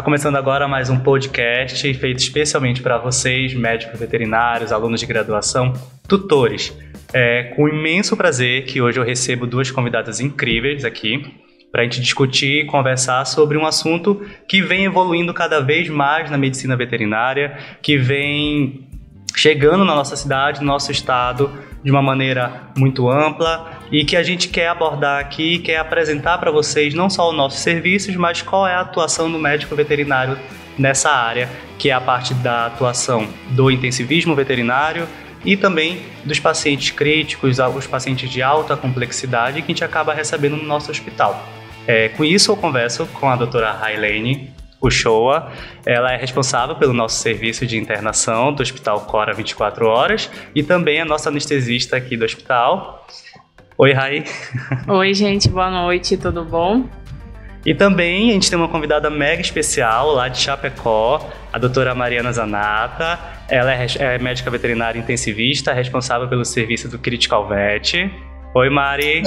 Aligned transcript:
Está 0.00 0.06
começando 0.06 0.36
agora 0.36 0.66
mais 0.66 0.88
um 0.88 0.98
podcast 0.98 1.92
feito 1.92 2.20
especialmente 2.20 2.80
para 2.80 2.96
vocês, 2.96 3.52
médicos 3.52 4.00
veterinários, 4.00 4.72
alunos 4.72 4.98
de 4.98 5.04
graduação, 5.04 5.74
tutores. 6.08 6.74
É 7.12 7.52
com 7.54 7.68
imenso 7.68 8.16
prazer 8.16 8.64
que 8.64 8.80
hoje 8.80 8.98
eu 8.98 9.04
recebo 9.04 9.46
duas 9.46 9.70
convidadas 9.70 10.18
incríveis 10.18 10.86
aqui 10.86 11.22
para 11.70 11.82
a 11.82 11.84
gente 11.84 12.00
discutir 12.00 12.62
e 12.62 12.64
conversar 12.64 13.26
sobre 13.26 13.58
um 13.58 13.66
assunto 13.66 14.26
que 14.48 14.62
vem 14.62 14.86
evoluindo 14.86 15.34
cada 15.34 15.60
vez 15.60 15.90
mais 15.90 16.30
na 16.30 16.38
medicina 16.38 16.74
veterinária, 16.74 17.58
que 17.82 17.98
vem 17.98 18.88
chegando 19.34 19.84
na 19.84 19.94
nossa 19.94 20.16
cidade, 20.16 20.60
no 20.60 20.66
nosso 20.66 20.90
estado, 20.90 21.50
de 21.82 21.90
uma 21.90 22.02
maneira 22.02 22.68
muito 22.76 23.10
ampla 23.10 23.70
e 23.90 24.04
que 24.04 24.16
a 24.16 24.22
gente 24.22 24.48
quer 24.48 24.68
abordar 24.68 25.20
aqui, 25.20 25.58
quer 25.58 25.78
apresentar 25.78 26.38
para 26.38 26.50
vocês 26.50 26.94
não 26.94 27.08
só 27.08 27.30
os 27.30 27.36
nossos 27.36 27.60
serviços, 27.60 28.14
mas 28.16 28.42
qual 28.42 28.66
é 28.66 28.74
a 28.74 28.80
atuação 28.80 29.30
do 29.30 29.38
médico 29.38 29.74
veterinário 29.74 30.38
nessa 30.78 31.10
área, 31.10 31.48
que 31.78 31.90
é 31.90 31.92
a 31.92 32.00
parte 32.00 32.34
da 32.34 32.66
atuação 32.66 33.28
do 33.50 33.70
intensivismo 33.70 34.34
veterinário 34.34 35.06
e 35.44 35.56
também 35.56 36.02
dos 36.24 36.38
pacientes 36.38 36.90
críticos, 36.90 37.58
os 37.58 37.86
pacientes 37.86 38.30
de 38.30 38.42
alta 38.42 38.76
complexidade 38.76 39.62
que 39.62 39.72
a 39.72 39.74
gente 39.74 39.84
acaba 39.84 40.12
recebendo 40.12 40.56
no 40.56 40.64
nosso 40.64 40.90
hospital. 40.90 41.46
É, 41.86 42.08
com 42.10 42.24
isso, 42.24 42.52
eu 42.52 42.56
converso 42.56 43.06
com 43.06 43.28
a 43.28 43.36
doutora 43.36 43.72
Railene 43.72 44.52
Uchoa. 44.80 45.52
Ela 45.84 46.12
é 46.12 46.16
responsável 46.16 46.76
pelo 46.76 46.92
nosso 46.92 47.20
serviço 47.20 47.66
de 47.66 47.76
internação 47.76 48.52
do 48.52 48.62
Hospital 48.62 49.00
Cora 49.02 49.32
24 49.32 49.86
Horas 49.86 50.30
e 50.54 50.62
também 50.62 51.00
a 51.00 51.04
nossa 51.04 51.28
anestesista 51.28 51.96
aqui 51.96 52.16
do 52.16 52.24
hospital. 52.24 53.06
Oi, 53.76 53.92
Rai. 53.92 54.24
Oi, 54.88 55.14
gente, 55.14 55.48
boa 55.48 55.70
noite, 55.70 56.16
tudo 56.16 56.44
bom? 56.44 56.88
E 57.64 57.74
também 57.74 58.30
a 58.30 58.32
gente 58.32 58.48
tem 58.48 58.58
uma 58.58 58.68
convidada 58.68 59.10
mega 59.10 59.42
especial 59.42 60.12
lá 60.12 60.28
de 60.28 60.38
Chapecó, 60.38 61.30
a 61.52 61.58
doutora 61.58 61.94
Mariana 61.94 62.32
Zanata. 62.32 63.18
Ela 63.48 63.74
é, 63.74 63.86
é 63.98 64.18
médica 64.18 64.50
veterinária 64.50 64.98
intensivista, 64.98 65.72
responsável 65.72 66.26
pelo 66.28 66.44
serviço 66.44 66.88
do 66.88 66.98
Critical 66.98 67.48
Vet. 67.48 68.10
Oi, 68.54 68.70
Mari. 68.70 69.22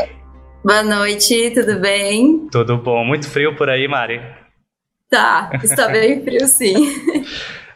Boa 0.64 0.82
noite, 0.82 1.52
tudo 1.52 1.80
bem? 1.80 2.48
Tudo 2.52 2.78
bom. 2.78 3.04
Muito 3.06 3.30
frio 3.30 3.56
por 3.56 3.70
aí, 3.70 3.88
Mari? 3.88 4.20
Tá, 5.14 5.52
está 5.64 5.90
bem 5.90 6.24
frio 6.24 6.48
sim. 6.48 6.74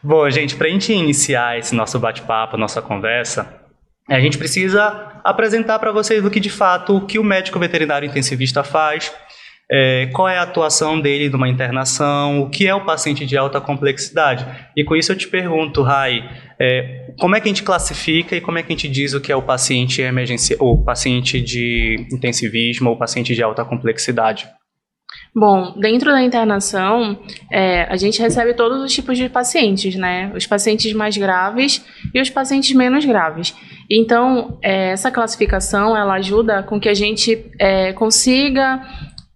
bom, 0.02 0.28
gente, 0.28 0.56
para 0.56 0.66
a 0.66 0.72
gente 0.72 0.92
iniciar 0.92 1.60
esse 1.60 1.76
nosso 1.76 2.00
bate-papo, 2.00 2.58
nossa 2.58 2.82
conversa, 2.82 3.62
a 4.10 4.20
gente 4.20 4.40
precisa 4.40 5.22
apresentar 5.24 5.78
para 5.78 5.92
vocês 5.92 6.26
o 6.26 6.32
que 6.32 6.40
de 6.40 6.50
fato 6.50 6.98
o 6.98 7.06
que 7.06 7.20
o 7.20 7.24
médico 7.24 7.60
veterinário 7.60 8.08
intensivista 8.08 8.64
faz, 8.64 9.14
é, 9.72 10.08
qual 10.14 10.28
é 10.28 10.40
a 10.40 10.42
atuação 10.42 11.00
dele 11.00 11.30
numa 11.30 11.48
internação, 11.48 12.42
o 12.42 12.50
que 12.50 12.66
é 12.66 12.74
o 12.74 12.84
paciente 12.84 13.24
de 13.24 13.38
alta 13.38 13.62
complexidade. 13.62 14.44
E 14.76 14.84
com 14.84 14.96
isso 14.96 15.12
eu 15.12 15.16
te 15.16 15.28
pergunto, 15.28 15.84
Rai, 15.84 16.28
é, 16.60 17.12
como 17.20 17.36
é 17.36 17.40
que 17.40 17.48
a 17.48 17.52
gente 17.52 17.62
classifica 17.62 18.36
e 18.36 18.42
como 18.42 18.58
é 18.58 18.64
que 18.64 18.74
a 18.74 18.76
gente 18.76 18.90
diz 18.90 19.14
o 19.14 19.22
que 19.22 19.32
é 19.32 19.36
o 19.36 19.44
paciente 19.44 20.02
emergência, 20.02 20.58
ou 20.60 20.84
paciente 20.84 21.40
de 21.40 22.08
intensivismo 22.12 22.90
ou 22.90 22.98
paciente 22.98 23.36
de 23.36 23.44
alta 23.44 23.64
complexidade? 23.64 24.48
Bom, 25.40 25.72
dentro 25.78 26.10
da 26.10 26.24
internação, 26.24 27.16
é, 27.52 27.84
a 27.84 27.96
gente 27.96 28.20
recebe 28.20 28.56
todos 28.56 28.82
os 28.82 28.92
tipos 28.92 29.16
de 29.20 29.30
pacientes, 29.30 29.94
né? 29.96 30.32
Os 30.36 30.48
pacientes 30.48 30.92
mais 30.94 31.16
graves 31.16 31.86
e 32.12 32.20
os 32.20 32.28
pacientes 32.28 32.76
menos 32.76 33.06
graves. 33.06 33.56
Então, 33.88 34.58
é, 34.64 34.90
essa 34.90 35.12
classificação, 35.12 35.96
ela 35.96 36.16
ajuda 36.16 36.64
com 36.64 36.80
que 36.80 36.90
a 36.90 36.94
gente 36.96 37.52
é, 37.60 37.94
consiga 37.94 38.82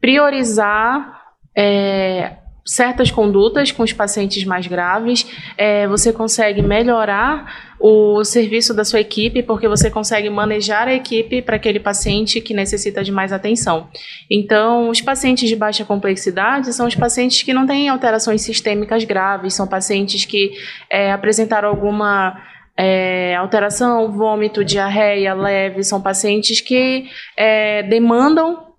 priorizar 0.02 1.22
é, 1.56 2.32
certas 2.66 3.10
condutas 3.10 3.72
com 3.72 3.84
os 3.84 3.92
pacientes 3.92 4.44
mais 4.46 4.68
graves, 4.68 5.26
é, 5.58 5.88
você 5.88 6.14
consegue 6.14 6.62
melhorar 6.62 7.72
o 7.80 8.24
serviço 8.24 8.74
da 8.74 8.86
sua 8.86 9.00
equipe, 9.00 9.42
porque 9.42 9.68
você 9.68 9.90
consegue 9.90 10.30
manejar 10.30 10.88
a 10.88 10.94
equipe 10.94 11.42
para 11.42 11.56
aquele 11.56 11.80
paciente 11.80 12.40
que 12.40 12.54
necessita 12.54 13.04
de 13.04 13.12
mais 13.12 13.34
atenção. 13.34 13.90
Então, 14.30 14.90
os 14.90 15.02
pacientes 15.02 15.50
de 15.50 15.56
baixa 15.56 15.84
complexidade 15.84 16.72
são 16.74 16.88
os 16.88 16.96
pacientes 16.96 17.42
que 17.42 17.54
não 17.54 17.66
têm 17.66 17.90
alterações 17.90 18.42
sistêmicas 18.42 19.04
graves, 19.04 19.56
são 19.56 19.68
pacientes 19.68 20.26
que 20.26 20.52
é, 20.90 21.12
apresentaram 21.12 21.70
alguma 21.70 22.40
é, 22.78 23.36
alteração, 23.36 24.12
vômito, 24.12 24.64
diarreia 24.64 25.34
leve, 25.34 25.84
são 25.84 26.00
pacientes 26.00 26.62
que 26.62 27.08
é, 27.36 27.84
demandam 27.84 28.71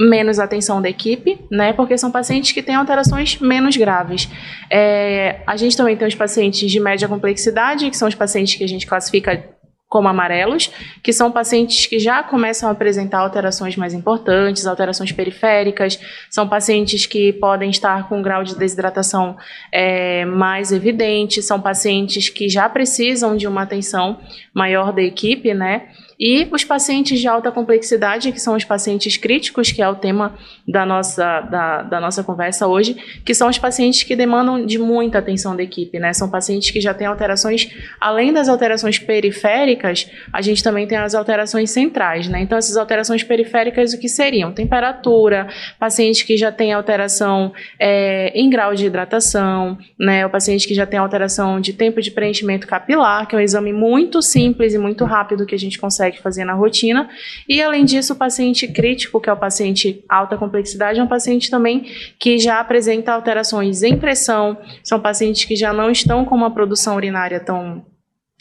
menos 0.00 0.38
atenção 0.38 0.80
da 0.80 0.88
equipe, 0.88 1.38
né? 1.50 1.74
Porque 1.74 1.98
são 1.98 2.10
pacientes 2.10 2.52
que 2.52 2.62
têm 2.62 2.74
alterações 2.74 3.38
menos 3.38 3.76
graves. 3.76 4.28
É, 4.70 5.40
a 5.46 5.56
gente 5.56 5.76
também 5.76 5.94
tem 5.94 6.08
os 6.08 6.14
pacientes 6.14 6.70
de 6.70 6.80
média 6.80 7.06
complexidade, 7.06 7.90
que 7.90 7.96
são 7.96 8.08
os 8.08 8.14
pacientes 8.14 8.54
que 8.54 8.64
a 8.64 8.68
gente 8.68 8.86
classifica 8.86 9.44
como 9.90 10.06
amarelos, 10.06 10.70
que 11.02 11.12
são 11.12 11.32
pacientes 11.32 11.84
que 11.84 11.98
já 11.98 12.22
começam 12.22 12.68
a 12.68 12.72
apresentar 12.72 13.18
alterações 13.18 13.76
mais 13.76 13.92
importantes, 13.92 14.64
alterações 14.64 15.10
periféricas, 15.10 15.98
são 16.30 16.48
pacientes 16.48 17.06
que 17.06 17.32
podem 17.34 17.70
estar 17.70 18.08
com 18.08 18.20
um 18.20 18.22
grau 18.22 18.44
de 18.44 18.56
desidratação 18.56 19.36
é, 19.72 20.24
mais 20.24 20.70
evidente, 20.70 21.42
são 21.42 21.60
pacientes 21.60 22.28
que 22.28 22.48
já 22.48 22.68
precisam 22.68 23.36
de 23.36 23.48
uma 23.48 23.62
atenção 23.62 24.20
maior 24.54 24.92
da 24.92 25.02
equipe, 25.02 25.52
né? 25.52 25.88
E 26.20 26.46
os 26.52 26.62
pacientes 26.62 27.18
de 27.18 27.26
alta 27.26 27.50
complexidade, 27.50 28.30
que 28.30 28.38
são 28.38 28.54
os 28.54 28.62
pacientes 28.62 29.16
críticos, 29.16 29.72
que 29.72 29.80
é 29.80 29.88
o 29.88 29.94
tema 29.94 30.34
da 30.68 30.84
nossa, 30.84 31.40
da, 31.40 31.82
da 31.82 31.98
nossa 31.98 32.22
conversa 32.22 32.66
hoje, 32.66 32.94
que 33.24 33.34
são 33.34 33.48
os 33.48 33.58
pacientes 33.58 34.02
que 34.02 34.14
demandam 34.14 34.66
de 34.66 34.78
muita 34.78 35.18
atenção 35.18 35.56
da 35.56 35.62
equipe, 35.62 35.98
né? 35.98 36.12
São 36.12 36.28
pacientes 36.28 36.70
que 36.70 36.80
já 36.80 36.92
têm 36.92 37.06
alterações, 37.06 37.70
além 37.98 38.34
das 38.34 38.50
alterações 38.50 38.98
periféricas, 38.98 40.10
a 40.30 40.42
gente 40.42 40.62
também 40.62 40.86
tem 40.86 40.98
as 40.98 41.14
alterações 41.14 41.70
centrais, 41.70 42.28
né? 42.28 42.42
Então, 42.42 42.58
essas 42.58 42.76
alterações 42.76 43.22
periféricas, 43.22 43.94
o 43.94 43.98
que 43.98 44.08
seriam? 44.08 44.52
Temperatura, 44.52 45.48
pacientes 45.78 46.22
que 46.22 46.36
já 46.36 46.52
têm 46.52 46.74
alteração 46.74 47.50
é, 47.78 48.30
em 48.34 48.50
grau 48.50 48.74
de 48.74 48.84
hidratação, 48.84 49.78
né? 49.98 50.26
O 50.26 50.30
paciente 50.30 50.68
que 50.68 50.74
já 50.74 50.84
tem 50.84 50.98
alteração 50.98 51.58
de 51.62 51.72
tempo 51.72 52.02
de 52.02 52.10
preenchimento 52.10 52.66
capilar, 52.66 53.26
que 53.26 53.34
é 53.34 53.38
um 53.38 53.40
exame 53.40 53.72
muito 53.72 54.20
simples 54.20 54.74
e 54.74 54.78
muito 54.78 55.06
rápido 55.06 55.46
que 55.46 55.54
a 55.54 55.58
gente 55.58 55.78
consegue 55.78 56.09
consegue 56.10 56.20
fazer 56.20 56.44
na 56.44 56.54
rotina. 56.54 57.08
E, 57.48 57.62
além 57.62 57.84
disso, 57.84 58.12
o 58.12 58.16
paciente 58.16 58.66
crítico, 58.66 59.20
que 59.20 59.30
é 59.30 59.32
o 59.32 59.36
paciente 59.36 60.04
alta 60.08 60.36
complexidade, 60.36 60.98
é 60.98 61.02
um 61.02 61.06
paciente 61.06 61.50
também 61.50 61.86
que 62.18 62.38
já 62.38 62.60
apresenta 62.60 63.12
alterações 63.12 63.82
em 63.82 63.96
pressão, 63.96 64.58
são 64.82 65.00
pacientes 65.00 65.44
que 65.44 65.56
já 65.56 65.72
não 65.72 65.90
estão 65.90 66.24
com 66.24 66.34
uma 66.34 66.50
produção 66.50 66.96
urinária 66.96 67.40
tão 67.40 67.84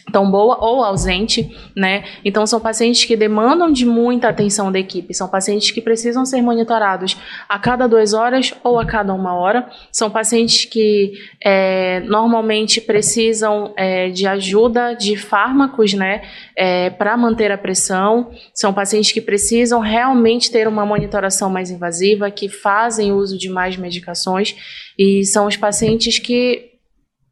tão 0.09 0.29
boa 0.29 0.57
ou 0.59 0.83
ausente, 0.83 1.49
né? 1.75 2.03
Então 2.23 2.45
são 2.45 2.59
pacientes 2.59 3.05
que 3.05 3.15
demandam 3.15 3.71
de 3.71 3.85
muita 3.85 4.29
atenção 4.29 4.71
da 4.71 4.79
equipe, 4.79 5.13
são 5.13 5.27
pacientes 5.27 5.71
que 5.71 5.81
precisam 5.81 6.25
ser 6.25 6.41
monitorados 6.41 7.17
a 7.47 7.57
cada 7.59 7.87
duas 7.87 8.13
horas 8.13 8.53
ou 8.63 8.79
a 8.79 8.85
cada 8.85 9.13
uma 9.13 9.35
hora, 9.35 9.69
são 9.91 10.09
pacientes 10.09 10.65
que 10.65 11.13
é, 11.43 12.01
normalmente 12.01 12.81
precisam 12.81 13.73
é, 13.77 14.09
de 14.09 14.27
ajuda 14.27 14.93
de 14.93 15.15
fármacos, 15.15 15.93
né? 15.93 16.21
É, 16.55 16.89
para 16.89 17.15
manter 17.15 17.51
a 17.51 17.57
pressão, 17.57 18.31
são 18.53 18.73
pacientes 18.73 19.11
que 19.11 19.21
precisam 19.21 19.79
realmente 19.79 20.51
ter 20.51 20.67
uma 20.67 20.85
monitoração 20.85 21.49
mais 21.49 21.71
invasiva, 21.71 22.29
que 22.29 22.49
fazem 22.49 23.11
uso 23.11 23.37
de 23.37 23.49
mais 23.49 23.77
medicações 23.77 24.55
e 24.97 25.23
são 25.23 25.47
os 25.47 25.55
pacientes 25.55 26.19
que 26.19 26.68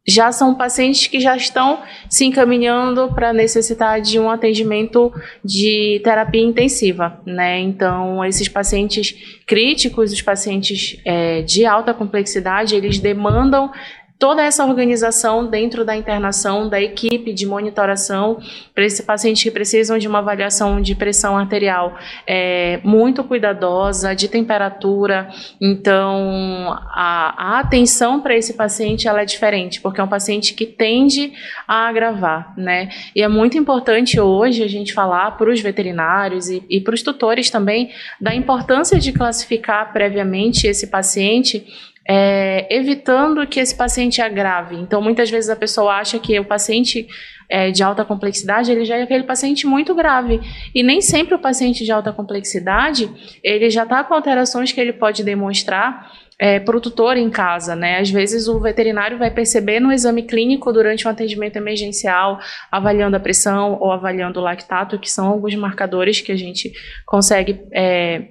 já 0.08 0.32
são 0.32 0.54
pacientes 0.54 1.06
que 1.06 1.20
já 1.20 1.36
estão 1.36 1.82
se 2.08 2.24
encaminhando 2.24 3.08
para 3.08 3.30
necessitar 3.30 4.00
de 4.00 4.18
um 4.18 4.30
atendimento 4.30 5.12
de 5.44 6.00
terapia 6.02 6.40
intensiva, 6.40 7.20
né? 7.26 7.60
Então, 7.60 8.24
esses 8.24 8.48
pacientes 8.48 9.14
críticos, 9.46 10.10
os 10.10 10.22
pacientes 10.22 10.98
é, 11.04 11.42
de 11.42 11.66
alta 11.66 11.92
complexidade, 11.92 12.74
eles 12.74 12.98
demandam 12.98 13.70
toda 14.18 14.42
essa 14.42 14.64
organização 14.64 15.46
dentro 15.46 15.84
da 15.84 15.96
internação, 15.96 16.68
da 16.68 16.80
equipe 16.80 17.32
de 17.32 17.46
monitoração 17.46 18.40
para 18.74 18.84
esse 18.84 19.04
paciente 19.04 19.44
que 19.44 19.50
precisam 19.50 19.96
de 19.96 20.08
uma 20.08 20.18
avaliação 20.18 20.80
de 20.80 20.94
pressão 20.94 21.38
arterial 21.38 21.96
é, 22.26 22.80
muito 22.82 23.22
cuidadosa, 23.22 24.14
de 24.14 24.26
temperatura. 24.26 25.28
Então, 25.60 26.76
a, 26.90 27.56
a 27.56 27.60
atenção 27.60 28.20
para 28.20 28.36
esse 28.36 28.54
paciente 28.54 29.06
ela 29.06 29.22
é 29.22 29.24
diferente, 29.24 29.80
porque 29.80 30.00
é 30.00 30.04
um 30.04 30.08
paciente 30.08 30.52
que 30.52 30.66
tende 30.66 31.32
a 31.66 31.88
agravar, 31.88 32.52
né? 32.56 32.88
E 33.14 33.22
é 33.22 33.28
muito 33.28 33.56
importante 33.56 34.18
hoje 34.18 34.64
a 34.64 34.68
gente 34.68 34.92
falar 34.92 35.36
para 35.36 35.50
os 35.50 35.60
veterinários 35.60 36.48
e, 36.48 36.62
e 36.68 36.80
para 36.80 36.94
os 36.94 37.02
tutores 37.02 37.50
também 37.50 37.90
da 38.20 38.34
importância 38.34 38.98
de 38.98 39.12
classificar 39.12 39.92
previamente 39.92 40.66
esse 40.66 40.88
paciente 40.88 41.64
é, 42.08 42.66
evitando 42.74 43.46
que 43.46 43.60
esse 43.60 43.76
paciente 43.76 44.22
agrave. 44.22 44.76
Então, 44.76 45.02
muitas 45.02 45.30
vezes 45.30 45.50
a 45.50 45.56
pessoa 45.56 45.96
acha 45.96 46.18
que 46.18 46.40
o 46.40 46.44
paciente 46.44 47.06
é, 47.50 47.70
de 47.70 47.82
alta 47.82 48.04
complexidade, 48.04 48.72
ele 48.72 48.84
já 48.84 48.96
é 48.96 49.02
aquele 49.02 49.24
paciente 49.24 49.66
muito 49.66 49.94
grave. 49.94 50.40
E 50.74 50.82
nem 50.82 51.02
sempre 51.02 51.34
o 51.34 51.38
paciente 51.38 51.84
de 51.84 51.92
alta 51.92 52.10
complexidade, 52.12 53.10
ele 53.44 53.68
já 53.68 53.82
está 53.82 54.02
com 54.02 54.14
alterações 54.14 54.72
que 54.72 54.80
ele 54.80 54.92
pode 54.92 55.22
demonstrar 55.22 56.10
é, 56.38 56.60
para 56.60 56.76
o 56.76 56.80
tutor 56.80 57.16
em 57.16 57.28
casa, 57.28 57.74
né? 57.74 57.98
Às 57.98 58.10
vezes 58.10 58.48
o 58.48 58.60
veterinário 58.60 59.18
vai 59.18 59.30
perceber 59.30 59.80
no 59.80 59.92
exame 59.92 60.22
clínico 60.22 60.72
durante 60.72 61.06
um 61.06 61.10
atendimento 61.10 61.56
emergencial, 61.56 62.38
avaliando 62.70 63.16
a 63.16 63.20
pressão 63.20 63.76
ou 63.80 63.90
avaliando 63.90 64.38
o 64.38 64.42
lactato, 64.42 64.98
que 64.98 65.10
são 65.10 65.26
alguns 65.26 65.54
marcadores 65.56 66.20
que 66.20 66.30
a 66.30 66.36
gente 66.36 66.72
consegue 67.04 67.60
é, 67.72 68.28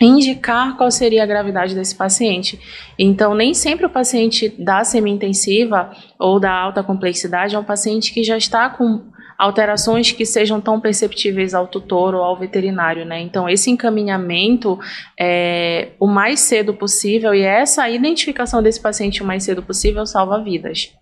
indicar 0.00 0.76
qual 0.76 0.90
seria 0.90 1.22
a 1.22 1.26
gravidade 1.26 1.74
desse 1.74 1.94
paciente. 1.94 2.58
Então, 2.98 3.34
nem 3.34 3.52
sempre 3.52 3.84
o 3.84 3.90
paciente 3.90 4.48
da 4.58 4.82
semi-intensiva 4.82 5.90
ou 6.18 6.40
da 6.40 6.50
alta 6.50 6.82
complexidade 6.82 7.54
é 7.54 7.58
um 7.58 7.64
paciente 7.64 8.12
que 8.12 8.24
já 8.24 8.36
está 8.36 8.70
com 8.70 9.10
alterações 9.36 10.12
que 10.12 10.26
sejam 10.26 10.60
tão 10.60 10.78
perceptíveis 10.78 11.54
ao 11.54 11.66
tutor 11.66 12.14
ou 12.14 12.22
ao 12.22 12.38
veterinário, 12.38 13.06
né? 13.06 13.20
Então, 13.20 13.48
esse 13.48 13.70
encaminhamento 13.70 14.78
é 15.18 15.88
o 15.98 16.06
mais 16.06 16.40
cedo 16.40 16.74
possível 16.74 17.34
e 17.34 17.42
essa 17.42 17.88
identificação 17.88 18.62
desse 18.62 18.80
paciente 18.80 19.22
o 19.22 19.26
mais 19.26 19.42
cedo 19.42 19.62
possível 19.62 20.04
salva 20.04 20.42
vidas. 20.42 20.94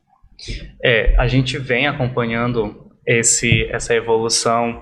É, 0.82 1.16
a 1.18 1.26
gente 1.26 1.58
vem 1.58 1.88
acompanhando 1.88 2.88
esse, 3.04 3.64
essa 3.70 3.92
evolução 3.94 4.80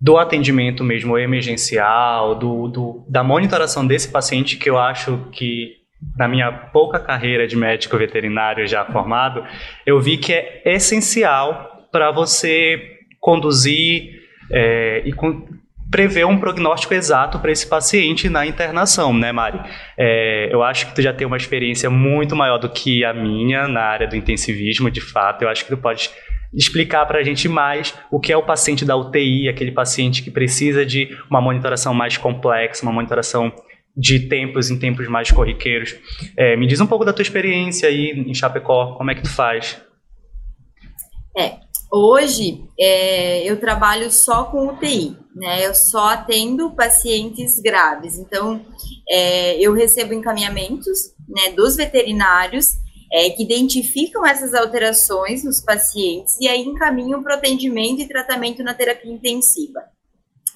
do 0.00 0.18
atendimento 0.18 0.84
mesmo 0.84 1.16
emergencial, 1.18 2.34
do, 2.34 2.68
do, 2.68 3.04
da 3.08 3.24
monitoração 3.24 3.86
desse 3.86 4.08
paciente, 4.08 4.56
que 4.56 4.68
eu 4.68 4.78
acho 4.78 5.28
que, 5.32 5.76
na 6.16 6.28
minha 6.28 6.52
pouca 6.52 6.98
carreira 7.00 7.46
de 7.46 7.56
médico 7.56 7.96
veterinário 7.96 8.66
já 8.66 8.84
formado, 8.84 9.44
eu 9.86 10.00
vi 10.00 10.18
que 10.18 10.32
é 10.32 10.62
essencial 10.64 11.88
para 11.90 12.10
você 12.10 12.98
conduzir 13.18 14.20
é, 14.52 15.02
e 15.04 15.12
com, 15.12 15.46
prever 15.90 16.26
um 16.26 16.38
prognóstico 16.38 16.94
exato 16.94 17.38
para 17.38 17.50
esse 17.50 17.66
paciente 17.66 18.28
na 18.28 18.46
internação, 18.46 19.14
né, 19.14 19.32
Mari? 19.32 19.60
É, 19.96 20.48
eu 20.52 20.62
acho 20.62 20.88
que 20.88 20.94
tu 20.94 21.02
já 21.02 21.12
tem 21.12 21.26
uma 21.26 21.36
experiência 21.36 21.88
muito 21.88 22.34
maior 22.36 22.58
do 22.58 22.68
que 22.68 23.04
a 23.04 23.14
minha 23.14 23.66
na 23.68 23.82
área 23.82 24.06
do 24.06 24.16
intensivismo, 24.16 24.90
de 24.90 25.00
fato. 25.00 25.42
Eu 25.42 25.48
acho 25.48 25.64
que 25.64 25.70
tu 25.70 25.76
pode 25.76 26.10
explicar 26.52 27.06
para 27.06 27.18
a 27.18 27.22
gente 27.22 27.48
mais 27.48 27.94
o 28.10 28.18
que 28.18 28.32
é 28.32 28.36
o 28.36 28.42
paciente 28.42 28.84
da 28.84 28.96
UTI, 28.96 29.48
aquele 29.48 29.72
paciente 29.72 30.22
que 30.22 30.30
precisa 30.30 30.84
de 30.84 31.16
uma 31.30 31.40
monitoração 31.40 31.92
mais 31.92 32.16
complexa, 32.16 32.82
uma 32.82 32.92
monitoração 32.92 33.52
de 33.96 34.28
tempos 34.28 34.70
em 34.70 34.78
tempos 34.78 35.08
mais 35.08 35.30
corriqueiros. 35.30 35.94
É, 36.36 36.56
me 36.56 36.66
diz 36.66 36.80
um 36.80 36.86
pouco 36.86 37.04
da 37.04 37.12
tua 37.12 37.22
experiência 37.22 37.88
aí 37.88 38.10
em 38.10 38.34
Chapecó, 38.34 38.94
como 38.96 39.10
é 39.10 39.14
que 39.14 39.22
tu 39.22 39.30
faz? 39.30 39.80
É, 41.36 41.54
hoje 41.90 42.64
é, 42.78 43.42
eu 43.44 43.58
trabalho 43.58 44.10
só 44.10 44.44
com 44.44 44.68
UTI, 44.68 45.16
né? 45.34 45.66
Eu 45.66 45.74
só 45.74 46.10
atendo 46.10 46.70
pacientes 46.70 47.60
graves. 47.60 48.18
Então, 48.18 48.64
é, 49.08 49.58
eu 49.58 49.72
recebo 49.72 50.12
encaminhamentos 50.12 51.14
né, 51.28 51.52
dos 51.52 51.76
veterinários 51.76 52.72
é, 53.12 53.30
que 53.30 53.42
identificam 53.42 54.26
essas 54.26 54.54
alterações 54.54 55.44
nos 55.44 55.60
pacientes 55.60 56.36
e 56.40 56.48
aí 56.48 56.62
encaminham 56.62 57.22
para 57.22 57.34
o 57.34 57.38
atendimento 57.38 58.00
e 58.00 58.08
tratamento 58.08 58.62
na 58.62 58.74
terapia 58.74 59.12
intensiva. 59.12 59.80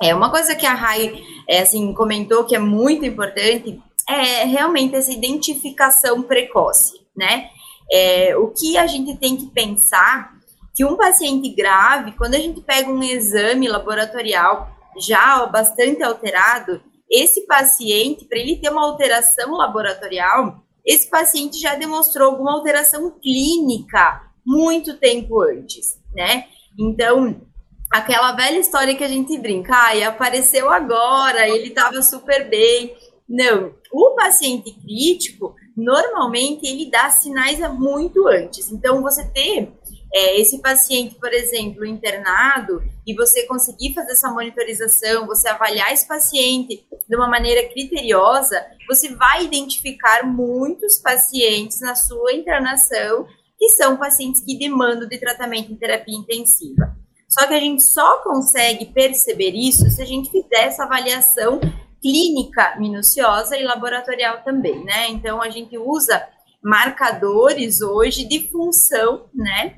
É 0.03 0.15
uma 0.15 0.31
coisa 0.31 0.55
que 0.55 0.67
a 0.67 0.75
Rai 0.75 1.23
é, 1.49 1.61
assim 1.61 1.93
comentou 1.93 2.45
que 2.45 2.57
é 2.57 2.59
muito 2.59 3.05
importante 3.05 3.81
é 4.09 4.45
realmente 4.45 4.97
essa 4.97 5.13
identificação 5.13 6.23
precoce, 6.23 6.95
né? 7.17 7.49
É, 7.93 8.37
o 8.37 8.49
que 8.49 8.77
a 8.77 8.87
gente 8.87 9.17
tem 9.17 9.37
que 9.37 9.47
pensar 9.47 10.33
que 10.75 10.85
um 10.85 10.97
paciente 10.97 11.49
grave, 11.51 12.13
quando 12.13 12.35
a 12.35 12.39
gente 12.39 12.61
pega 12.61 12.91
um 12.91 13.03
exame 13.03 13.69
laboratorial 13.69 14.69
já 14.99 15.47
bastante 15.47 16.03
alterado, 16.03 16.81
esse 17.11 17.47
paciente, 17.47 18.25
para 18.25 18.39
ele 18.39 18.57
ter 18.57 18.71
uma 18.71 18.87
alteração 18.87 19.53
laboratorial, 19.53 20.63
esse 20.91 21.09
paciente 21.09 21.61
já 21.61 21.77
demonstrou 21.77 22.31
alguma 22.31 22.53
alteração 22.53 23.11
clínica 23.23 24.29
muito 24.45 24.97
tempo 24.97 25.41
antes, 25.41 26.01
né? 26.13 26.47
Então, 26.77 27.41
aquela 27.89 28.33
velha 28.33 28.59
história 28.59 28.97
que 28.97 29.05
a 29.05 29.09
gente 29.09 29.39
brinca, 29.39 29.73
ai, 29.73 30.03
apareceu 30.03 30.69
agora, 30.69 31.49
ele 31.49 31.69
estava 31.69 32.03
super 32.03 32.51
bem. 32.51 32.97
Não, 33.29 33.73
o 33.93 34.17
paciente 34.17 34.73
crítico, 34.73 35.55
normalmente, 35.77 36.67
ele 36.67 36.91
dá 36.91 37.09
sinais 37.11 37.61
muito 37.75 38.27
antes. 38.27 38.73
Então, 38.73 39.01
você 39.01 39.25
ter 39.29 39.73
é, 40.13 40.41
esse 40.41 40.61
paciente, 40.61 41.15
por 41.15 41.33
exemplo, 41.33 41.85
internado, 41.87 42.83
e 43.07 43.15
você 43.15 43.47
conseguir 43.47 43.95
fazer 43.95 44.13
essa 44.13 44.31
monitorização, 44.31 45.27
você 45.27 45.49
avaliar 45.49 45.93
esse 45.93 46.07
paciente 46.07 46.85
de 47.09 47.17
uma 47.17 47.29
maneira 47.29 47.69
criteriosa, 47.69 48.65
você 48.89 49.15
vai 49.15 49.45
identificar 49.45 50.25
muitos 50.25 50.97
pacientes 50.99 51.81
na 51.81 51.95
sua 51.95 52.33
internação 52.33 53.27
que 53.59 53.69
são 53.71 53.97
pacientes 53.97 54.43
que 54.43 54.59
demandam 54.59 55.09
de 55.09 55.19
tratamento 55.19 55.71
em 55.71 55.77
terapia 55.77 56.17
intensiva. 56.17 56.97
Só 57.29 57.47
que 57.47 57.55
a 57.55 57.61
gente 57.61 57.83
só 57.83 58.23
consegue 58.23 58.87
perceber 58.87 59.53
isso 59.55 59.89
se 59.91 60.03
a 60.03 60.05
gente 60.05 60.31
fizer 60.31 60.65
essa 60.65 60.85
avaliação 60.85 61.61
clínica 62.03 62.77
minuciosa 62.79 63.57
e 63.57 63.63
laboratorial 63.63 64.43
também, 64.43 64.83
né? 64.85 65.09
Então 65.11 65.41
a 65.41 65.51
gente 65.51 65.77
usa 65.79 66.27
marcadores 66.63 67.81
hoje 67.81 68.25
de 68.25 68.51
função, 68.51 69.29
né? 69.35 69.77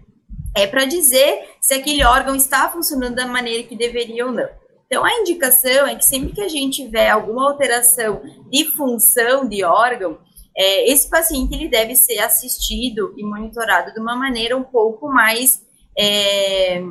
É 0.54 0.66
para 0.66 0.84
dizer 0.84 1.56
se 1.60 1.74
aquele 1.74 2.04
órgão 2.04 2.34
está 2.34 2.70
funcionando 2.70 3.14
da 3.14 3.26
maneira 3.26 3.62
que 3.62 3.76
deveria 3.76 4.26
ou 4.26 4.32
não. 4.32 4.48
Então, 4.86 5.04
a 5.04 5.20
indicação 5.20 5.86
é 5.86 5.94
que 5.94 6.04
sempre 6.04 6.34
que 6.34 6.42
a 6.42 6.48
gente 6.48 6.84
tiver 6.84 7.08
alguma 7.08 7.50
alteração 7.50 8.22
de 8.50 8.64
função 8.76 9.48
de 9.48 9.64
órgão, 9.64 10.18
é, 10.54 10.92
esse 10.92 11.08
paciente 11.08 11.54
ele 11.54 11.68
deve 11.68 11.96
ser 11.96 12.18
assistido 12.18 13.14
e 13.16 13.24
monitorado 13.24 13.94
de 13.94 13.98
uma 13.98 14.14
maneira 14.14 14.54
um 14.54 14.62
pouco 14.62 15.08
mais 15.08 15.62
é, 15.98 16.82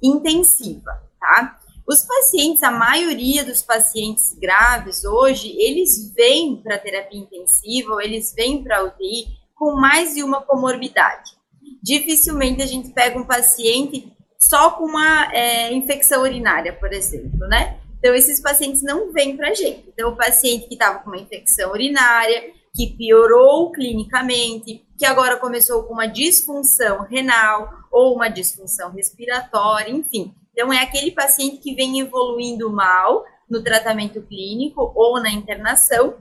intensiva, 0.00 1.02
tá? 1.18 1.58
Os 1.84 2.02
pacientes, 2.02 2.62
a 2.62 2.70
maioria 2.70 3.44
dos 3.44 3.62
pacientes 3.62 4.38
graves 4.38 5.04
hoje, 5.04 5.56
eles 5.58 6.12
vêm 6.14 6.62
para 6.62 6.78
terapia 6.78 7.18
intensiva 7.18 7.94
ou 7.94 8.00
eles 8.00 8.32
vêm 8.36 8.62
para 8.62 8.84
UTI 8.84 9.26
com 9.56 9.74
mais 9.74 10.14
de 10.14 10.22
uma 10.22 10.42
comorbidade 10.42 11.37
dificilmente 11.82 12.62
a 12.62 12.66
gente 12.66 12.90
pega 12.90 13.18
um 13.18 13.24
paciente 13.24 14.12
só 14.38 14.70
com 14.70 14.84
uma 14.84 15.32
é, 15.32 15.72
infecção 15.72 16.22
urinária, 16.22 16.72
por 16.72 16.92
exemplo, 16.92 17.46
né? 17.48 17.78
Então, 17.98 18.14
esses 18.14 18.40
pacientes 18.40 18.82
não 18.82 19.12
vêm 19.12 19.36
para 19.36 19.50
a 19.50 19.54
gente. 19.54 19.88
Então, 19.88 20.10
o 20.10 20.16
paciente 20.16 20.68
que 20.68 20.74
estava 20.74 21.00
com 21.00 21.10
uma 21.10 21.18
infecção 21.18 21.72
urinária, 21.72 22.52
que 22.74 22.94
piorou 22.96 23.72
clinicamente, 23.72 24.86
que 24.96 25.04
agora 25.04 25.36
começou 25.36 25.82
com 25.82 25.94
uma 25.94 26.06
disfunção 26.06 27.02
renal 27.02 27.68
ou 27.90 28.14
uma 28.14 28.28
disfunção 28.28 28.92
respiratória, 28.92 29.90
enfim. 29.90 30.32
Então, 30.52 30.72
é 30.72 30.80
aquele 30.80 31.10
paciente 31.10 31.58
que 31.58 31.74
vem 31.74 31.98
evoluindo 31.98 32.70
mal 32.70 33.24
no 33.50 33.62
tratamento 33.62 34.22
clínico 34.22 34.92
ou 34.94 35.20
na 35.20 35.30
internação, 35.30 36.16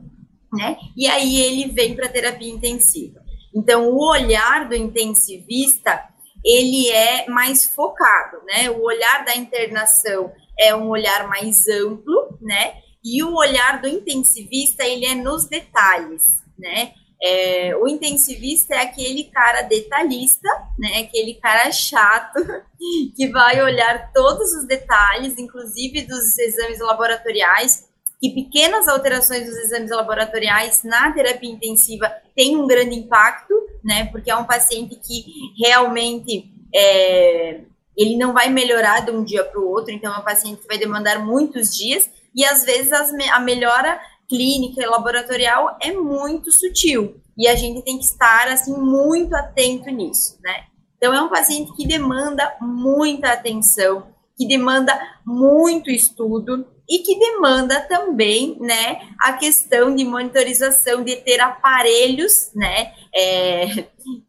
né? 0.51 0.77
E 0.95 1.07
aí 1.07 1.39
ele 1.41 1.71
vem 1.71 1.95
para 1.95 2.09
terapia 2.09 2.51
intensiva. 2.51 3.26
Então, 3.57 3.89
o 3.89 4.11
olhar 4.11 4.69
do 4.69 4.75
intensivista, 4.75 5.99
ele 6.45 6.91
é 6.91 7.27
mais 7.27 7.65
focado, 7.65 8.37
né? 8.45 8.69
O 8.69 8.83
olhar 8.83 9.25
da 9.25 9.35
internação 9.35 10.31
é 10.59 10.75
um 10.75 10.89
olhar 10.89 11.27
mais 11.27 11.67
amplo, 11.67 12.37
né? 12.39 12.75
E 13.03 13.23
o 13.23 13.33
olhar 13.33 13.81
do 13.81 13.87
intensivista, 13.87 14.83
ele 14.83 15.07
é 15.07 15.15
nos 15.15 15.47
detalhes, 15.49 16.23
né? 16.57 16.93
É, 17.19 17.75
o 17.77 17.87
intensivista 17.87 18.75
é 18.75 18.81
aquele 18.81 19.23
cara 19.23 19.63
detalhista, 19.63 20.47
né? 20.77 20.99
Aquele 20.99 21.33
cara 21.33 21.71
chato 21.71 22.39
que 23.17 23.27
vai 23.29 23.59
olhar 23.63 24.11
todos 24.13 24.53
os 24.53 24.67
detalhes, 24.67 25.35
inclusive 25.39 26.03
dos 26.03 26.37
exames 26.37 26.79
laboratoriais, 26.79 27.86
que 28.19 28.31
pequenas 28.31 28.87
alterações 28.87 29.45
dos 29.45 29.55
exames 29.57 29.91
laboratoriais 29.91 30.83
na 30.83 31.11
terapia 31.11 31.51
intensiva 31.51 32.11
têm 32.35 32.55
um 32.57 32.65
grande 32.65 32.95
impacto, 32.95 33.53
né? 33.83 34.05
Porque 34.05 34.31
é 34.31 34.35
um 34.35 34.45
paciente 34.45 34.95
que 34.95 35.23
realmente 35.63 36.51
é, 36.73 37.61
ele 37.95 38.17
não 38.17 38.33
vai 38.33 38.49
melhorar 38.49 39.01
de 39.01 39.11
um 39.11 39.23
dia 39.23 39.43
para 39.43 39.59
o 39.59 39.69
outro, 39.69 39.93
então 39.93 40.13
é 40.13 40.17
um 40.17 40.23
paciente 40.23 40.61
que 40.61 40.67
vai 40.67 40.77
demandar 40.77 41.23
muitos 41.23 41.75
dias 41.75 42.09
e 42.35 42.43
às 42.43 42.63
vezes 42.63 42.91
a 42.91 43.39
melhora 43.39 43.99
clínica 44.29 44.81
e 44.81 44.85
laboratorial 44.85 45.77
é 45.81 45.91
muito 45.91 46.51
sutil 46.51 47.21
e 47.37 47.47
a 47.47 47.55
gente 47.55 47.83
tem 47.83 47.97
que 47.97 48.03
estar 48.03 48.47
assim 48.47 48.75
muito 48.75 49.35
atento 49.35 49.89
nisso, 49.89 50.37
né? 50.43 50.65
Então 50.97 51.13
é 51.13 51.21
um 51.21 51.29
paciente 51.29 51.71
que 51.75 51.87
demanda 51.87 52.55
muita 52.59 53.31
atenção, 53.31 54.07
que 54.35 54.47
demanda 54.47 54.99
muito 55.25 55.91
estudo, 55.91 56.67
e 56.89 56.99
que 56.99 57.19
demanda 57.19 57.81
também, 57.81 58.57
né, 58.59 59.01
a 59.19 59.33
questão 59.33 59.93
de 59.93 60.05
monitorização, 60.05 61.03
de 61.03 61.17
ter 61.17 61.39
aparelhos, 61.39 62.51
né, 62.55 62.93
é, 63.13 63.67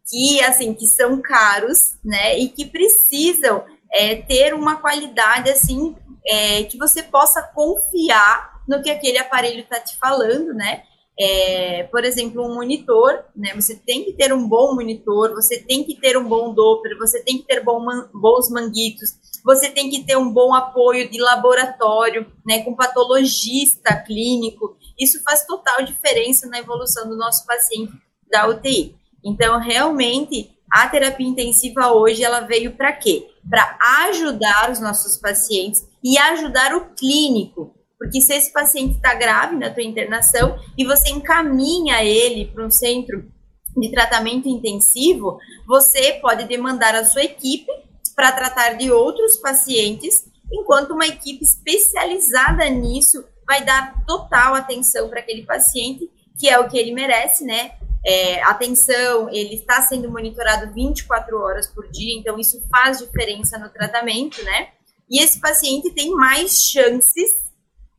que, 0.09 0.43
assim, 0.43 0.73
que 0.73 0.85
são 0.85 1.21
caros, 1.21 1.97
né, 2.03 2.37
e 2.37 2.49
que 2.49 2.65
precisam 2.65 3.63
é, 3.91 4.15
ter 4.15 4.53
uma 4.53 4.75
qualidade, 4.75 5.49
assim, 5.49 5.95
é, 6.25 6.63
que 6.63 6.77
você 6.77 7.01
possa 7.01 7.41
confiar 7.41 8.59
no 8.67 8.83
que 8.83 8.91
aquele 8.91 9.17
aparelho 9.17 9.61
está 9.61 9.79
te 9.79 9.97
falando, 9.97 10.53
né, 10.53 10.83
é, 11.19 11.83
por 11.83 12.05
exemplo, 12.05 12.41
um 12.45 12.55
monitor, 12.55 13.25
né? 13.35 13.53
Você 13.53 13.75
tem 13.75 14.05
que 14.05 14.13
ter 14.13 14.31
um 14.31 14.47
bom 14.47 14.73
monitor, 14.73 15.33
você 15.35 15.59
tem 15.59 15.83
que 15.83 15.95
ter 15.95 16.17
um 16.17 16.23
bom 16.23 16.53
Doppler, 16.53 16.97
você 16.97 17.21
tem 17.21 17.39
que 17.39 17.43
ter 17.45 17.61
bom 17.61 17.83
man, 17.83 18.09
bons 18.13 18.49
manguitos, 18.49 19.09
você 19.43 19.69
tem 19.69 19.89
que 19.89 20.05
ter 20.05 20.17
um 20.17 20.31
bom 20.31 20.53
apoio 20.53 21.09
de 21.09 21.19
laboratório, 21.19 22.25
né? 22.45 22.63
Com 22.63 22.73
patologista 22.73 23.93
clínico. 23.97 24.77
Isso 24.97 25.21
faz 25.21 25.45
total 25.45 25.83
diferença 25.83 26.47
na 26.47 26.59
evolução 26.59 27.09
do 27.09 27.17
nosso 27.17 27.45
paciente 27.45 27.91
da 28.31 28.47
UTI. 28.47 28.95
Então, 29.21 29.59
realmente, 29.59 30.51
a 30.71 30.87
terapia 30.87 31.27
intensiva 31.27 31.91
hoje 31.91 32.23
ela 32.23 32.41
veio 32.41 32.77
para 32.77 32.93
quê? 32.93 33.27
Para 33.49 33.77
ajudar 34.07 34.71
os 34.71 34.79
nossos 34.79 35.17
pacientes 35.17 35.85
e 36.01 36.17
ajudar 36.17 36.75
o 36.75 36.91
clínico 36.95 37.75
porque 37.99 38.21
se 38.21 38.33
esse 38.33 38.51
paciente 38.53 38.95
está 38.95 39.13
grave 39.13 39.57
na 39.57 39.69
tua 39.69 39.83
internação 39.83 40.57
e 40.77 40.85
você 40.85 41.09
encaminha 41.09 42.01
ele 42.01 42.45
para 42.45 42.65
um 42.65 42.71
centro 42.71 43.29
de 43.75 43.91
tratamento 43.91 44.47
intensivo, 44.47 45.37
você 45.67 46.13
pode 46.13 46.45
demandar 46.45 46.95
a 46.95 47.03
sua 47.03 47.23
equipe 47.23 47.69
para 48.15 48.31
tratar 48.31 48.73
de 48.73 48.89
outros 48.89 49.35
pacientes, 49.37 50.25
enquanto 50.51 50.91
uma 50.91 51.05
equipe 51.05 51.43
especializada 51.43 52.67
nisso 52.69 53.23
vai 53.45 53.63
dar 53.63 53.93
total 54.05 54.55
atenção 54.55 55.09
para 55.09 55.19
aquele 55.19 55.43
paciente, 55.43 56.09
que 56.37 56.47
é 56.49 56.57
o 56.57 56.69
que 56.69 56.77
ele 56.77 56.93
merece, 56.93 57.43
né? 57.43 57.71
É, 58.05 58.41
atenção, 58.43 59.29
ele 59.29 59.55
está 59.55 59.81
sendo 59.81 60.09
monitorado 60.09 60.73
24 60.73 61.37
horas 61.37 61.67
por 61.67 61.89
dia, 61.91 62.17
então 62.17 62.39
isso 62.39 62.61
faz 62.69 62.99
diferença 62.99 63.57
no 63.57 63.69
tratamento, 63.69 64.41
né? 64.43 64.69
E 65.09 65.21
esse 65.21 65.39
paciente 65.39 65.91
tem 65.91 66.11
mais 66.11 66.61
chances 66.63 67.48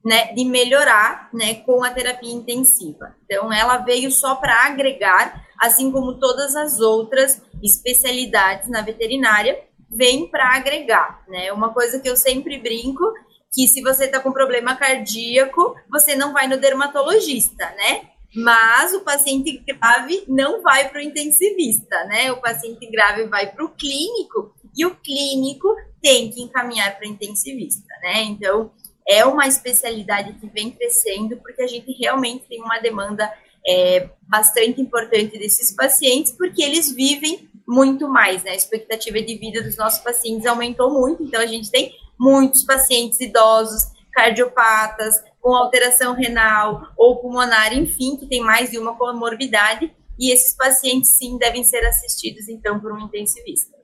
né, 0.05 0.33
de 0.33 0.45
melhorar 0.45 1.29
né, 1.33 1.55
com 1.55 1.85
a 1.85 1.91
terapia 1.91 2.33
intensiva. 2.33 3.15
Então, 3.25 3.53
ela 3.53 3.79
veio 3.79 4.11
só 4.11 4.35
para 4.35 4.67
agregar, 4.67 5.45
assim 5.59 5.91
como 5.93 6.19
todas 6.19 6.57
as 6.57 6.81
outras 6.81 7.43
especialidades 7.63 8.69
na 8.69 8.81
veterinária, 8.81 9.63
vem 9.91 10.29
para 10.29 10.57
agregar. 10.57 11.23
Né? 11.29 11.53
Uma 11.53 11.73
coisa 11.73 11.99
que 11.99 12.09
eu 12.09 12.17
sempre 12.17 12.59
brinco, 12.59 13.05
que 13.53 13.67
se 13.67 13.83
você 13.83 14.05
está 14.05 14.21
com 14.21 14.33
problema 14.33 14.77
cardíaco, 14.77 15.75
você 15.91 16.15
não 16.15 16.33
vai 16.33 16.47
no 16.47 16.59
dermatologista, 16.59 17.67
né? 17.77 18.09
Mas 18.33 18.95
o 18.95 19.01
paciente 19.01 19.59
grave 19.67 20.25
não 20.29 20.63
vai 20.63 20.89
para 20.89 21.01
o 21.01 21.03
intensivista, 21.03 22.05
né? 22.05 22.31
O 22.31 22.41
paciente 22.41 22.89
grave 22.89 23.25
vai 23.25 23.51
para 23.51 23.65
o 23.65 23.71
clínico 23.71 24.55
e 24.77 24.87
o 24.87 24.95
clínico 24.95 25.75
tem 26.01 26.31
que 26.31 26.41
encaminhar 26.41 26.97
para 26.97 27.09
o 27.09 27.11
intensivista, 27.11 27.93
né? 28.03 28.23
Então, 28.23 28.71
é 29.11 29.27
uma 29.27 29.49
especialidade 29.49 30.35
que 30.35 30.47
vem 30.47 30.71
crescendo, 30.71 31.37
porque 31.39 31.63
a 31.63 31.67
gente 31.67 31.91
realmente 32.01 32.45
tem 32.49 32.63
uma 32.63 32.79
demanda 32.79 33.29
é, 33.67 34.09
bastante 34.23 34.81
importante 34.81 35.37
desses 35.37 35.75
pacientes, 35.75 36.31
porque 36.31 36.63
eles 36.63 36.95
vivem 36.95 37.51
muito 37.67 38.09
mais, 38.09 38.45
né? 38.45 38.53
A 38.53 38.55
expectativa 38.55 39.21
de 39.21 39.37
vida 39.37 39.63
dos 39.63 39.77
nossos 39.77 39.99
pacientes 39.99 40.47
aumentou 40.47 40.93
muito, 40.93 41.25
então 41.25 41.41
a 41.41 41.47
gente 41.47 41.71
tem 41.73 41.93
muitos 42.19 42.65
pacientes 42.65 43.21
idosos, 43.21 43.83
cardiopatas, 44.13 45.15
com 45.41 45.57
alteração 45.57 46.15
renal 46.15 46.93
ou 46.97 47.21
pulmonar, 47.21 47.77
enfim, 47.77 48.17
que 48.17 48.29
tem 48.29 48.41
mais 48.41 48.71
de 48.71 48.79
uma 48.79 48.97
comorbidade, 48.97 49.93
e 50.19 50.33
esses 50.33 50.55
pacientes 50.57 51.17
sim 51.17 51.37
devem 51.37 51.65
ser 51.65 51.85
assistidos 51.85 52.49
então 52.49 52.79
por 52.79 52.93
um 52.93 53.01
intensivista. 53.01 53.75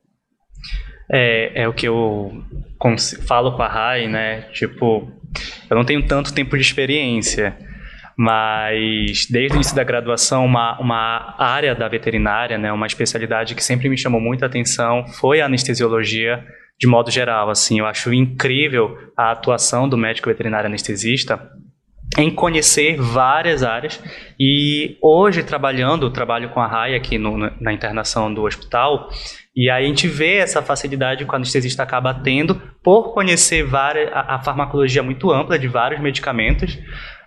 É, 1.10 1.62
é 1.62 1.68
o 1.68 1.74
que 1.74 1.86
eu 1.86 2.44
falo 3.26 3.56
com 3.56 3.62
a 3.62 3.68
Rai, 3.68 4.08
né? 4.08 4.42
Tipo, 4.52 5.08
eu 5.68 5.76
não 5.76 5.84
tenho 5.84 6.06
tanto 6.06 6.32
tempo 6.32 6.56
de 6.56 6.62
experiência, 6.62 7.56
mas 8.16 9.26
desde 9.30 9.54
o 9.54 9.56
início 9.56 9.76
da 9.76 9.84
graduação, 9.84 10.44
uma, 10.44 10.78
uma 10.80 11.34
área 11.38 11.74
da 11.74 11.86
veterinária, 11.86 12.56
né, 12.56 12.72
uma 12.72 12.86
especialidade 12.86 13.54
que 13.54 13.62
sempre 13.62 13.88
me 13.88 13.98
chamou 13.98 14.20
muita 14.20 14.46
atenção 14.46 15.06
foi 15.06 15.40
a 15.40 15.46
anestesiologia 15.46 16.42
de 16.78 16.86
modo 16.86 17.10
geral. 17.10 17.50
Assim, 17.50 17.78
eu 17.78 17.86
acho 17.86 18.12
incrível 18.12 18.96
a 19.16 19.32
atuação 19.32 19.88
do 19.88 19.98
médico 19.98 20.28
veterinário 20.28 20.66
anestesista 20.66 21.50
em 22.16 22.30
conhecer 22.30 22.96
várias 22.96 23.62
áreas 23.62 24.02
e 24.38 24.96
hoje 25.02 25.42
trabalhando, 25.42 26.10
trabalho 26.10 26.50
com 26.50 26.60
a 26.60 26.66
RAI 26.66 26.94
aqui 26.94 27.18
no, 27.18 27.36
na 27.60 27.72
internação 27.72 28.32
do 28.32 28.44
hospital 28.44 29.10
e 29.56 29.70
aí 29.70 29.84
a 29.84 29.88
gente 29.88 30.06
vê 30.06 30.36
essa 30.36 30.60
facilidade 30.60 31.24
que 31.24 31.32
o 31.32 31.34
anestesista 31.34 31.82
acaba 31.82 32.12
tendo 32.12 32.60
por 32.84 33.14
conhecer 33.14 33.64
várias, 33.64 34.12
a, 34.12 34.34
a 34.34 34.42
farmacologia 34.42 35.02
muito 35.02 35.30
ampla 35.30 35.58
de 35.58 35.66
vários 35.66 36.00
medicamentos, 36.00 36.78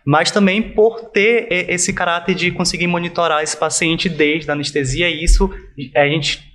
mas 0.05 0.29
também 0.29 0.62
por 0.62 1.09
ter 1.12 1.48
esse 1.50 1.91
caráter 1.91 2.36
de 2.36 2.51
conseguir 2.51 2.88
monitorar 2.88 3.41
esse 3.41 3.57
paciente 3.57 4.07
desde 4.07 4.50
a 4.50 4.53
anestesia, 4.53 5.09
e 5.09 5.24
isso 5.24 5.50
a 5.95 6.07
gente 6.07 6.48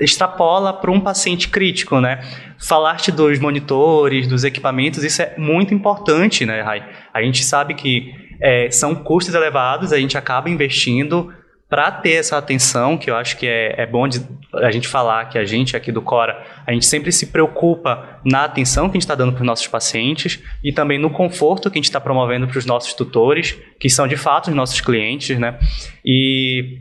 extrapola 0.00 0.72
para 0.72 0.90
um 0.90 1.00
paciente 1.00 1.48
crítico, 1.48 2.00
né? 2.00 2.20
Falar-te 2.58 3.12
dos 3.12 3.38
monitores, 3.38 4.26
dos 4.26 4.44
equipamentos, 4.44 5.04
isso 5.04 5.22
é 5.22 5.34
muito 5.36 5.74
importante, 5.74 6.46
né, 6.46 6.62
Rai? 6.62 6.88
A 7.12 7.22
gente 7.22 7.44
sabe 7.44 7.74
que 7.74 8.12
é, 8.40 8.70
são 8.70 8.94
custos 8.94 9.34
elevados, 9.34 9.92
a 9.92 9.98
gente 9.98 10.16
acaba 10.16 10.48
investindo, 10.48 11.32
para 11.70 11.92
ter 11.92 12.14
essa 12.14 12.36
atenção, 12.36 12.98
que 12.98 13.08
eu 13.08 13.14
acho 13.14 13.36
que 13.36 13.46
é, 13.46 13.80
é 13.80 13.86
bom 13.86 14.08
de, 14.08 14.20
a 14.54 14.72
gente 14.72 14.88
falar 14.88 15.26
que 15.26 15.38
a 15.38 15.44
gente 15.44 15.76
aqui 15.76 15.92
do 15.92 16.02
Cora, 16.02 16.44
a 16.66 16.72
gente 16.72 16.84
sempre 16.84 17.12
se 17.12 17.26
preocupa 17.26 18.20
na 18.24 18.44
atenção 18.44 18.88
que 18.88 18.90
a 18.90 18.94
gente 18.94 19.04
está 19.04 19.14
dando 19.14 19.32
para 19.32 19.42
os 19.42 19.46
nossos 19.46 19.68
pacientes 19.68 20.42
e 20.64 20.72
também 20.72 20.98
no 20.98 21.10
conforto 21.10 21.70
que 21.70 21.78
a 21.78 21.80
gente 21.80 21.84
está 21.84 22.00
promovendo 22.00 22.48
para 22.48 22.58
os 22.58 22.66
nossos 22.66 22.92
tutores, 22.92 23.56
que 23.78 23.88
são 23.88 24.08
de 24.08 24.16
fato 24.16 24.48
os 24.48 24.54
nossos 24.54 24.80
clientes, 24.80 25.38
né? 25.38 25.60
E 26.04 26.80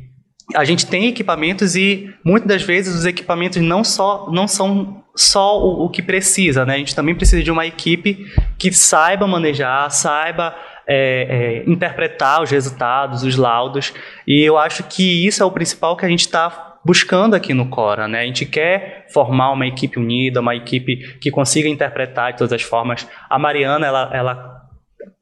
a 0.55 0.65
gente 0.65 0.87
tem 0.87 1.07
equipamentos 1.07 1.75
e 1.75 2.11
muitas 2.25 2.47
das 2.47 2.63
vezes 2.63 2.95
os 2.95 3.05
equipamentos 3.05 3.61
não 3.61 3.83
só 3.83 4.31
não 4.31 4.47
são 4.47 5.03
só 5.15 5.59
o, 5.59 5.85
o 5.85 5.89
que 5.89 6.01
precisa, 6.01 6.65
né? 6.65 6.73
A 6.73 6.77
gente 6.77 6.95
também 6.95 7.13
precisa 7.13 7.43
de 7.43 7.51
uma 7.51 7.67
equipe 7.67 8.25
que 8.57 8.71
saiba 8.71 9.27
manejar, 9.27 9.87
saiba 9.91 10.55
é, 10.89 11.63
é, 11.65 11.69
interpretar 11.69 12.41
os 12.41 12.49
resultados, 12.49 13.23
os 13.23 13.35
laudos, 13.35 13.93
e 14.27 14.41
eu 14.41 14.57
acho 14.57 14.83
que 14.83 15.27
isso 15.27 15.43
é 15.43 15.45
o 15.45 15.51
principal 15.51 15.95
que 15.95 16.05
a 16.05 16.09
gente 16.09 16.21
está 16.21 16.77
buscando 16.83 17.35
aqui 17.35 17.53
no 17.53 17.67
Cora, 17.69 18.07
né? 18.07 18.21
A 18.21 18.25
gente 18.25 18.45
quer 18.45 19.05
formar 19.13 19.51
uma 19.51 19.67
equipe 19.67 19.99
unida, 19.99 20.39
uma 20.39 20.55
equipe 20.55 21.19
que 21.19 21.29
consiga 21.29 21.67
interpretar 21.67 22.31
de 22.31 22.39
todas 22.39 22.53
as 22.53 22.61
formas. 22.61 23.07
A 23.29 23.37
Mariana, 23.37 23.85
ela, 23.85 24.09
ela 24.13 24.59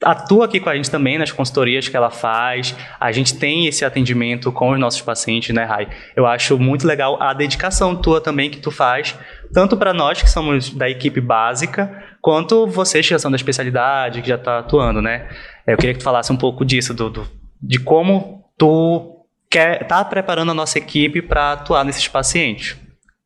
atua 0.04 0.46
aqui 0.46 0.60
com 0.60 0.70
a 0.70 0.76
gente 0.76 0.90
também 0.90 1.18
nas 1.18 1.32
consultorias 1.32 1.88
que 1.88 1.98
ela 1.98 2.10
faz. 2.10 2.76
A 3.00 3.12
gente 3.12 3.38
tem 3.38 3.68
esse 3.68 3.84
atendimento 3.84 4.52
com 4.52 4.72
os 4.72 4.80
nossos 4.80 5.02
pacientes, 5.02 5.54
né, 5.54 5.64
Rai? 5.64 5.88
Eu 6.16 6.26
acho 6.26 6.58
muito 6.58 6.86
legal 6.86 7.22
a 7.22 7.34
dedicação 7.34 7.96
tua 7.96 8.22
também 8.22 8.50
que 8.50 8.60
tu 8.60 8.72
faz, 8.72 9.18
tanto 9.54 9.76
para 9.76 9.94
nós 9.94 10.22
que 10.22 10.30
somos 10.30 10.70
da 10.70 10.90
equipe 10.90 11.20
básica, 11.20 12.04
quanto 12.22 12.68
vocês 12.68 13.06
que 13.06 13.12
já 13.12 13.20
são 13.20 13.32
da 13.32 13.38
especialidade, 13.38 14.22
que 14.22 14.30
já 14.30 14.36
está 14.36 14.60
atuando, 14.60 15.02
né? 15.02 15.28
É, 15.68 15.74
eu 15.74 15.78
queria 15.78 15.94
que 15.94 16.00
tu 16.00 16.04
falasse 16.04 16.32
um 16.32 16.38
pouco 16.38 16.64
disso, 16.64 16.94
do, 16.94 17.10
do 17.10 17.28
de 17.62 17.80
como 17.80 18.46
tu 18.58 19.26
quer 19.50 19.86
tá 19.88 20.04
preparando 20.06 20.52
a 20.52 20.56
nossa 20.56 20.78
equipe 20.78 21.22
para 21.22 21.54
atuar 21.54 21.84
nesses 21.84 22.08
pacientes. 22.08 22.78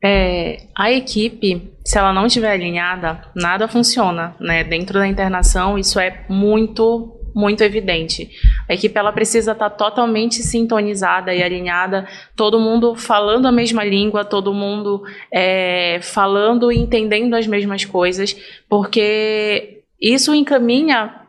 É, 0.03 0.63
a 0.75 0.91
equipe, 0.91 1.71
se 1.85 1.97
ela 1.97 2.11
não 2.11 2.25
estiver 2.25 2.51
alinhada, 2.51 3.21
nada 3.35 3.67
funciona, 3.67 4.35
né? 4.39 4.63
Dentro 4.63 4.97
da 4.97 5.07
internação, 5.07 5.77
isso 5.77 5.99
é 5.99 6.25
muito, 6.27 7.19
muito 7.35 7.63
evidente. 7.63 8.31
A 8.67 8.73
equipe 8.73 8.97
ela 8.97 9.11
precisa 9.11 9.51
estar 9.51 9.69
tá 9.69 9.75
totalmente 9.75 10.41
sintonizada 10.41 11.33
e 11.35 11.43
alinhada, 11.43 12.07
todo 12.35 12.59
mundo 12.59 12.95
falando 12.95 13.45
a 13.47 13.51
mesma 13.51 13.83
língua, 13.83 14.25
todo 14.25 14.53
mundo 14.53 15.03
é, 15.31 15.99
falando 16.01 16.71
e 16.71 16.79
entendendo 16.79 17.35
as 17.35 17.45
mesmas 17.45 17.85
coisas, 17.85 18.35
porque 18.67 19.83
isso 20.01 20.33
encaminha 20.33 21.20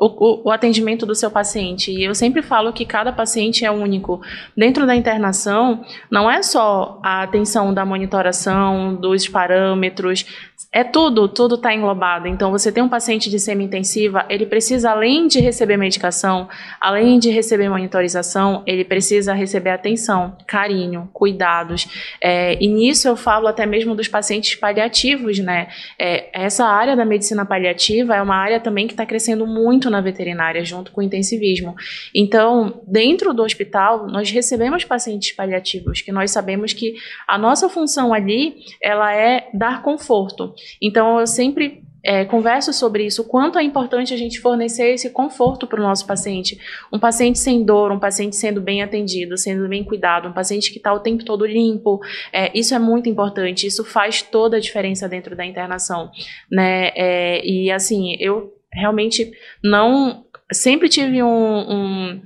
o, 0.00 0.48
o, 0.48 0.50
atendimento 0.50 1.04
do 1.04 1.14
seu 1.14 1.30
paciente. 1.30 1.92
E 1.92 2.02
eu 2.02 2.14
sempre 2.14 2.40
falo 2.40 2.72
que 2.72 2.86
cada 2.86 3.12
paciente 3.12 3.66
é 3.66 3.70
único. 3.70 4.22
Dentro 4.56 4.86
da 4.86 4.96
internação, 4.96 5.84
não 6.10 6.30
é 6.30 6.42
só 6.42 6.98
a 7.02 7.22
atenção 7.22 7.74
da 7.74 7.84
monitoração, 7.84 8.94
dos 8.94 9.28
parâmetros, 9.28 10.24
é 10.72 10.84
tudo, 10.84 11.26
tudo 11.28 11.56
está 11.56 11.74
englobado. 11.74 12.28
Então, 12.28 12.50
você 12.50 12.70
tem 12.70 12.82
um 12.82 12.88
paciente 12.88 13.28
de 13.28 13.40
semi-intensiva, 13.40 14.24
ele 14.28 14.46
precisa, 14.46 14.90
além 14.90 15.26
de 15.26 15.40
receber 15.40 15.76
medicação, 15.76 16.48
além 16.80 17.18
de 17.18 17.30
receber 17.30 17.68
monitorização, 17.68 18.62
ele 18.66 18.84
precisa 18.84 19.32
receber 19.32 19.70
atenção, 19.70 20.36
carinho, 20.46 21.08
cuidados. 21.12 21.88
É, 22.20 22.56
e 22.62 22.68
nisso 22.68 23.08
eu 23.08 23.16
falo 23.16 23.48
até 23.48 23.66
mesmo 23.66 23.94
dos 23.94 24.06
pacientes 24.06 24.54
paliativos, 24.54 25.38
né? 25.38 25.68
É, 25.98 26.28
essa 26.32 26.64
área 26.64 26.94
da 26.94 27.04
medicina 27.04 27.44
paliativa 27.44 28.14
é 28.14 28.22
uma 28.22 28.36
área 28.36 28.60
também 28.60 28.86
que 28.86 28.92
está 28.92 29.04
crescendo 29.04 29.46
muito 29.46 29.90
na 29.90 30.00
veterinária, 30.00 30.64
junto 30.64 30.92
com 30.92 31.00
o 31.00 31.04
intensivismo. 31.04 31.74
Então, 32.14 32.80
dentro 32.86 33.34
do 33.34 33.42
hospital, 33.42 34.06
nós 34.06 34.30
recebemos 34.30 34.84
pacientes 34.84 35.32
paliativos, 35.32 36.00
que 36.00 36.12
nós 36.12 36.30
sabemos 36.30 36.72
que 36.72 36.94
a 37.26 37.36
nossa 37.36 37.68
função 37.68 38.14
ali, 38.14 38.56
ela 38.80 39.14
é 39.14 39.48
dar 39.52 39.82
conforto. 39.82 40.49
Então, 40.80 41.20
eu 41.20 41.26
sempre 41.26 41.82
é, 42.02 42.24
converso 42.24 42.72
sobre 42.72 43.04
isso, 43.04 43.22
o 43.22 43.24
quanto 43.24 43.58
é 43.58 43.62
importante 43.62 44.14
a 44.14 44.16
gente 44.16 44.40
fornecer 44.40 44.94
esse 44.94 45.10
conforto 45.10 45.66
para 45.66 45.80
o 45.80 45.82
nosso 45.82 46.06
paciente. 46.06 46.58
Um 46.92 46.98
paciente 46.98 47.38
sem 47.38 47.64
dor, 47.64 47.92
um 47.92 47.98
paciente 47.98 48.36
sendo 48.36 48.60
bem 48.60 48.82
atendido, 48.82 49.36
sendo 49.36 49.68
bem 49.68 49.84
cuidado, 49.84 50.28
um 50.28 50.32
paciente 50.32 50.70
que 50.70 50.78
está 50.78 50.92
o 50.92 51.00
tempo 51.00 51.24
todo 51.24 51.46
limpo. 51.46 52.00
É, 52.32 52.50
isso 52.58 52.74
é 52.74 52.78
muito 52.78 53.08
importante, 53.08 53.66
isso 53.66 53.84
faz 53.84 54.22
toda 54.22 54.56
a 54.56 54.60
diferença 54.60 55.08
dentro 55.08 55.36
da 55.36 55.44
internação. 55.44 56.10
Né? 56.50 56.90
É, 56.94 57.46
e 57.46 57.70
assim, 57.70 58.16
eu 58.18 58.54
realmente 58.72 59.30
não. 59.62 60.24
Sempre 60.52 60.88
tive 60.88 61.22
um, 61.22 61.28
um 61.28 62.22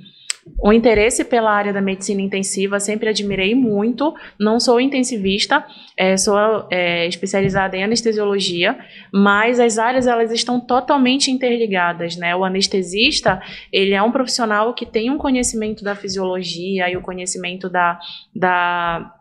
o 0.59 0.73
interesse 0.73 1.25
pela 1.25 1.51
área 1.51 1.73
da 1.73 1.81
medicina 1.81 2.21
intensiva 2.21 2.79
sempre 2.79 3.09
admirei 3.09 3.55
muito. 3.55 4.15
Não 4.39 4.61
sou 4.61 4.81
intensivista, 4.81 5.65
é, 5.97 6.17
sou 6.17 6.37
é, 6.71 7.07
especializada 7.07 7.77
em 7.77 7.85
anestesiologia, 7.85 8.79
mas 9.13 9.59
as 9.59 9.79
áreas 9.79 10.07
elas 10.07 10.31
estão 10.31 10.61
totalmente 10.61 11.31
interligadas, 11.31 12.17
né? 12.17 12.37
O 12.37 12.45
anestesista 12.45 13.43
ele 13.73 13.95
é 13.95 14.03
um 14.03 14.13
profissional 14.13 14.75
que 14.75 14.85
tem 14.85 15.11
um 15.11 15.19
conhecimento 15.19 15.83
da 15.83 15.95
fisiologia 15.95 16.91
e 16.91 16.97
o 16.97 17.01
conhecimento 17.01 17.69
da, 17.69 17.99
da 18.35 19.14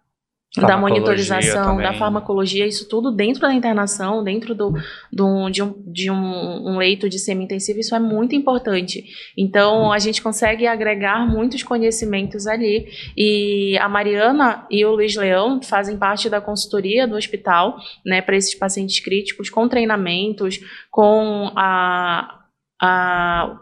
da 0.56 0.78
monitorização, 0.78 1.78
também. 1.78 1.84
da 1.84 1.94
farmacologia, 1.94 2.68
isso 2.68 2.88
tudo 2.88 3.12
dentro 3.12 3.42
da 3.42 3.54
internação, 3.54 4.24
dentro 4.24 4.54
do, 4.54 4.72
do 5.12 5.50
de, 5.50 5.64
um, 5.64 5.74
de 5.88 6.12
um, 6.12 6.74
um 6.74 6.78
leito 6.78 7.10
de 7.10 7.18
semi-intensivo, 7.18 7.80
isso 7.80 7.96
é 7.96 8.00
muito 8.00 8.36
importante. 8.36 9.04
Então, 9.36 9.92
a 9.92 9.98
gente 9.98 10.22
consegue 10.22 10.68
agregar 10.68 11.28
muitos 11.28 11.64
conhecimentos 11.64 12.46
ali. 12.46 12.88
E 13.18 13.76
a 13.80 13.90
Mariana 13.90 14.68
e 14.70 14.86
o 14.86 14.92
Luiz 14.92 15.16
Leão 15.16 15.60
fazem 15.60 15.98
parte 15.98 16.30
da 16.30 16.40
consultoria 16.40 17.08
do 17.08 17.16
hospital, 17.16 17.78
né, 18.06 18.22
para 18.22 18.38
esses 18.38 18.54
pacientes 18.54 19.00
críticos, 19.00 19.50
com 19.50 19.68
treinamentos, 19.68 20.60
com 20.92 21.52
a, 21.56 22.42
a 22.80 23.60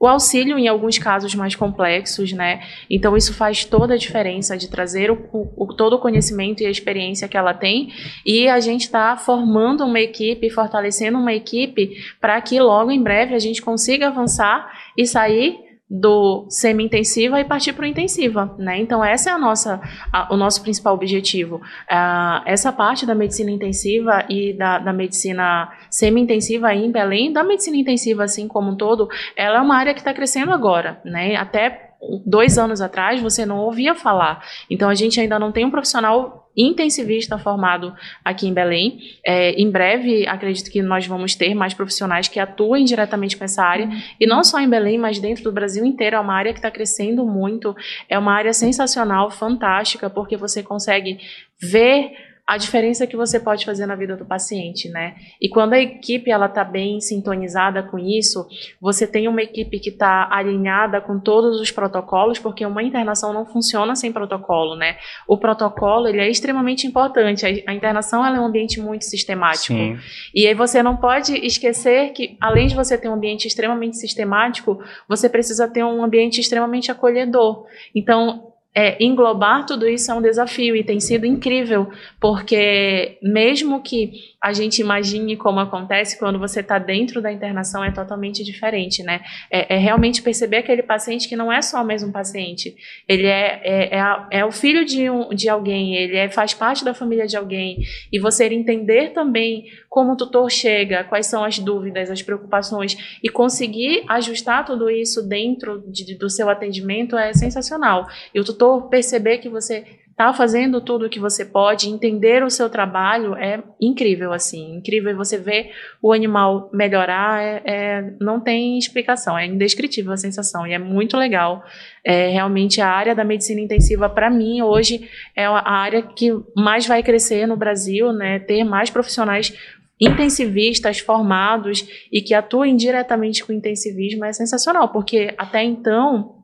o 0.00 0.06
auxílio 0.06 0.58
em 0.58 0.66
alguns 0.66 0.96
casos 0.96 1.34
mais 1.34 1.54
complexos, 1.54 2.32
né? 2.32 2.62
Então 2.88 3.14
isso 3.14 3.34
faz 3.34 3.66
toda 3.66 3.92
a 3.92 3.98
diferença 3.98 4.56
de 4.56 4.70
trazer 4.70 5.10
o, 5.10 5.18
o, 5.54 5.66
todo 5.74 5.96
o 5.96 5.98
conhecimento 5.98 6.62
e 6.62 6.66
a 6.66 6.70
experiência 6.70 7.28
que 7.28 7.36
ela 7.36 7.52
tem 7.52 7.92
e 8.24 8.48
a 8.48 8.58
gente 8.60 8.82
está 8.82 9.14
formando 9.18 9.84
uma 9.84 10.00
equipe, 10.00 10.48
fortalecendo 10.48 11.18
uma 11.18 11.34
equipe 11.34 12.02
para 12.18 12.40
que 12.40 12.58
logo 12.58 12.90
em 12.90 13.02
breve 13.02 13.34
a 13.34 13.38
gente 13.38 13.60
consiga 13.60 14.06
avançar 14.06 14.72
e 14.96 15.06
sair 15.06 15.69
do 15.90 16.46
semi-intensiva 16.48 17.40
e 17.40 17.44
partir 17.44 17.72
para 17.72 17.82
o 17.82 17.86
intensiva, 17.86 18.54
né? 18.56 18.78
Então 18.78 19.04
essa 19.04 19.30
é 19.30 19.32
a 19.32 19.38
nossa, 19.38 19.80
a, 20.12 20.32
o 20.32 20.36
nosso 20.36 20.62
principal 20.62 20.94
objetivo. 20.94 21.56
Uh, 21.56 22.42
essa 22.46 22.70
parte 22.70 23.04
da 23.04 23.14
medicina 23.14 23.50
intensiva 23.50 24.24
e 24.28 24.52
da, 24.52 24.78
da 24.78 24.92
medicina 24.92 25.72
semi-intensiva 25.90 26.72
em 26.72 26.92
Belém, 26.92 27.32
da 27.32 27.42
medicina 27.42 27.76
intensiva 27.76 28.22
assim 28.22 28.46
como 28.46 28.70
um 28.70 28.76
todo, 28.76 29.08
ela 29.36 29.58
é 29.58 29.60
uma 29.60 29.76
área 29.76 29.92
que 29.92 30.00
está 30.00 30.14
crescendo 30.14 30.52
agora, 30.52 31.00
né? 31.04 31.34
Até 31.34 31.89
dois 32.24 32.58
anos 32.58 32.80
atrás 32.80 33.20
você 33.20 33.44
não 33.44 33.58
ouvia 33.58 33.94
falar. 33.94 34.44
Então 34.68 34.88
a 34.88 34.94
gente 34.94 35.20
ainda 35.20 35.38
não 35.38 35.52
tem 35.52 35.64
um 35.64 35.70
profissional 35.70 36.50
intensivista 36.56 37.38
formado 37.38 37.94
aqui 38.24 38.48
em 38.48 38.52
Belém. 38.52 38.98
É, 39.24 39.52
em 39.52 39.70
breve, 39.70 40.26
acredito 40.26 40.70
que 40.70 40.82
nós 40.82 41.06
vamos 41.06 41.34
ter 41.34 41.54
mais 41.54 41.74
profissionais 41.74 42.28
que 42.28 42.40
atuem 42.40 42.84
diretamente 42.84 43.36
com 43.36 43.44
essa 43.44 43.62
área. 43.62 43.88
E 44.18 44.26
não 44.26 44.42
só 44.42 44.58
em 44.58 44.68
Belém, 44.68 44.98
mas 44.98 45.18
dentro 45.18 45.44
do 45.44 45.52
Brasil 45.52 45.84
inteiro. 45.84 46.16
É 46.16 46.20
uma 46.20 46.34
área 46.34 46.52
que 46.52 46.58
está 46.58 46.70
crescendo 46.70 47.24
muito. 47.24 47.74
É 48.08 48.18
uma 48.18 48.32
área 48.32 48.52
sensacional, 48.52 49.30
fantástica, 49.30 50.10
porque 50.10 50.36
você 50.36 50.62
consegue 50.62 51.18
ver 51.60 52.12
a 52.50 52.56
diferença 52.56 53.06
que 53.06 53.16
você 53.16 53.38
pode 53.38 53.64
fazer 53.64 53.86
na 53.86 53.94
vida 53.94 54.16
do 54.16 54.24
paciente, 54.24 54.88
né? 54.88 55.14
E 55.40 55.48
quando 55.48 55.74
a 55.74 55.78
equipe 55.78 56.32
ela 56.32 56.46
está 56.46 56.64
bem 56.64 57.00
sintonizada 57.00 57.80
com 57.80 57.96
isso, 57.96 58.44
você 58.80 59.06
tem 59.06 59.28
uma 59.28 59.40
equipe 59.40 59.78
que 59.78 59.90
está 59.90 60.28
alinhada 60.28 61.00
com 61.00 61.20
todos 61.20 61.60
os 61.60 61.70
protocolos, 61.70 62.40
porque 62.40 62.66
uma 62.66 62.82
internação 62.82 63.32
não 63.32 63.46
funciona 63.46 63.94
sem 63.94 64.10
protocolo, 64.10 64.74
né? 64.74 64.96
O 65.28 65.38
protocolo 65.38 66.08
ele 66.08 66.20
é 66.20 66.28
extremamente 66.28 66.88
importante. 66.88 67.46
A, 67.46 67.72
internação 67.72 68.26
ela 68.26 68.38
é 68.38 68.40
um 68.40 68.46
ambiente 68.46 68.80
muito 68.80 69.04
sistemático. 69.04 69.72
Sim. 69.72 69.96
E 70.34 70.44
aí 70.48 70.54
você 70.54 70.82
não 70.82 70.96
pode 70.96 71.32
esquecer 71.46 72.10
que 72.10 72.36
além 72.40 72.66
de 72.66 72.74
você 72.74 72.98
ter 72.98 73.08
um 73.08 73.14
ambiente 73.14 73.46
extremamente 73.46 73.96
sistemático, 73.96 74.82
você 75.06 75.28
precisa 75.28 75.68
ter 75.68 75.84
um 75.84 76.02
ambiente 76.02 76.40
extremamente 76.40 76.90
acolhedor. 76.90 77.64
Então 77.94 78.49
é, 78.74 79.02
englobar 79.02 79.66
tudo 79.66 79.88
isso 79.88 80.10
é 80.10 80.14
um 80.14 80.22
desafio 80.22 80.76
e 80.76 80.84
tem 80.84 81.00
sido 81.00 81.26
incrível, 81.26 81.90
porque 82.20 83.18
mesmo 83.20 83.82
que 83.82 84.30
a 84.40 84.52
gente 84.52 84.80
imagine 84.80 85.36
como 85.36 85.58
acontece 85.58 86.18
quando 86.18 86.38
você 86.38 86.60
está 86.60 86.78
dentro 86.78 87.20
da 87.20 87.32
internação 87.32 87.84
é 87.84 87.90
totalmente 87.90 88.44
diferente, 88.44 89.02
né? 89.02 89.20
É, 89.50 89.74
é, 89.74 89.78
realmente 89.78 90.22
perceber 90.22 90.58
aquele 90.58 90.82
paciente 90.82 91.28
que 91.28 91.36
não 91.36 91.52
é 91.52 91.60
só 91.60 91.84
mais 91.84 92.02
um 92.02 92.12
paciente, 92.12 92.74
ele 93.08 93.26
é, 93.26 93.60
é, 93.64 93.98
é, 93.98 94.26
é 94.38 94.44
o 94.44 94.52
filho 94.52 94.84
de, 94.84 95.10
um, 95.10 95.30
de 95.30 95.48
alguém, 95.48 95.96
ele 95.96 96.16
é, 96.16 96.28
faz 96.28 96.54
parte 96.54 96.84
da 96.84 96.94
família 96.94 97.26
de 97.26 97.36
alguém, 97.36 97.78
e 98.12 98.18
você 98.18 98.46
entender 98.46 99.12
também 99.12 99.64
como 99.88 100.12
o 100.12 100.16
tutor 100.16 100.50
chega, 100.50 101.02
quais 101.04 101.26
são 101.26 101.44
as 101.44 101.58
dúvidas, 101.58 102.10
as 102.10 102.22
preocupações, 102.22 103.18
e 103.22 103.28
conseguir 103.28 104.04
ajustar 104.08 104.64
tudo 104.64 104.88
isso 104.88 105.26
dentro 105.26 105.82
de, 105.88 106.16
do 106.16 106.30
seu 106.30 106.48
atendimento 106.48 107.16
é 107.16 107.34
sensacional. 107.34 108.06
E 108.32 108.38
o 108.38 108.44
tutor 108.44 108.59
tutor 108.60 108.90
perceber 108.90 109.38
que 109.38 109.48
você 109.48 109.86
está 110.10 110.34
fazendo 110.34 110.82
tudo 110.82 111.06
o 111.06 111.08
que 111.08 111.18
você 111.18 111.46
pode, 111.46 111.88
entender 111.88 112.44
o 112.44 112.50
seu 112.50 112.68
trabalho 112.68 113.34
é 113.36 113.62
incrível, 113.80 114.34
assim, 114.34 114.76
incrível 114.76 115.16
você 115.16 115.38
ver 115.38 115.70
o 116.02 116.12
animal 116.12 116.68
melhorar, 116.74 117.42
é, 117.42 117.62
é, 117.64 118.14
não 118.20 118.38
tem 118.38 118.78
explicação, 118.78 119.38
é 119.38 119.46
indescritível 119.46 120.12
a 120.12 120.18
sensação 120.18 120.66
e 120.66 120.74
é 120.74 120.78
muito 120.78 121.16
legal. 121.16 121.64
É, 122.04 122.28
realmente 122.28 122.82
a 122.82 122.88
área 122.88 123.14
da 123.14 123.24
medicina 123.24 123.62
intensiva, 123.62 124.10
para 124.10 124.28
mim, 124.28 124.60
hoje 124.60 125.08
é 125.34 125.46
a 125.46 125.70
área 125.70 126.02
que 126.02 126.30
mais 126.54 126.86
vai 126.86 127.02
crescer 127.02 127.46
no 127.46 127.56
Brasil, 127.56 128.12
né, 128.12 128.40
ter 128.40 128.62
mais 128.62 128.90
profissionais 128.90 129.56
intensivistas 129.98 130.98
formados 130.98 131.86
e 132.12 132.20
que 132.20 132.34
atuem 132.34 132.76
diretamente 132.76 133.42
com 133.42 133.54
intensivismo 133.54 134.26
é 134.26 134.34
sensacional, 134.34 134.90
porque 134.90 135.34
até 135.38 135.62
então 135.62 136.39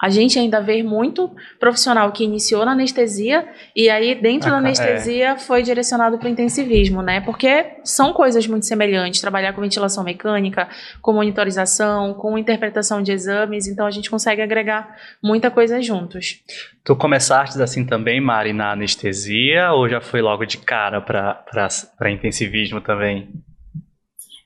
a 0.00 0.08
gente 0.10 0.38
ainda 0.38 0.60
vê 0.60 0.82
muito 0.82 1.30
profissional 1.58 2.10
que 2.12 2.24
iniciou 2.24 2.64
na 2.64 2.72
anestesia 2.72 3.46
e 3.74 3.88
aí 3.88 4.14
dentro 4.14 4.50
da 4.50 4.58
anestesia 4.58 5.30
é. 5.30 5.38
foi 5.38 5.62
direcionado 5.62 6.18
para 6.18 6.26
o 6.28 6.30
intensivismo, 6.30 7.02
né? 7.02 7.20
Porque 7.20 7.76
são 7.84 8.12
coisas 8.12 8.46
muito 8.46 8.66
semelhantes, 8.66 9.20
trabalhar 9.20 9.52
com 9.52 9.60
ventilação 9.60 10.04
mecânica, 10.04 10.68
com 11.00 11.12
monitorização, 11.12 12.14
com 12.14 12.36
interpretação 12.36 13.02
de 13.02 13.12
exames, 13.12 13.66
então 13.66 13.86
a 13.86 13.90
gente 13.90 14.10
consegue 14.10 14.42
agregar 14.42 14.96
muita 15.22 15.50
coisa 15.50 15.80
juntos. 15.80 16.42
Tu 16.84 16.96
começaste 16.96 17.60
assim 17.62 17.86
também, 17.86 18.20
Mari, 18.20 18.52
na 18.52 18.72
anestesia 18.72 19.72
ou 19.72 19.88
já 19.88 20.00
foi 20.00 20.20
logo 20.20 20.44
de 20.44 20.58
cara 20.58 21.00
para 21.00 22.10
intensivismo 22.10 22.80
também? 22.80 23.30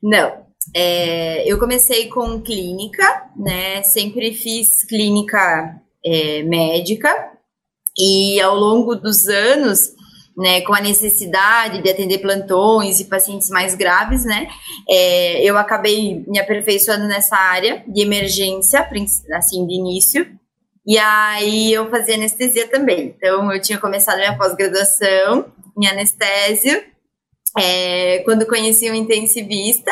Não, 0.02 0.45
é, 0.74 1.50
eu 1.50 1.58
comecei 1.58 2.08
com 2.08 2.40
clínica, 2.40 3.30
né? 3.36 3.82
Sempre 3.82 4.32
fiz 4.34 4.84
clínica 4.84 5.80
é, 6.04 6.42
médica 6.42 7.36
e 7.98 8.40
ao 8.40 8.54
longo 8.54 8.94
dos 8.94 9.26
anos, 9.26 9.94
né, 10.36 10.60
com 10.60 10.74
a 10.74 10.80
necessidade 10.80 11.82
de 11.82 11.90
atender 11.90 12.18
plantões 12.18 13.00
e 13.00 13.06
pacientes 13.06 13.48
mais 13.48 13.74
graves, 13.74 14.24
né, 14.24 14.48
é, 14.88 15.42
eu 15.42 15.56
acabei 15.56 16.22
me 16.28 16.38
aperfeiçoando 16.38 17.06
nessa 17.06 17.36
área 17.36 17.82
de 17.88 18.02
emergência, 18.02 18.86
assim, 19.32 19.66
de 19.66 19.74
início. 19.74 20.26
E 20.86 20.98
aí 20.98 21.72
eu 21.72 21.90
fazia 21.90 22.14
anestesia 22.14 22.68
também. 22.68 23.14
Então 23.16 23.52
eu 23.52 23.60
tinha 23.60 23.78
começado 23.78 24.18
minha 24.18 24.36
pós-graduação 24.36 25.46
em 25.76 25.86
anestésio, 25.86 26.84
é, 27.58 28.18
quando 28.20 28.46
conheci 28.46 28.90
um 28.90 28.94
intensivista 28.94 29.90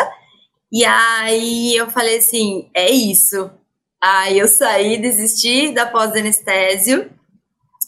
e 0.75 0.85
aí 0.85 1.77
eu 1.77 1.89
falei 1.89 2.19
assim, 2.19 2.69
é 2.75 2.91
isso. 2.91 3.49
Aí 4.03 4.41
eu 4.41 4.49
saí, 4.49 5.01
desisti 5.01 5.73
da 5.73 5.87
pós-anestésio 5.87 7.09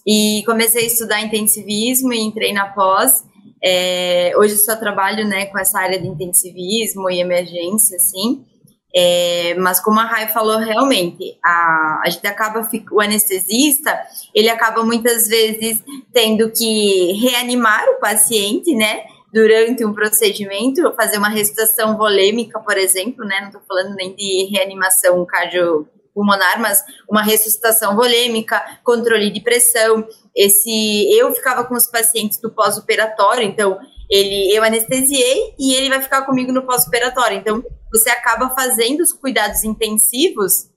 e 0.07 0.45
comecei 0.47 0.85
a 0.85 0.87
estudar 0.87 1.21
intensivismo 1.21 2.13
e 2.13 2.21
entrei 2.21 2.53
na 2.53 2.69
pós. 2.69 3.25
É, 3.61 4.33
hoje 4.37 4.57
só 4.59 4.77
trabalho 4.77 5.27
né, 5.27 5.47
com 5.47 5.59
essa 5.59 5.81
área 5.81 6.01
de 6.01 6.07
intensivismo 6.07 7.11
e 7.11 7.19
emergência, 7.19 7.97
assim. 7.97 8.47
É, 8.95 9.57
mas 9.59 9.81
como 9.81 9.99
a 9.99 10.05
Rai 10.05 10.29
falou, 10.29 10.59
realmente, 10.59 11.37
a, 11.45 12.03
a 12.05 12.09
gente 12.09 12.25
acaba, 12.29 12.71
o 12.93 13.01
anestesista, 13.01 13.99
ele 14.33 14.49
acaba 14.49 14.85
muitas 14.85 15.27
vezes 15.27 15.83
tendo 16.13 16.53
que 16.53 17.15
reanimar 17.15 17.85
o 17.89 18.01
paciente, 18.01 18.73
né? 18.77 19.03
Durante 19.37 19.85
um 19.85 19.93
procedimento, 19.93 20.95
fazer 20.95 21.19
uma 21.19 21.29
ressuscitação 21.29 21.95
volêmica, 21.95 22.59
por 22.59 22.79
exemplo, 22.79 23.23
né? 23.23 23.39
Não 23.41 23.49
estou 23.49 23.61
falando 23.69 23.95
nem 23.95 24.17
de 24.17 24.49
reanimação 24.51 25.27
cardiopulmonar, 25.27 26.59
mas 26.59 26.83
uma 27.07 27.23
ressuscitação 27.23 27.95
volêmica, 27.95 28.65
controle 28.83 29.31
de 29.31 29.43
pressão. 29.43 30.09
Esse, 30.35 31.07
eu 31.15 31.35
ficava 31.35 31.65
com 31.65 31.75
os 31.75 31.87
pacientes 31.87 32.41
do 32.41 32.51
pós-operatório, 32.51 33.43
então 33.43 33.79
ele, 34.11 34.57
eu 34.57 34.65
anestesiei 34.65 35.55
e 35.59 35.75
ele 35.75 35.91
vai 35.91 36.01
ficar 36.01 36.23
comigo 36.23 36.51
no 36.51 36.65
pós-operatório. 36.65 37.37
Então, 37.37 37.63
você 37.93 38.09
acaba 38.09 38.55
fazendo 38.55 39.03
os 39.03 39.13
cuidados 39.13 39.65
intensivos 39.65 40.71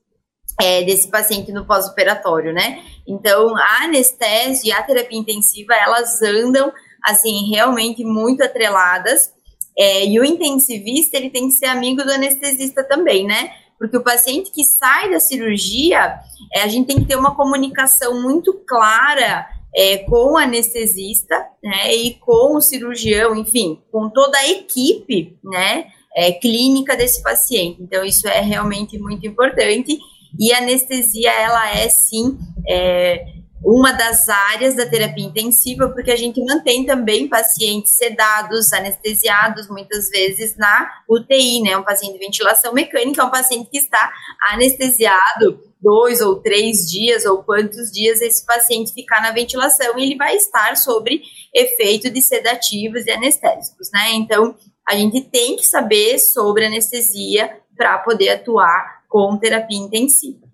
é, 0.60 0.82
desse 0.82 1.08
paciente 1.08 1.50
no 1.50 1.64
pós-operatório, 1.64 2.52
né? 2.52 2.82
Então, 3.08 3.56
a 3.56 3.84
anestésia 3.84 4.68
e 4.68 4.72
a 4.72 4.82
terapia 4.82 5.18
intensiva, 5.18 5.72
elas 5.74 6.20
andam, 6.20 6.70
assim, 7.04 7.50
realmente 7.50 8.04
muito 8.04 8.42
atreladas. 8.42 9.32
É, 9.78 10.06
e 10.06 10.18
o 10.18 10.24
intensivista, 10.24 11.16
ele 11.16 11.30
tem 11.30 11.48
que 11.48 11.54
ser 11.54 11.66
amigo 11.66 12.02
do 12.02 12.12
anestesista 12.12 12.84
também, 12.84 13.26
né? 13.26 13.50
Porque 13.78 13.96
o 13.96 14.02
paciente 14.02 14.50
que 14.50 14.62
sai 14.64 15.10
da 15.10 15.18
cirurgia, 15.18 16.18
é, 16.52 16.62
a 16.62 16.68
gente 16.68 16.86
tem 16.86 16.98
que 16.98 17.06
ter 17.06 17.16
uma 17.16 17.34
comunicação 17.34 18.20
muito 18.20 18.52
clara 18.66 19.48
é, 19.74 19.98
com 19.98 20.34
o 20.34 20.36
anestesista, 20.36 21.34
né, 21.62 21.94
e 21.94 22.14
com 22.14 22.56
o 22.56 22.60
cirurgião, 22.60 23.34
enfim, 23.36 23.80
com 23.90 24.10
toda 24.10 24.36
a 24.36 24.48
equipe, 24.48 25.38
né, 25.42 25.86
é, 26.14 26.32
clínica 26.32 26.96
desse 26.96 27.22
paciente. 27.22 27.82
Então, 27.82 28.04
isso 28.04 28.28
é 28.28 28.40
realmente 28.40 28.98
muito 28.98 29.26
importante. 29.26 29.98
E 30.38 30.52
a 30.52 30.58
anestesia, 30.58 31.30
ela 31.32 31.76
é 31.76 31.88
sim 31.88 32.38
é, 32.68 33.24
uma 33.62 33.92
das 33.92 34.28
áreas 34.28 34.74
da 34.74 34.86
terapia 34.86 35.24
intensiva, 35.24 35.88
porque 35.90 36.10
a 36.10 36.16
gente 36.16 36.42
mantém 36.42 36.86
também 36.86 37.28
pacientes 37.28 37.92
sedados, 37.92 38.72
anestesiados, 38.72 39.68
muitas 39.68 40.08
vezes 40.08 40.56
na 40.56 40.90
UTI, 41.08 41.62
né? 41.62 41.76
Um 41.76 41.84
paciente 41.84 42.14
de 42.14 42.18
ventilação 42.18 42.72
mecânica 42.72 43.20
é 43.20 43.24
um 43.24 43.30
paciente 43.30 43.68
que 43.70 43.78
está 43.78 44.12
anestesiado 44.50 45.60
dois 45.80 46.20
ou 46.20 46.36
três 46.36 46.90
dias, 46.90 47.24
ou 47.24 47.42
quantos 47.42 47.90
dias 47.90 48.20
esse 48.20 48.44
paciente 48.44 48.92
ficar 48.92 49.22
na 49.22 49.30
ventilação, 49.30 49.98
e 49.98 50.02
ele 50.02 50.16
vai 50.16 50.36
estar 50.36 50.76
sobre 50.76 51.22
efeito 51.54 52.10
de 52.10 52.22
sedativos 52.22 53.06
e 53.06 53.10
anestésicos, 53.10 53.90
né? 53.92 54.12
Então, 54.14 54.54
a 54.88 54.94
gente 54.94 55.20
tem 55.22 55.56
que 55.56 55.64
saber 55.64 56.18
sobre 56.18 56.66
anestesia 56.66 57.58
para 57.76 57.98
poder 57.98 58.30
atuar 58.30 59.02
com 59.08 59.38
terapia 59.38 59.78
intensiva. 59.78 60.48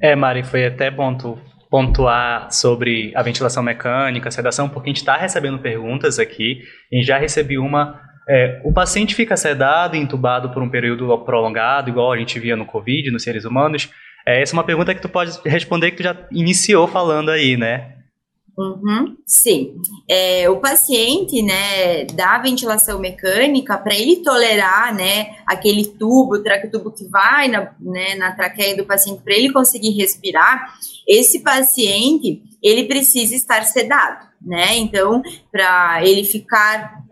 É, 0.00 0.14
Mari, 0.14 0.42
foi 0.42 0.66
até 0.66 0.90
bom 0.90 1.16
tu 1.16 1.38
pontuar 1.70 2.50
sobre 2.52 3.12
a 3.14 3.22
ventilação 3.22 3.62
mecânica, 3.62 4.28
a 4.28 4.32
sedação, 4.32 4.68
porque 4.68 4.88
a 4.88 4.92
gente 4.92 4.98
está 4.98 5.16
recebendo 5.16 5.58
perguntas 5.58 6.18
aqui, 6.18 6.62
e 6.90 7.02
já 7.02 7.18
recebi 7.18 7.58
uma. 7.58 8.00
É, 8.28 8.60
o 8.64 8.72
paciente 8.72 9.14
fica 9.14 9.36
sedado 9.36 9.96
e 9.96 10.00
entubado 10.00 10.50
por 10.50 10.62
um 10.62 10.68
período 10.68 11.16
prolongado, 11.18 11.90
igual 11.90 12.12
a 12.12 12.18
gente 12.18 12.38
via 12.40 12.56
no 12.56 12.66
Covid, 12.66 13.10
nos 13.10 13.22
seres 13.22 13.44
humanos. 13.44 13.88
É, 14.26 14.42
essa 14.42 14.54
é 14.54 14.56
uma 14.56 14.64
pergunta 14.64 14.94
que 14.94 15.00
tu 15.00 15.08
pode 15.08 15.38
responder 15.44 15.92
que 15.92 15.98
tu 15.98 16.02
já 16.02 16.16
iniciou 16.32 16.88
falando 16.88 17.30
aí, 17.30 17.56
né? 17.56 17.95
Uhum, 18.58 19.18
sim. 19.26 19.76
É, 20.08 20.48
o 20.48 20.58
paciente, 20.60 21.42
né, 21.42 22.06
da 22.06 22.38
ventilação 22.38 22.98
mecânica, 22.98 23.76
para 23.76 23.94
ele 23.94 24.22
tolerar, 24.22 24.94
né, 24.94 25.36
aquele 25.46 25.84
tubo, 25.84 26.36
o 26.36 26.42
traquetubo 26.42 26.90
que 26.90 27.04
vai 27.06 27.48
na, 27.48 27.74
né, 27.78 28.14
na 28.14 28.32
traqueia 28.32 28.74
do 28.74 28.86
paciente, 28.86 29.22
para 29.22 29.34
ele 29.34 29.52
conseguir 29.52 29.90
respirar, 29.90 30.74
esse 31.06 31.40
paciente, 31.40 32.42
ele 32.62 32.84
precisa 32.84 33.34
estar 33.34 33.62
sedado, 33.64 34.26
né? 34.40 34.76
Então, 34.78 35.22
para 35.52 36.04
ele 36.04 36.24
ficar 36.24 37.04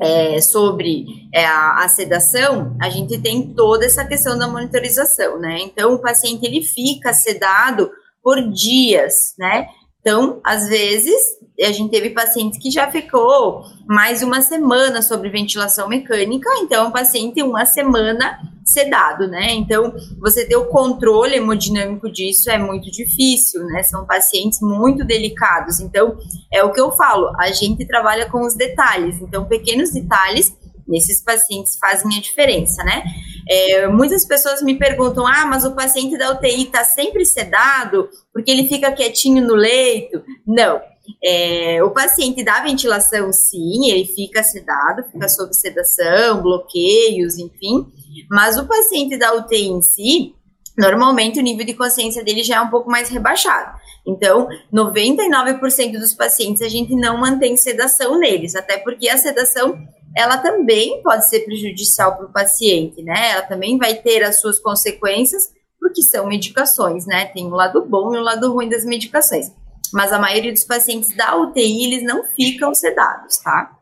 é, 0.00 0.40
sobre 0.40 1.04
é, 1.34 1.44
a, 1.44 1.84
a, 1.84 1.88
sedação, 1.88 2.76
a 2.80 2.88
gente 2.88 3.18
tem 3.18 3.52
toda 3.54 3.84
essa 3.84 4.04
questão 4.04 4.38
da 4.38 4.48
monitorização, 4.48 5.38
né? 5.38 5.58
Então, 5.60 5.94
o 5.94 6.00
paciente, 6.00 6.46
ele 6.46 6.62
fica 6.62 7.12
sedado 7.12 7.90
por 8.22 8.40
dias, 8.52 9.34
né? 9.38 9.66
Então, 10.02 10.40
às 10.44 10.68
vezes, 10.68 11.14
a 11.60 11.70
gente 11.70 11.92
teve 11.92 12.10
pacientes 12.10 12.58
que 12.58 12.72
já 12.72 12.90
ficou 12.90 13.62
mais 13.86 14.20
uma 14.20 14.42
semana 14.42 15.00
sobre 15.00 15.30
ventilação 15.30 15.88
mecânica, 15.88 16.50
então 16.60 16.88
o 16.88 16.92
paciente 16.92 17.40
uma 17.40 17.64
semana 17.64 18.36
sedado, 18.64 19.28
né? 19.28 19.52
Então, 19.52 19.94
você 20.18 20.44
ter 20.44 20.56
o 20.56 20.66
controle 20.66 21.36
hemodinâmico 21.36 22.10
disso 22.10 22.50
é 22.50 22.58
muito 22.58 22.90
difícil, 22.90 23.64
né? 23.66 23.84
São 23.84 24.04
pacientes 24.04 24.60
muito 24.60 25.04
delicados. 25.04 25.78
Então, 25.78 26.16
é 26.52 26.64
o 26.64 26.72
que 26.72 26.80
eu 26.80 26.90
falo, 26.92 27.30
a 27.38 27.52
gente 27.52 27.86
trabalha 27.86 28.28
com 28.28 28.44
os 28.44 28.54
detalhes. 28.54 29.20
Então, 29.20 29.44
pequenos 29.44 29.92
detalhes 29.92 30.56
nesses 30.86 31.22
pacientes 31.22 31.78
fazem 31.78 32.18
a 32.18 32.20
diferença, 32.20 32.82
né? 32.82 33.04
É, 33.48 33.86
muitas 33.88 34.24
pessoas 34.24 34.62
me 34.62 34.78
perguntam: 34.78 35.26
ah, 35.26 35.46
mas 35.46 35.64
o 35.64 35.74
paciente 35.74 36.16
da 36.16 36.32
UTI 36.32 36.64
está 36.64 36.84
sempre 36.84 37.24
sedado 37.24 38.08
porque 38.32 38.50
ele 38.50 38.68
fica 38.68 38.92
quietinho 38.92 39.46
no 39.46 39.54
leito? 39.54 40.22
Não. 40.46 40.80
É, 41.22 41.82
o 41.82 41.90
paciente 41.90 42.44
da 42.44 42.60
ventilação, 42.60 43.32
sim, 43.32 43.90
ele 43.90 44.04
fica 44.06 44.42
sedado, 44.42 45.04
fica 45.10 45.28
sob 45.28 45.52
sedação, 45.54 46.40
bloqueios, 46.40 47.38
enfim. 47.38 47.86
Mas 48.30 48.56
o 48.56 48.66
paciente 48.66 49.16
da 49.16 49.34
UTI 49.34 49.68
em 49.68 49.82
si, 49.82 50.34
normalmente 50.78 51.40
o 51.40 51.42
nível 51.42 51.66
de 51.66 51.74
consciência 51.74 52.22
dele 52.22 52.42
já 52.42 52.56
é 52.56 52.60
um 52.60 52.70
pouco 52.70 52.90
mais 52.90 53.08
rebaixado. 53.08 53.76
Então, 54.06 54.48
99% 54.72 55.98
dos 55.98 56.14
pacientes 56.14 56.62
a 56.62 56.68
gente 56.68 56.94
não 56.94 57.18
mantém 57.18 57.56
sedação 57.56 58.18
neles, 58.18 58.56
até 58.56 58.78
porque 58.78 59.08
a 59.08 59.16
sedação 59.16 59.78
ela 60.16 60.38
também 60.38 61.02
pode 61.02 61.28
ser 61.28 61.40
prejudicial 61.40 62.16
para 62.16 62.26
o 62.26 62.32
paciente, 62.32 63.02
né? 63.02 63.30
Ela 63.30 63.42
também 63.42 63.78
vai 63.78 63.94
ter 63.94 64.22
as 64.22 64.40
suas 64.40 64.58
consequências, 64.58 65.52
porque 65.80 66.02
são 66.02 66.26
medicações, 66.26 67.06
né? 67.06 67.26
Tem 67.26 67.46
o 67.46 67.54
lado 67.54 67.84
bom 67.86 68.14
e 68.14 68.18
o 68.18 68.22
lado 68.22 68.52
ruim 68.52 68.68
das 68.68 68.84
medicações. 68.84 69.46
Mas 69.92 70.12
a 70.12 70.18
maioria 70.18 70.52
dos 70.52 70.64
pacientes 70.64 71.14
da 71.16 71.36
UTI, 71.36 71.84
eles 71.84 72.02
não 72.02 72.24
ficam 72.24 72.74
sedados, 72.74 73.38
tá? 73.38 73.76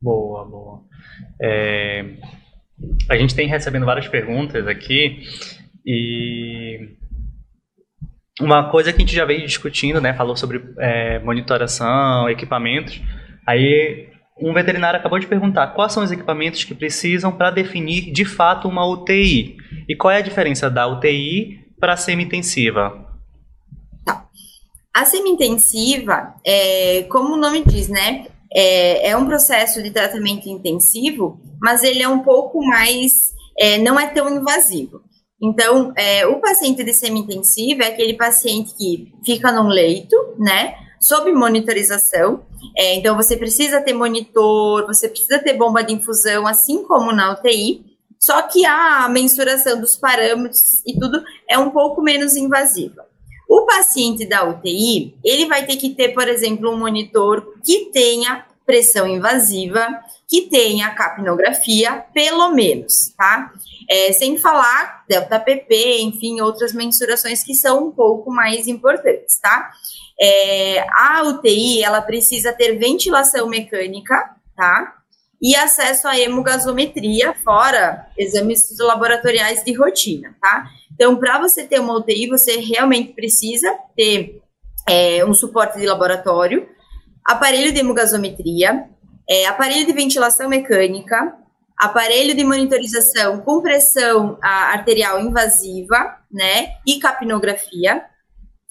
Boa, 0.00 0.44
boa. 0.44 0.82
É, 1.40 2.16
a 3.08 3.16
gente 3.16 3.34
tem 3.34 3.48
recebendo 3.48 3.86
várias 3.86 4.08
perguntas 4.08 4.66
aqui 4.66 5.22
e 5.84 6.96
uma 8.40 8.70
coisa 8.70 8.92
que 8.92 8.98
a 8.98 9.00
gente 9.00 9.14
já 9.14 9.24
veio 9.24 9.46
discutindo, 9.46 10.00
né? 10.00 10.14
Falou 10.14 10.36
sobre 10.36 10.62
é, 10.78 11.18
monitoração, 11.20 12.28
equipamentos. 12.28 13.00
Aí 13.46 14.13
um 14.40 14.52
veterinário 14.52 14.98
acabou 14.98 15.18
de 15.18 15.26
perguntar 15.26 15.68
quais 15.68 15.92
são 15.92 16.02
os 16.02 16.10
equipamentos 16.10 16.64
que 16.64 16.74
precisam 16.74 17.30
para 17.32 17.50
definir 17.50 18.12
de 18.12 18.24
fato 18.24 18.68
uma 18.68 18.86
UTI 18.86 19.56
e 19.88 19.96
qual 19.96 20.10
é 20.10 20.18
a 20.18 20.22
diferença 20.22 20.68
da 20.68 20.86
UTI 20.86 21.60
para 21.78 21.92
a 21.92 21.96
semi-intensiva. 21.96 23.04
A 24.94 25.04
semi-intensiva, 25.04 26.34
é, 26.44 27.02
como 27.04 27.34
o 27.34 27.36
nome 27.36 27.64
diz, 27.64 27.88
né, 27.88 28.26
é, 28.52 29.10
é, 29.10 29.16
um 29.16 29.26
processo 29.26 29.82
de 29.82 29.90
tratamento 29.90 30.48
intensivo, 30.48 31.40
mas 31.60 31.82
ele 31.82 32.02
é 32.02 32.08
um 32.08 32.20
pouco 32.20 32.64
mais, 32.64 33.32
é, 33.58 33.78
não 33.78 33.98
é 33.98 34.06
tão 34.08 34.28
invasivo. 34.28 35.02
Então, 35.42 35.92
é, 35.96 36.26
o 36.26 36.40
paciente 36.40 36.82
de 36.84 36.92
semi-intensiva 36.92 37.82
é 37.82 37.88
aquele 37.88 38.14
paciente 38.14 38.74
que 38.76 39.12
fica 39.24 39.50
num 39.52 39.68
leito, 39.68 40.16
né, 40.38 40.74
sob 41.04 41.30
monitorização. 41.32 42.46
É, 42.74 42.94
então, 42.94 43.14
você 43.14 43.36
precisa 43.36 43.80
ter 43.82 43.92
monitor, 43.92 44.86
você 44.86 45.06
precisa 45.06 45.38
ter 45.38 45.52
bomba 45.52 45.84
de 45.84 45.92
infusão, 45.92 46.46
assim 46.46 46.82
como 46.82 47.12
na 47.12 47.32
UTI. 47.32 47.84
Só 48.18 48.40
que 48.42 48.64
a 48.64 49.06
mensuração 49.10 49.78
dos 49.78 49.96
parâmetros 49.96 50.80
e 50.86 50.98
tudo 50.98 51.22
é 51.46 51.58
um 51.58 51.68
pouco 51.68 52.00
menos 52.00 52.36
invasiva. 52.36 53.04
O 53.46 53.66
paciente 53.66 54.24
da 54.24 54.48
UTI, 54.48 55.14
ele 55.22 55.44
vai 55.44 55.66
ter 55.66 55.76
que 55.76 55.90
ter, 55.90 56.14
por 56.14 56.26
exemplo, 56.26 56.70
um 56.70 56.78
monitor 56.78 57.54
que 57.62 57.90
tenha 57.92 58.46
pressão 58.64 59.06
invasiva, 59.06 59.86
que 60.26 60.48
tenha 60.48 60.88
capnografia, 60.94 62.02
pelo 62.14 62.48
menos, 62.48 63.12
tá? 63.14 63.52
É, 63.90 64.10
sem 64.14 64.38
falar 64.38 65.04
delta 65.06 65.38
PP, 65.38 66.00
enfim, 66.00 66.40
outras 66.40 66.72
mensurações 66.72 67.44
que 67.44 67.54
são 67.54 67.88
um 67.88 67.90
pouco 67.90 68.30
mais 68.30 68.66
importantes, 68.66 69.38
tá? 69.38 69.70
É, 70.20 70.84
a 70.90 71.22
UTI, 71.24 71.82
ela 71.82 72.00
precisa 72.00 72.52
ter 72.52 72.78
ventilação 72.78 73.48
mecânica, 73.48 74.14
tá? 74.56 74.94
E 75.42 75.54
acesso 75.56 76.08
à 76.08 76.18
hemogasometria, 76.18 77.34
fora 77.44 78.06
exames 78.16 78.78
laboratoriais 78.78 79.62
de 79.64 79.72
rotina, 79.72 80.34
tá? 80.40 80.66
Então, 80.92 81.16
para 81.16 81.38
você 81.38 81.64
ter 81.64 81.80
uma 81.80 81.96
UTI, 81.98 82.28
você 82.28 82.58
realmente 82.60 83.12
precisa 83.12 83.70
ter 83.96 84.40
é, 84.88 85.24
um 85.24 85.34
suporte 85.34 85.78
de 85.78 85.86
laboratório, 85.86 86.68
aparelho 87.26 87.72
de 87.72 87.80
hemogasometria, 87.80 88.88
é, 89.28 89.46
aparelho 89.46 89.86
de 89.86 89.92
ventilação 89.92 90.48
mecânica, 90.48 91.36
aparelho 91.76 92.34
de 92.34 92.44
monitorização 92.44 93.40
com 93.40 93.60
pressão 93.60 94.38
arterial 94.40 95.20
invasiva, 95.20 96.18
né, 96.30 96.74
e 96.86 96.98
capnografia. 96.98 98.04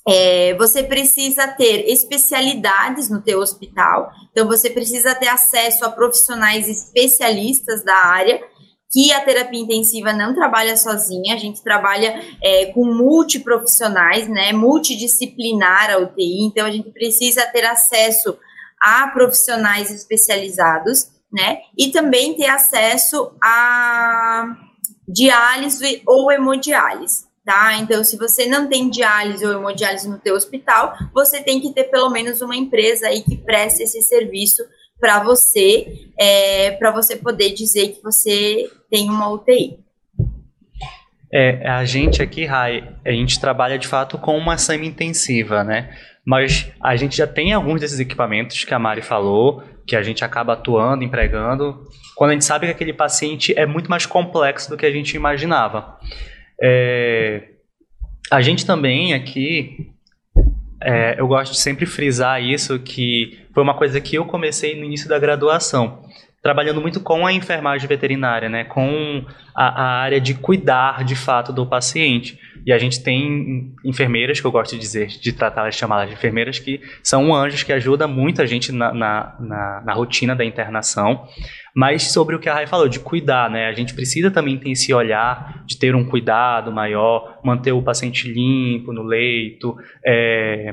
É, 0.07 0.53
você 0.55 0.83
precisa 0.83 1.47
ter 1.47 1.89
especialidades 1.89 3.09
no 3.09 3.21
teu 3.21 3.39
hospital, 3.39 4.11
então 4.31 4.47
você 4.47 4.69
precisa 4.69 5.15
ter 5.15 5.29
acesso 5.29 5.85
a 5.85 5.91
profissionais 5.91 6.67
especialistas 6.67 7.85
da 7.85 7.95
área, 7.95 8.41
que 8.91 9.11
a 9.11 9.21
terapia 9.21 9.59
intensiva 9.59 10.13
não 10.13 10.35
trabalha 10.35 10.77
sozinha, 10.77 11.33
a 11.33 11.37
gente 11.37 11.63
trabalha 11.63 12.21
é, 12.43 12.67
com 12.67 12.85
multiprofissionais, 12.85 14.27
né, 14.27 14.51
multidisciplinar 14.53 15.89
a 15.89 15.97
UTI, 15.97 16.45
então 16.45 16.65
a 16.65 16.71
gente 16.71 16.91
precisa 16.91 17.45
ter 17.47 17.65
acesso 17.65 18.37
a 18.83 19.07
profissionais 19.07 19.89
especializados, 19.89 21.07
né? 21.31 21.59
E 21.77 21.89
também 21.89 22.35
ter 22.35 22.47
acesso 22.47 23.31
a 23.41 24.55
diálise 25.07 26.03
ou 26.05 26.31
hemodiálise, 26.31 27.25
tá? 27.45 27.77
Então, 27.77 28.03
se 28.03 28.17
você 28.17 28.45
não 28.45 28.67
tem 28.67 28.89
diálise 28.89 29.45
ou 29.45 29.53
hemodiálise 29.53 30.09
no 30.09 30.19
teu 30.19 30.35
hospital, 30.35 30.95
você 31.13 31.41
tem 31.41 31.59
que 31.59 31.73
ter 31.73 31.85
pelo 31.85 32.09
menos 32.09 32.41
uma 32.41 32.55
empresa 32.55 33.07
aí 33.07 33.21
que 33.21 33.37
preste 33.37 33.83
esse 33.83 34.01
serviço 34.01 34.63
para 34.99 35.21
você, 35.21 36.09
é, 36.17 36.71
para 36.71 36.91
você 36.91 37.15
poder 37.15 37.53
dizer 37.53 37.89
que 37.89 38.01
você 38.01 38.69
tem 38.89 39.09
uma 39.09 39.29
UTI. 39.29 39.77
É, 41.35 41.67
a 41.67 41.83
gente 41.83 42.21
aqui, 42.21 42.45
Rai, 42.45 42.95
a 43.03 43.11
gente 43.11 43.39
trabalha 43.39 43.77
de 43.77 43.87
fato 43.87 44.17
com 44.17 44.37
uma 44.37 44.57
semi-intensiva, 44.57 45.63
né? 45.63 45.89
Mas 46.25 46.71
a 46.81 46.95
gente 46.95 47.17
já 47.17 47.27
tem 47.27 47.51
alguns 47.51 47.81
desses 47.81 47.99
equipamentos 47.99 48.63
que 48.63 48.73
a 48.73 48.79
Mari 48.79 49.01
falou, 49.01 49.63
que 49.85 49.95
a 49.95 50.03
gente 50.03 50.23
acaba 50.23 50.53
atuando, 50.53 51.03
empregando, 51.03 51.87
quando 52.15 52.29
a 52.29 52.33
gente 52.33 52.45
sabe 52.45 52.67
que 52.67 52.71
aquele 52.71 52.93
paciente 52.93 53.53
é 53.57 53.65
muito 53.65 53.89
mais 53.89 54.05
complexo 54.05 54.69
do 54.69 54.77
que 54.77 54.85
a 54.85 54.91
gente 54.91 55.17
imaginava. 55.17 55.97
É, 56.63 57.49
a 58.31 58.41
gente 58.41 58.65
também 58.65 59.13
aqui, 59.13 59.91
é, 60.81 61.19
eu 61.19 61.27
gosto 61.27 61.51
de 61.51 61.59
sempre 61.59 61.85
frisar 61.85 62.41
isso, 62.41 62.79
que 62.79 63.37
foi 63.53 63.61
uma 63.61 63.73
coisa 63.73 63.99
que 63.99 64.15
eu 64.15 64.25
comecei 64.25 64.79
no 64.79 64.85
início 64.85 65.09
da 65.09 65.19
graduação 65.19 66.03
trabalhando 66.43 66.81
muito 66.81 66.99
com 66.99 67.25
a 67.25 67.31
enfermagem 67.31 67.87
veterinária, 67.87 68.49
né, 68.49 68.65
com 68.65 69.25
a, 69.55 69.81
a, 69.81 70.01
área 70.01 70.19
de 70.19 70.33
cuidar 70.33 71.05
de 71.05 71.15
fato 71.15 71.53
do 71.53 71.65
paciente. 71.65 72.37
E 72.65 72.73
a 72.73 72.77
gente 72.77 73.01
tem 73.01 73.73
enfermeiras, 73.83 74.41
que 74.41 74.45
eu 74.45 74.51
gosto 74.51 74.73
de 74.73 74.79
dizer, 74.79 75.07
de 75.07 75.31
tratar, 75.31 75.69
de 75.69 75.75
chamá-las 75.75 76.09
de 76.09 76.15
enfermeiras, 76.15 76.59
que 76.59 76.81
são 77.01 77.33
anjos 77.33 77.63
que 77.63 77.71
ajudam 77.71 78.09
muito 78.09 78.41
a 78.41 78.45
gente 78.45 78.73
na, 78.73 78.93
na, 78.93 79.35
na, 79.39 79.81
na 79.85 79.93
rotina 79.93 80.35
da 80.35 80.43
internação. 80.43 81.25
Mas 81.75 82.11
sobre 82.11 82.35
o 82.35 82.39
que 82.39 82.47
a 82.47 82.53
Rai 82.53 82.67
falou, 82.67 82.87
de 82.87 82.99
cuidar, 82.99 83.49
né? 83.49 83.67
A 83.67 83.73
gente 83.73 83.93
precisa 83.93 84.29
também 84.29 84.57
ter 84.57 84.69
esse 84.69 84.93
olhar 84.93 85.63
de 85.65 85.77
ter 85.77 85.95
um 85.95 86.05
cuidado 86.05 86.71
maior, 86.71 87.39
manter 87.43 87.71
o 87.71 87.81
paciente 87.81 88.31
limpo 88.31 88.93
no 88.93 89.01
leito, 89.01 89.75
é, 90.05 90.71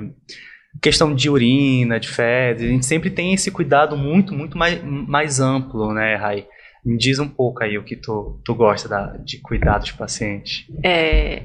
questão 0.81 1.15
de 1.15 1.29
urina, 1.31 1.99
de 1.99 2.09
fezes, 2.09 2.69
a 2.69 2.73
gente 2.73 2.87
sempre 2.87 3.11
tem 3.11 3.33
esse 3.33 3.51
cuidado 3.51 3.97
muito, 3.97 4.35
muito 4.35 4.57
mais, 4.57 4.83
mais 4.85 5.41
amplo, 5.41 5.93
né, 5.93 6.17
Rai? 6.17 6.47
Me 6.85 6.97
diz 6.97 7.19
um 7.19 7.29
pouco 7.29 7.63
aí 7.63 7.77
o 7.77 7.85
que 7.85 7.97
tu, 7.97 8.41
tu 8.45 8.55
gosta 8.55 8.89
da, 8.89 9.17
de 9.19 9.39
cuidar 9.39 9.79
dos 9.79 9.93
pacientes. 9.93 10.67
É, 10.83 11.43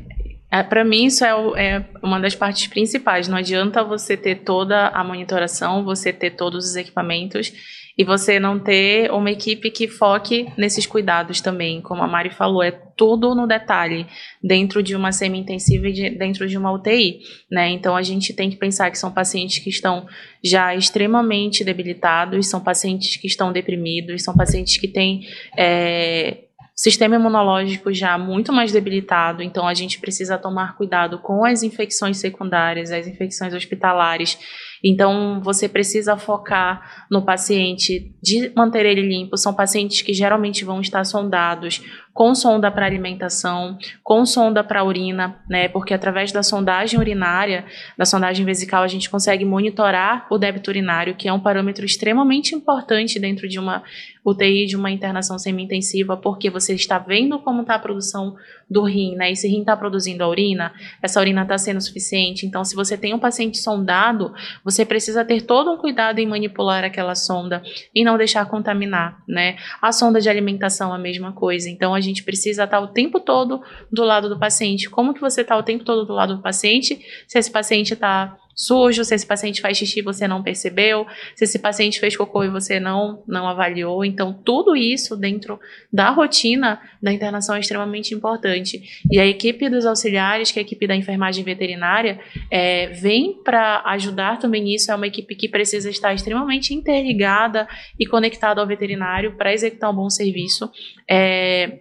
é 0.50 0.64
para 0.64 0.86
mim 0.86 1.06
isso 1.06 1.26
é, 1.26 1.36
o, 1.36 1.56
é, 1.58 1.86
uma 2.02 2.20
das 2.20 2.36
partes 2.36 2.68
principais. 2.68 3.28
Não 3.28 3.38
adianta 3.38 3.84
você 3.84 4.16
ter 4.16 4.36
toda 4.36 4.88
a 4.88 5.04
monitoração, 5.04 5.84
você 5.84 6.14
ter 6.14 6.32
todos 6.32 6.66
os 6.70 6.76
equipamentos 6.78 7.52
e 7.98 8.04
você 8.04 8.40
não 8.40 8.60
ter 8.60 9.10
uma 9.12 9.32
equipe 9.32 9.72
que 9.72 9.88
foque 9.88 10.48
nesses 10.58 10.86
cuidados 10.86 11.40
também, 11.40 11.82
como 11.82 12.04
a 12.04 12.08
Mari 12.08 12.30
falou, 12.30 12.62
é 12.62 12.72
tudo 12.72 13.34
no 13.34 13.48
detalhe, 13.48 14.06
dentro 14.44 14.84
de 14.84 14.96
uma 14.96 15.12
semi-intensiva 15.12 15.88
e 15.88 15.94
de, 15.94 16.10
dentro 16.10 16.48
de 16.48 16.58
uma 16.58 16.72
UTI, 16.72 17.20
né? 17.50 17.70
Então 17.70 17.96
a 17.96 18.02
gente 18.02 18.34
tem 18.34 18.50
que 18.50 18.58
pensar 18.58 18.92
que 18.92 18.98
são 18.98 19.12
pacientes 19.12 19.60
que 19.60 19.70
estão 19.70 20.06
já 20.44 20.76
extremamente 20.76 21.64
debilitados, 21.64 22.48
são 22.48 22.62
pacientes 22.62 23.16
que 23.18 23.28
estão 23.28 23.52
deprimidos, 23.52 24.24
são 24.24 24.36
pacientes 24.36 24.78
que 24.78 24.88
têm 24.88 25.28
é, 25.58 26.46
sistema 26.76 27.16
imunológico 27.16 27.94
já 27.94 28.18
muito 28.18 28.52
mais 28.52 28.72
debilitado, 28.74 29.42
então 29.42 29.66
a 29.66 29.74
gente 29.74 30.00
precisa 30.00 30.38
tomar 30.38 30.76
cuidado 30.76 31.20
com 31.20 31.46
as 31.46 31.64
infecções 31.64 32.18
secundárias, 32.18 32.92
as 32.92 33.08
infecções 33.08 33.54
hospitalares 33.54 34.38
então, 34.84 35.42
você 35.42 35.68
precisa 35.68 36.18
focar 36.18 37.06
no 37.10 37.24
paciente 37.24 38.14
de 38.22 38.52
manter 38.56 38.86
ele 38.86 39.02
limpo. 39.02 39.38
São 39.38 39.54
pacientes 39.54 40.02
que 40.02 40.14
geralmente 40.14 40.64
vão 40.64 40.82
estar 40.82 41.04
sondados 41.04 41.82
com 42.16 42.34
sonda 42.34 42.72
para 42.72 42.86
alimentação, 42.86 43.78
com 44.02 44.26
sonda 44.26 44.64
para 44.64 44.86
urina, 44.86 45.36
né? 45.50 45.68
Porque 45.68 45.94
através 45.94 46.32
da 46.32 46.42
sondagem 46.42 46.98
urinária, 46.98 47.66
da 47.98 48.06
sondagem 48.06 48.46
vesical, 48.46 48.84
a 48.84 48.88
gente 48.88 49.10
consegue 49.10 49.44
monitorar 49.44 50.26
o 50.32 50.38
débito 50.38 50.70
urinário, 50.72 51.16
que 51.16 51.28
é 51.28 51.34
um 51.34 51.42
parâmetro 51.42 51.86
extremamente 51.86 52.56
importante 52.56 53.20
dentro 53.20 53.50
de 53.50 53.60
uma 53.60 53.84
UTI, 54.24 54.66
de 54.66 54.78
uma 54.78 54.90
internação 54.90 55.38
semi-intensiva, 55.38 56.16
porque 56.16 56.50
você 56.50 56.74
está 56.74 56.98
vendo 56.98 57.38
como 57.40 57.62
está 57.62 57.76
a 57.76 57.80
produção 57.80 58.38
do 58.70 58.84
rim, 58.84 59.16
né? 59.16 59.32
E 59.32 59.36
se 59.36 59.46
o 59.46 59.52
rim 59.52 59.60
está 59.60 59.76
produzindo 59.76 60.24
a 60.24 60.30
urina, 60.30 60.74
essa 61.04 61.20
urina 61.20 61.42
está 61.42 61.58
sendo 61.58 61.82
suficiente. 61.82 62.46
Então, 62.46 62.64
se 62.64 62.78
você 62.78 62.98
tem 62.98 63.14
um 63.14 63.20
paciente 63.20 63.58
sondado, 63.58 64.34
você 64.66 64.84
precisa 64.84 65.24
ter 65.24 65.44
todo 65.44 65.72
um 65.72 65.78
cuidado 65.78 66.18
em 66.18 66.26
manipular 66.26 66.84
aquela 66.84 67.14
sonda 67.14 67.62
e 67.94 68.04
não 68.04 68.18
deixar 68.18 68.44
contaminar, 68.48 69.22
né? 69.28 69.58
A 69.80 69.92
sonda 69.92 70.20
de 70.20 70.28
alimentação, 70.28 70.92
a 70.92 70.98
mesma 70.98 71.32
coisa. 71.32 71.70
Então, 71.70 71.94
a 71.94 72.02
gente 72.02 72.24
precisa 72.24 72.64
estar 72.64 72.80
o 72.80 72.88
tempo 72.88 73.20
todo 73.20 73.62
do 73.92 74.04
lado 74.04 74.28
do 74.28 74.40
paciente. 74.40 74.90
Como 74.90 75.14
que 75.14 75.22
você 75.22 75.42
está 75.42 75.56
o 75.56 75.62
tempo 75.62 75.84
todo 75.84 76.04
do 76.04 76.14
lado 76.14 76.38
do 76.38 76.42
paciente? 76.42 77.00
Se 77.28 77.38
esse 77.38 77.52
paciente 77.52 77.94
está 77.94 78.36
sujo, 78.56 79.04
se 79.04 79.14
esse 79.14 79.26
paciente 79.26 79.62
faz 79.62 79.78
xixi 79.78 80.00
e 80.00 80.02
você 80.02 80.28
não 80.28 80.42
percebeu, 80.42 81.06
se 81.36 81.44
esse 81.44 81.60
paciente 81.60 82.00
fez 82.00 82.16
cocô 82.16 82.44
e 82.44 82.50
você 82.50 82.80
não, 82.80 83.22
não 83.28 83.48
avaliou. 83.48 84.06
Então, 84.06 84.34
tudo 84.34 84.76
isso 84.76 85.18
dentro 85.18 85.60
da 85.92 86.10
rotina 86.10 86.80
da 87.02 87.12
internação 87.12 87.56
é 87.56 87.60
extremamente 87.60 88.14
importante. 88.14 88.82
E 89.12 89.20
a 89.20 89.26
equipe 89.26 89.70
dos 89.70 89.86
auxiliares, 89.86 90.52
que 90.52 90.60
é 90.60 90.62
a 90.62 90.66
equipe 90.66 90.88
da 90.88 90.96
enfermagem 90.96 91.44
veterinária, 91.44 92.20
é, 92.50 92.88
vem 92.88 93.34
para 93.44 93.82
ajudar 93.88 94.40
também 94.40 94.64
nisso. 94.64 94.92
É 94.92 94.96
uma 94.96 95.08
equipe 95.08 95.36
que 95.36 95.50
precisa 95.50 95.90
estar 95.90 96.14
extremamente 96.14 96.74
interligada 96.74 97.68
e 98.00 98.06
conectada 98.06 98.62
ao 98.62 98.68
veterinário 98.68 99.36
para 99.36 99.54
executar 99.54 99.92
um 99.92 99.96
bom 99.96 100.10
serviço. 100.10 100.72
É, 101.10 101.80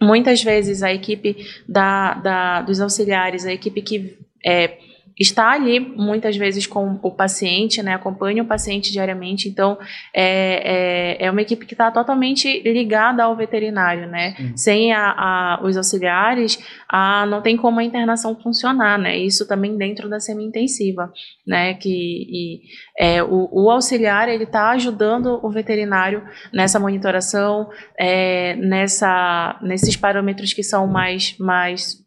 muitas 0.00 0.42
vezes 0.42 0.82
a 0.82 0.92
equipe 0.92 1.36
da, 1.68 2.14
da, 2.14 2.62
dos 2.62 2.80
auxiliares, 2.80 3.44
a 3.44 3.52
equipe 3.52 3.82
que 3.82 4.18
é, 4.44 4.78
está 5.18 5.50
ali 5.50 5.80
muitas 5.80 6.36
vezes 6.36 6.66
com 6.66 6.98
o 7.02 7.10
paciente, 7.10 7.82
né, 7.82 7.94
acompanha 7.94 8.42
o 8.42 8.46
paciente 8.46 8.92
diariamente, 8.92 9.48
então 9.48 9.78
é, 10.14 11.16
é, 11.20 11.26
é 11.26 11.30
uma 11.30 11.40
equipe 11.40 11.64
que 11.64 11.74
está 11.74 11.90
totalmente 11.90 12.60
ligada 12.60 13.24
ao 13.24 13.34
veterinário, 13.34 14.06
né, 14.06 14.34
uhum. 14.38 14.56
sem 14.56 14.92
a, 14.92 15.10
a, 15.10 15.60
os 15.62 15.76
auxiliares, 15.76 16.58
a, 16.88 17.24
não 17.26 17.40
tem 17.40 17.56
como 17.56 17.80
a 17.80 17.84
internação 17.84 18.36
funcionar, 18.36 18.98
né, 18.98 19.16
isso 19.16 19.48
também 19.48 19.76
dentro 19.76 20.08
da 20.08 20.20
semi-intensiva, 20.20 21.10
né, 21.46 21.74
que 21.74 21.88
e, 21.88 22.60
é, 22.98 23.22
o, 23.22 23.48
o, 23.50 23.70
auxiliar, 23.70 24.28
ele 24.28 24.44
está 24.44 24.70
ajudando 24.70 25.40
o 25.42 25.50
veterinário 25.50 26.22
nessa 26.52 26.78
monitoração, 26.78 27.70
é, 27.98 28.54
nessa, 28.56 29.58
nesses 29.62 29.96
parâmetros 29.96 30.52
que 30.52 30.62
são 30.62 30.86
mais, 30.86 31.36
mais 31.38 32.05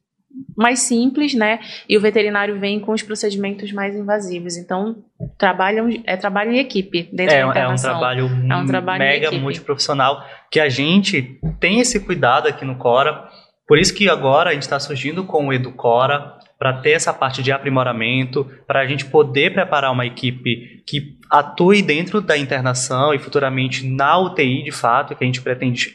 mais 0.60 0.80
simples, 0.80 1.34
né? 1.34 1.60
E 1.88 1.98
o 1.98 2.02
veterinário 2.02 2.60
vem 2.60 2.82
com 2.82 2.92
os 2.92 3.02
procedimentos 3.02 3.72
mais 3.72 3.96
invasivos. 3.96 4.58
Então, 4.58 4.98
trabalham, 5.38 5.90
é 6.06 6.18
trabalho 6.18 6.52
em 6.52 6.60
equipe 6.60 7.10
dentro 7.14 7.34
é, 7.34 7.42
da 7.42 7.48
internação. 7.48 7.92
É 7.92 7.94
um 7.94 7.98
trabalho, 7.98 8.26
é 8.26 8.56
um 8.58 8.66
trabalho 8.66 9.00
mega 9.00 9.32
multiprofissional 9.32 10.22
que 10.52 10.60
a 10.60 10.68
gente 10.68 11.40
tem 11.62 11.80
esse 11.80 12.02
cuidado 12.02 12.50
aqui 12.50 12.66
no 12.66 12.76
Cora. 12.76 13.30
Por 13.66 13.78
isso 13.78 13.94
que 13.96 14.10
agora 14.10 14.50
a 14.50 14.54
gente 14.54 14.64
está 14.64 14.78
surgindo 14.82 15.24
com 15.24 15.48
o 15.48 15.54
Educora 15.54 16.34
para 16.58 16.74
ter 16.74 16.92
essa 16.92 17.14
parte 17.14 17.42
de 17.42 17.54
aprimoramento, 17.54 18.46
para 18.68 18.82
a 18.82 18.86
gente 18.86 19.06
poder 19.06 19.54
preparar 19.54 19.94
uma 19.94 20.06
equipe 20.06 20.84
que 20.86 21.18
atue 21.32 21.82
dentro 21.82 22.20
da 22.20 22.38
internação 22.38 23.14
e 23.14 23.20
futuramente 23.20 23.88
na 23.88 24.18
UTI, 24.20 24.64
de 24.64 24.72
fato, 24.72 25.16
que 25.16 25.24
a 25.24 25.28
gente 25.28 25.42
pretende 25.42 25.90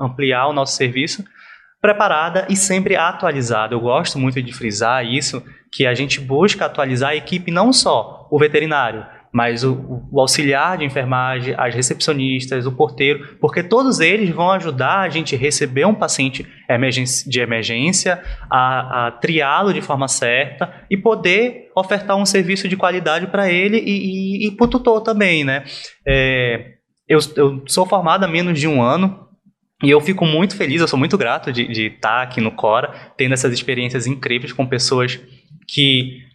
ampliar 0.00 0.48
o 0.48 0.52
nosso 0.52 0.74
serviço 0.74 1.24
preparada 1.80 2.46
e 2.48 2.56
sempre 2.56 2.96
atualizada. 2.96 3.74
Eu 3.74 3.80
gosto 3.80 4.18
muito 4.18 4.42
de 4.42 4.52
frisar 4.52 5.04
isso, 5.04 5.42
que 5.70 5.86
a 5.86 5.94
gente 5.94 6.20
busca 6.20 6.66
atualizar 6.66 7.10
a 7.10 7.16
equipe 7.16 7.50
não 7.50 7.72
só 7.72 8.26
o 8.30 8.38
veterinário, 8.38 9.04
mas 9.32 9.62
o, 9.62 10.02
o, 10.10 10.20
auxiliar 10.20 10.78
de 10.78 10.84
enfermagem, 10.84 11.54
as 11.56 11.74
recepcionistas, 11.74 12.66
o 12.66 12.72
porteiro, 12.72 13.36
porque 13.40 13.62
todos 13.62 14.00
eles 14.00 14.30
vão 14.30 14.50
ajudar 14.50 15.00
a 15.00 15.08
gente 15.08 15.36
receber 15.36 15.86
um 15.86 15.94
paciente 15.94 16.46
de 17.26 17.40
emergência, 17.40 18.22
a, 18.50 19.06
a 19.06 19.10
triá-lo 19.12 19.72
de 19.72 19.82
forma 19.82 20.08
certa 20.08 20.72
e 20.90 20.96
poder 20.96 21.70
ofertar 21.76 22.16
um 22.16 22.26
serviço 22.26 22.68
de 22.68 22.76
qualidade 22.76 23.26
para 23.26 23.50
ele 23.50 23.78
e, 23.78 24.46
e, 24.46 24.48
e 24.48 24.50
para 24.52 24.64
o 24.64 24.68
tutor 24.68 25.02
também, 25.02 25.44
né? 25.44 25.64
É, 26.06 26.72
eu, 27.06 27.18
eu 27.36 27.62
sou 27.66 27.86
formado 27.86 28.24
há 28.24 28.28
menos 28.28 28.58
de 28.58 28.66
um 28.66 28.82
ano, 28.82 29.27
e 29.82 29.90
eu 29.90 30.00
fico 30.00 30.26
muito 30.26 30.56
feliz, 30.56 30.80
eu 30.80 30.88
sou 30.88 30.98
muito 30.98 31.16
grato 31.16 31.52
de, 31.52 31.66
de 31.68 31.86
estar 31.86 32.22
aqui 32.22 32.40
no 32.40 32.50
Cora, 32.50 32.92
tendo 33.16 33.32
essas 33.32 33.52
experiências 33.52 34.06
incríveis 34.06 34.52
com 34.52 34.66
pessoas 34.66 35.20
que. 35.68 36.26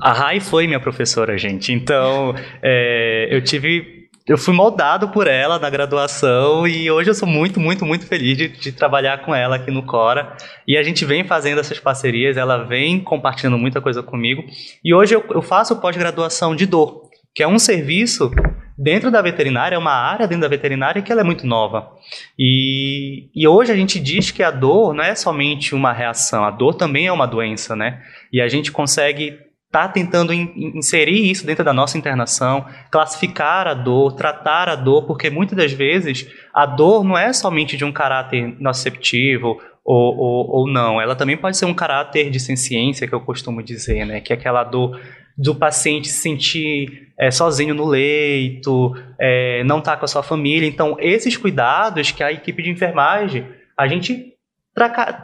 A 0.00 0.12
Rai 0.12 0.38
foi 0.38 0.66
minha 0.66 0.78
professora, 0.78 1.36
gente. 1.36 1.72
Então, 1.72 2.34
é, 2.62 3.28
eu 3.30 3.42
tive. 3.42 3.98
Eu 4.26 4.36
fui 4.36 4.54
moldado 4.54 5.08
por 5.08 5.26
ela 5.26 5.58
na 5.58 5.70
graduação 5.70 6.68
e 6.68 6.90
hoje 6.90 7.08
eu 7.08 7.14
sou 7.14 7.26
muito, 7.26 7.58
muito, 7.58 7.86
muito 7.86 8.06
feliz 8.06 8.36
de, 8.36 8.48
de 8.48 8.72
trabalhar 8.72 9.24
com 9.24 9.34
ela 9.34 9.56
aqui 9.56 9.70
no 9.70 9.82
Cora. 9.82 10.36
E 10.66 10.76
a 10.76 10.82
gente 10.82 11.04
vem 11.06 11.24
fazendo 11.24 11.60
essas 11.60 11.80
parcerias, 11.80 12.36
ela 12.36 12.64
vem 12.64 13.00
compartilhando 13.00 13.56
muita 13.56 13.80
coisa 13.80 14.02
comigo. 14.02 14.44
E 14.84 14.92
hoje 14.94 15.14
eu, 15.14 15.24
eu 15.30 15.40
faço 15.40 15.76
pós-graduação 15.76 16.54
de 16.54 16.66
dor, 16.66 17.07
que 17.38 17.42
é 17.44 17.46
um 17.46 17.56
serviço 17.56 18.32
dentro 18.76 19.12
da 19.12 19.22
veterinária, 19.22 19.76
é 19.76 19.78
uma 19.78 19.92
área 19.92 20.26
dentro 20.26 20.42
da 20.42 20.48
veterinária 20.48 21.00
que 21.00 21.12
ela 21.12 21.20
é 21.20 21.24
muito 21.24 21.46
nova. 21.46 21.88
E, 22.36 23.30
e 23.32 23.46
hoje 23.46 23.70
a 23.70 23.76
gente 23.76 24.00
diz 24.00 24.32
que 24.32 24.42
a 24.42 24.50
dor 24.50 24.92
não 24.92 25.04
é 25.04 25.14
somente 25.14 25.72
uma 25.72 25.92
reação, 25.92 26.42
a 26.42 26.50
dor 26.50 26.74
também 26.74 27.06
é 27.06 27.12
uma 27.12 27.28
doença, 27.28 27.76
né? 27.76 28.02
E 28.32 28.40
a 28.40 28.48
gente 28.48 28.72
consegue 28.72 29.38
tá 29.70 29.86
tentando 29.86 30.32
in, 30.34 30.72
inserir 30.74 31.30
isso 31.30 31.46
dentro 31.46 31.62
da 31.62 31.72
nossa 31.72 31.96
internação, 31.96 32.66
classificar 32.90 33.68
a 33.68 33.74
dor, 33.74 34.14
tratar 34.14 34.68
a 34.68 34.74
dor, 34.74 35.06
porque 35.06 35.30
muitas 35.30 35.56
das 35.56 35.70
vezes 35.72 36.28
a 36.52 36.66
dor 36.66 37.04
não 37.04 37.16
é 37.16 37.32
somente 37.32 37.76
de 37.76 37.84
um 37.84 37.92
caráter 37.92 38.56
nociceptivo 38.58 39.60
ou, 39.84 40.16
ou, 40.18 40.50
ou 40.50 40.68
não, 40.68 41.00
ela 41.00 41.14
também 41.14 41.36
pode 41.36 41.56
ser 41.56 41.66
um 41.66 41.72
caráter 41.72 42.30
de 42.30 42.40
senciência, 42.40 43.06
que 43.06 43.14
eu 43.14 43.20
costumo 43.20 43.62
dizer, 43.62 44.04
né? 44.04 44.20
Que 44.20 44.32
é 44.32 44.36
aquela 44.36 44.64
dor 44.64 45.00
do 45.38 45.54
paciente 45.54 46.08
se 46.08 46.20
sentir 46.20 47.08
é, 47.16 47.30
sozinho 47.30 47.72
no 47.72 47.86
leito, 47.86 48.92
é, 49.18 49.62
não 49.62 49.78
estar 49.78 49.92
tá 49.92 49.96
com 49.96 50.04
a 50.04 50.08
sua 50.08 50.22
família. 50.22 50.68
Então, 50.68 50.96
esses 50.98 51.36
cuidados 51.36 52.10
que 52.10 52.24
a 52.24 52.32
equipe 52.32 52.62
de 52.62 52.70
enfermagem, 52.70 53.46
a 53.76 53.86
gente. 53.86 54.34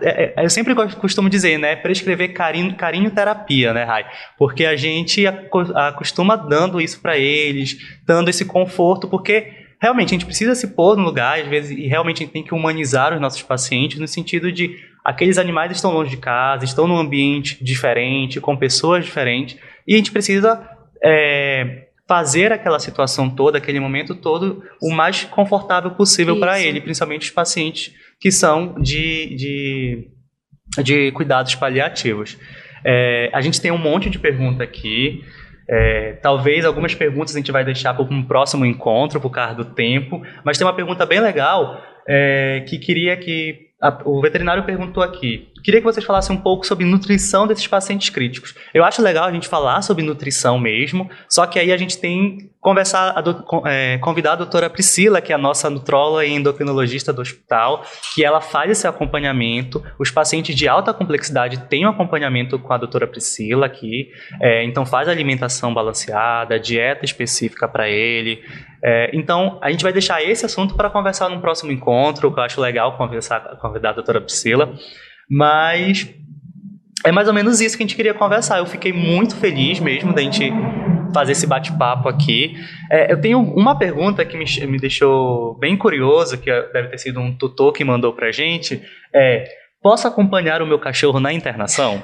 É, 0.02 0.34
é, 0.36 0.44
eu 0.44 0.50
sempre 0.50 0.74
costumo 0.96 1.30
dizer, 1.30 1.58
né? 1.58 1.76
Prescrever 1.76 2.32
carinho, 2.32 2.74
carinho 2.74 3.10
terapia, 3.10 3.72
né, 3.72 3.84
Rai? 3.84 4.04
Porque 4.36 4.64
a 4.64 4.74
gente 4.74 5.24
acostuma 5.26 6.36
dando 6.36 6.80
isso 6.80 7.00
para 7.00 7.16
eles, 7.16 7.76
dando 8.04 8.28
esse 8.28 8.44
conforto, 8.44 9.08
porque 9.08 9.52
realmente 9.80 10.08
a 10.08 10.14
gente 10.14 10.26
precisa 10.26 10.56
se 10.56 10.74
pôr 10.74 10.96
no 10.96 11.04
lugar, 11.04 11.38
às 11.38 11.46
vezes, 11.46 11.70
e 11.70 11.86
realmente 11.86 12.16
a 12.16 12.24
gente 12.24 12.32
tem 12.32 12.42
que 12.42 12.52
humanizar 12.52 13.14
os 13.14 13.20
nossos 13.20 13.42
pacientes 13.42 14.00
no 14.00 14.08
sentido 14.08 14.50
de 14.50 14.76
aqueles 15.04 15.38
animais 15.38 15.70
estão 15.70 15.92
longe 15.92 16.10
de 16.10 16.16
casa, 16.16 16.64
estão 16.64 16.88
num 16.88 16.96
ambiente 16.96 17.62
diferente, 17.62 18.40
com 18.40 18.56
pessoas 18.56 19.04
diferentes, 19.04 19.56
e 19.86 19.94
a 19.94 19.96
gente 19.96 20.12
precisa 20.12 20.68
é, 21.02 21.88
fazer 22.06 22.52
aquela 22.52 22.78
situação 22.78 23.30
toda, 23.30 23.58
aquele 23.58 23.80
momento 23.80 24.14
todo, 24.14 24.62
o 24.80 24.90
mais 24.90 25.24
confortável 25.24 25.90
possível 25.92 26.38
para 26.38 26.60
ele, 26.60 26.80
principalmente 26.80 27.22
os 27.22 27.30
pacientes 27.30 27.94
que 28.20 28.30
são 28.30 28.80
de, 28.80 29.34
de, 29.34 30.08
de 30.82 31.12
cuidados 31.12 31.54
paliativos. 31.54 32.38
É, 32.84 33.30
a 33.32 33.40
gente 33.40 33.60
tem 33.60 33.70
um 33.70 33.78
monte 33.78 34.10
de 34.10 34.18
pergunta 34.18 34.62
aqui. 34.62 35.24
É, 35.68 36.18
talvez 36.22 36.64
algumas 36.66 36.94
perguntas 36.94 37.34
a 37.34 37.38
gente 37.38 37.50
vai 37.50 37.64
deixar 37.64 37.94
para 37.94 38.04
um 38.04 38.22
próximo 38.22 38.66
encontro, 38.66 39.18
por 39.18 39.30
causa 39.30 39.54
do 39.54 39.64
tempo, 39.64 40.22
mas 40.44 40.58
tem 40.58 40.66
uma 40.66 40.74
pergunta 40.74 41.06
bem 41.06 41.20
legal 41.20 41.80
é, 42.06 42.62
que 42.68 42.78
queria 42.78 43.16
que 43.16 43.70
a, 43.80 44.02
o 44.04 44.20
veterinário 44.20 44.64
perguntou 44.64 45.02
aqui. 45.02 45.48
Queria 45.64 45.80
que 45.80 45.86
vocês 45.86 46.04
falassem 46.04 46.36
um 46.36 46.40
pouco 46.40 46.66
sobre 46.66 46.84
nutrição 46.84 47.46
desses 47.46 47.66
pacientes 47.66 48.10
críticos. 48.10 48.54
Eu 48.74 48.84
acho 48.84 49.00
legal 49.00 49.24
a 49.24 49.32
gente 49.32 49.48
falar 49.48 49.80
sobre 49.80 50.04
nutrição 50.04 50.58
mesmo, 50.58 51.08
só 51.26 51.46
que 51.46 51.58
aí 51.58 51.72
a 51.72 51.76
gente 51.78 51.96
tem 51.96 52.50
conversar, 52.64 53.12
a 53.16 53.20
do, 53.20 53.44
é, 53.66 53.98
convidar 53.98 54.32
a 54.32 54.36
doutora 54.36 54.70
Priscila, 54.70 55.20
que 55.20 55.32
é 55.32 55.34
a 55.34 55.38
nossa 55.38 55.68
nutróloga 55.68 56.24
e 56.24 56.32
endocrinologista 56.32 57.12
do 57.12 57.20
hospital, 57.20 57.84
que 58.14 58.24
ela 58.24 58.40
faz 58.40 58.70
esse 58.70 58.86
acompanhamento. 58.86 59.82
Os 59.98 60.10
pacientes 60.10 60.54
de 60.54 60.66
alta 60.66 60.92
complexidade 60.94 61.58
têm 61.68 61.86
um 61.86 61.90
acompanhamento 61.90 62.58
com 62.58 62.72
a 62.72 62.78
doutora 62.78 63.06
Priscila 63.06 63.66
aqui, 63.66 64.10
é, 64.40 64.64
então 64.64 64.86
faz 64.86 65.08
alimentação 65.08 65.74
balanceada, 65.74 66.58
dieta 66.58 67.04
específica 67.04 67.68
para 67.68 67.88
ele. 67.88 68.42
É, 68.82 69.10
então, 69.14 69.58
a 69.62 69.70
gente 69.70 69.82
vai 69.82 69.92
deixar 69.92 70.22
esse 70.22 70.44
assunto 70.46 70.74
para 70.74 70.88
conversar 70.88 71.28
num 71.28 71.40
próximo 71.40 71.70
encontro, 71.70 72.32
que 72.32 72.38
eu 72.38 72.44
acho 72.44 72.60
legal 72.60 72.96
conversar, 72.96 73.40
convidar 73.60 73.90
a 73.90 73.94
doutora 73.94 74.20
Priscila. 74.20 74.74
Mas 75.28 76.08
é 77.04 77.12
mais 77.12 77.28
ou 77.28 77.34
menos 77.34 77.60
isso 77.60 77.76
que 77.76 77.82
a 77.82 77.86
gente 77.86 77.96
queria 77.96 78.14
conversar. 78.14 78.58
Eu 78.58 78.66
fiquei 78.66 78.92
muito 78.92 79.36
feliz 79.36 79.78
mesmo 79.80 80.12
da 80.12 80.22
gente 80.22 80.50
fazer 81.12 81.32
esse 81.32 81.46
bate-papo 81.46 82.08
aqui. 82.08 82.56
É, 82.90 83.12
eu 83.12 83.20
tenho 83.20 83.40
uma 83.40 83.78
pergunta 83.78 84.24
que 84.24 84.36
me, 84.36 84.44
me 84.66 84.78
deixou 84.78 85.54
bem 85.58 85.76
curioso, 85.76 86.38
que 86.38 86.50
deve 86.72 86.88
ter 86.88 86.98
sido 86.98 87.20
um 87.20 87.32
tutor 87.32 87.72
que 87.72 87.84
mandou 87.84 88.12
pra 88.12 88.32
gente. 88.32 88.82
É, 89.14 89.44
posso 89.82 90.08
acompanhar 90.08 90.60
o 90.60 90.66
meu 90.66 90.78
cachorro 90.78 91.20
na 91.20 91.32
internação? 91.32 92.02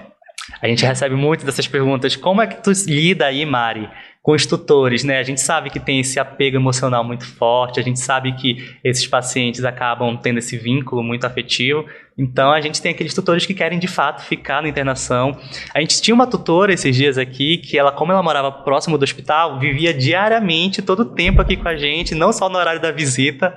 A 0.61 0.67
gente 0.67 0.85
recebe 0.85 1.15
muito 1.15 1.45
dessas 1.45 1.67
perguntas. 1.67 2.17
Como 2.17 2.41
é 2.41 2.47
que 2.47 2.63
tu 2.63 2.71
lida 2.87 3.27
aí, 3.27 3.45
Mari, 3.45 3.89
com 4.23 4.33
os 4.33 4.47
tutores, 4.47 5.05
né? 5.05 5.19
A 5.19 5.23
gente 5.23 5.41
sabe 5.41 5.71
que 5.71 5.81
tem 5.81 6.01
esse 6.01 6.19
apego 6.19 6.57
emocional 6.57 7.03
muito 7.03 7.27
forte, 7.27 7.81
a 7.81 7.83
gente 7.83 7.99
sabe 7.99 8.33
que 8.33 8.77
esses 8.85 9.07
pacientes 9.07 9.65
acabam 9.65 10.17
tendo 10.17 10.39
esse 10.39 10.57
vínculo 10.57 11.03
muito 11.03 11.27
afetivo. 11.27 11.87
Então 12.17 12.53
a 12.53 12.61
gente 12.61 12.83
tem 12.83 12.93
aqueles 12.93 13.15
tutores 13.15 13.47
que 13.47 13.55
querem 13.55 13.79
de 13.79 13.89
fato 13.89 14.23
ficar 14.23 14.63
na 14.63 14.69
internação. 14.69 15.37
A 15.75 15.81
gente 15.81 16.01
tinha 16.03 16.15
uma 16.15 16.27
tutora 16.27 16.73
esses 16.73 16.95
dias 16.95 17.17
aqui 17.17 17.59
que 17.59 17.79
ela, 17.79 17.93
como 17.93 18.13
ela 18.13 18.23
morava 18.23 18.53
próximo 18.53 18.99
do 18.99 19.03
hospital, 19.03 19.59
vivia 19.59 19.95
diariamente, 19.95 20.83
todo 20.83 21.01
o 21.01 21.05
tempo 21.05 21.41
aqui 21.41 21.57
com 21.57 21.69
a 21.69 21.77
gente, 21.77 22.15
não 22.15 22.33
só 22.33 22.49
no 22.49 22.59
horário 22.59 22.81
da 22.81 22.91
visita. 22.91 23.57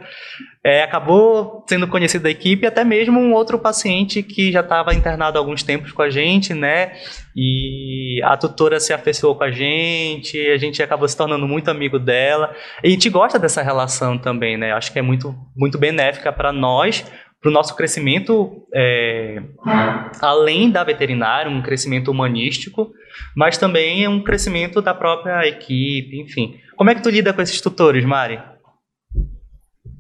É, 0.65 0.81
acabou 0.81 1.65
sendo 1.67 1.85
conhecido 1.89 2.23
da 2.23 2.29
equipe, 2.29 2.65
até 2.65 2.85
mesmo 2.85 3.19
um 3.19 3.33
outro 3.33 3.59
paciente 3.59 4.23
que 4.23 4.49
já 4.49 4.61
estava 4.61 4.93
internado 4.93 5.37
há 5.37 5.41
alguns 5.41 5.61
tempos 5.61 5.91
com 5.91 6.01
a 6.01 6.09
gente, 6.09 6.53
né? 6.53 6.93
E 7.35 8.21
a 8.23 8.37
tutora 8.37 8.79
se 8.79 8.93
afeiçoou 8.93 9.35
com 9.35 9.43
a 9.43 9.51
gente, 9.51 10.39
a 10.39 10.57
gente 10.57 10.81
acabou 10.81 11.05
se 11.05 11.17
tornando 11.17 11.45
muito 11.45 11.69
amigo 11.69 11.99
dela. 11.99 12.55
E 12.81 12.87
a 12.87 12.89
gente 12.91 13.09
gosta 13.09 13.37
dessa 13.37 13.61
relação 13.61 14.17
também, 14.17 14.55
né? 14.55 14.71
Acho 14.71 14.93
que 14.93 14.99
é 14.99 15.01
muito, 15.01 15.35
muito 15.53 15.77
benéfica 15.77 16.31
para 16.31 16.53
nós, 16.53 17.05
para 17.43 17.49
o 17.49 17.53
nosso 17.53 17.75
crescimento, 17.75 18.65
é, 18.73 19.43
além 20.21 20.71
da 20.71 20.82
veterinária, 20.82 21.51
um 21.51 21.62
crescimento 21.62 22.10
humanístico, 22.10 22.93
mas 23.36 23.58
também 23.58 24.06
é 24.06 24.10
um 24.10 24.23
crescimento 24.23 24.82
da 24.82 24.93
própria 24.93 25.45
equipe, 25.45 26.21
enfim. 26.21 26.58
Como 26.77 26.89
é 26.89 26.95
que 26.95 27.03
tu 27.03 27.10
lida 27.10 27.34
com 27.34 27.41
esses 27.41 27.60
tutores, 27.60 28.06
Mari? 28.06 28.41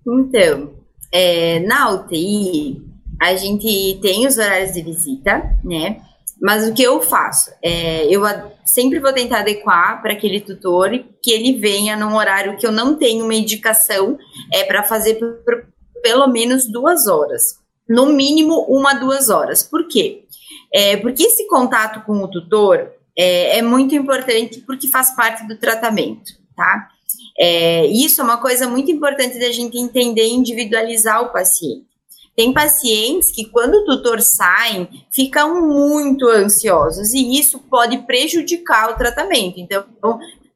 Então, 0.07 0.73
é, 1.11 1.59
na 1.59 1.91
UTI, 1.91 2.81
a 3.21 3.35
gente 3.35 3.99
tem 4.01 4.25
os 4.25 4.37
horários 4.37 4.71
de 4.71 4.81
visita, 4.81 5.43
né? 5.65 5.99
Mas 6.41 6.67
o 6.67 6.73
que 6.73 6.83
eu 6.83 7.01
faço? 7.01 7.51
É, 7.61 8.05
eu 8.05 8.21
sempre 8.65 8.99
vou 8.99 9.11
tentar 9.11 9.39
adequar 9.39 10.01
para 10.01 10.13
aquele 10.13 10.39
tutor 10.39 10.91
que 11.21 11.31
ele 11.31 11.59
venha 11.59 11.97
num 11.97 12.15
horário 12.15 12.57
que 12.57 12.65
eu 12.65 12.71
não 12.71 12.95
tenho 12.95 13.25
uma 13.25 13.35
indicação 13.35 14.17
é, 14.51 14.63
para 14.63 14.83
fazer 14.83 15.19
pelo 16.03 16.27
menos 16.27 16.67
duas 16.67 17.07
horas. 17.07 17.59
No 17.89 18.07
mínimo, 18.07 18.65
uma, 18.69 18.93
duas 18.93 19.29
horas. 19.29 19.63
Por 19.63 19.87
quê? 19.87 20.25
É, 20.71 20.97
porque 20.97 21.23
esse 21.23 21.47
contato 21.47 22.05
com 22.05 22.21
o 22.21 22.27
tutor 22.27 22.91
é, 23.17 23.57
é 23.57 23.61
muito 23.61 23.95
importante 23.95 24.61
porque 24.61 24.87
faz 24.89 25.15
parte 25.15 25.47
do 25.47 25.57
tratamento, 25.57 26.33
tá? 26.55 26.89
É, 27.39 27.85
isso 27.87 28.21
é 28.21 28.23
uma 28.23 28.37
coisa 28.37 28.67
muito 28.67 28.91
importante 28.91 29.39
da 29.39 29.51
gente 29.51 29.77
entender 29.77 30.25
e 30.25 30.33
individualizar 30.33 31.23
o 31.23 31.31
paciente. 31.31 31.85
Tem 32.35 32.51
pacientes 32.51 33.31
que, 33.31 33.45
quando 33.45 33.75
o 33.75 33.85
tutor 33.85 34.19
sai, 34.21 34.89
ficam 35.11 35.67
muito 35.67 36.27
ansiosos 36.27 37.13
e 37.13 37.39
isso 37.39 37.59
pode 37.59 37.99
prejudicar 37.99 38.89
o 38.89 38.97
tratamento. 38.97 39.59
Então, 39.59 39.85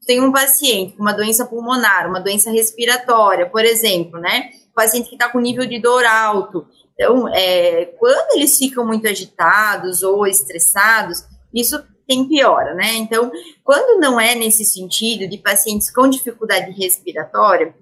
tem 0.05 0.19
um 0.19 0.31
paciente 0.31 0.93
com 0.93 1.03
uma 1.03 1.13
doença 1.13 1.45
pulmonar, 1.45 2.09
uma 2.09 2.19
doença 2.19 2.49
respiratória, 2.49 3.45
por 3.45 3.63
exemplo, 3.63 4.19
né? 4.19 4.49
Paciente 4.77 5.09
que 5.09 5.15
está 5.15 5.27
com 5.27 5.39
nível 5.39 5.65
de 5.65 5.81
dor 5.81 6.05
alto. 6.05 6.67
Então, 6.93 7.27
é, 7.33 7.85
quando 7.97 8.35
eles 8.35 8.55
ficam 8.57 8.85
muito 8.85 9.07
agitados 9.07 10.03
ou 10.03 10.27
estressados, 10.27 11.23
isso 11.53 11.83
tem 12.07 12.27
piora, 12.27 12.75
né? 12.75 12.93
Então, 12.93 13.31
quando 13.63 13.99
não 13.99 14.19
é 14.19 14.35
nesse 14.35 14.63
sentido 14.63 15.27
de 15.27 15.37
pacientes 15.39 15.91
com 15.91 16.07
dificuldade 16.07 16.71
respiratória, 16.71 17.75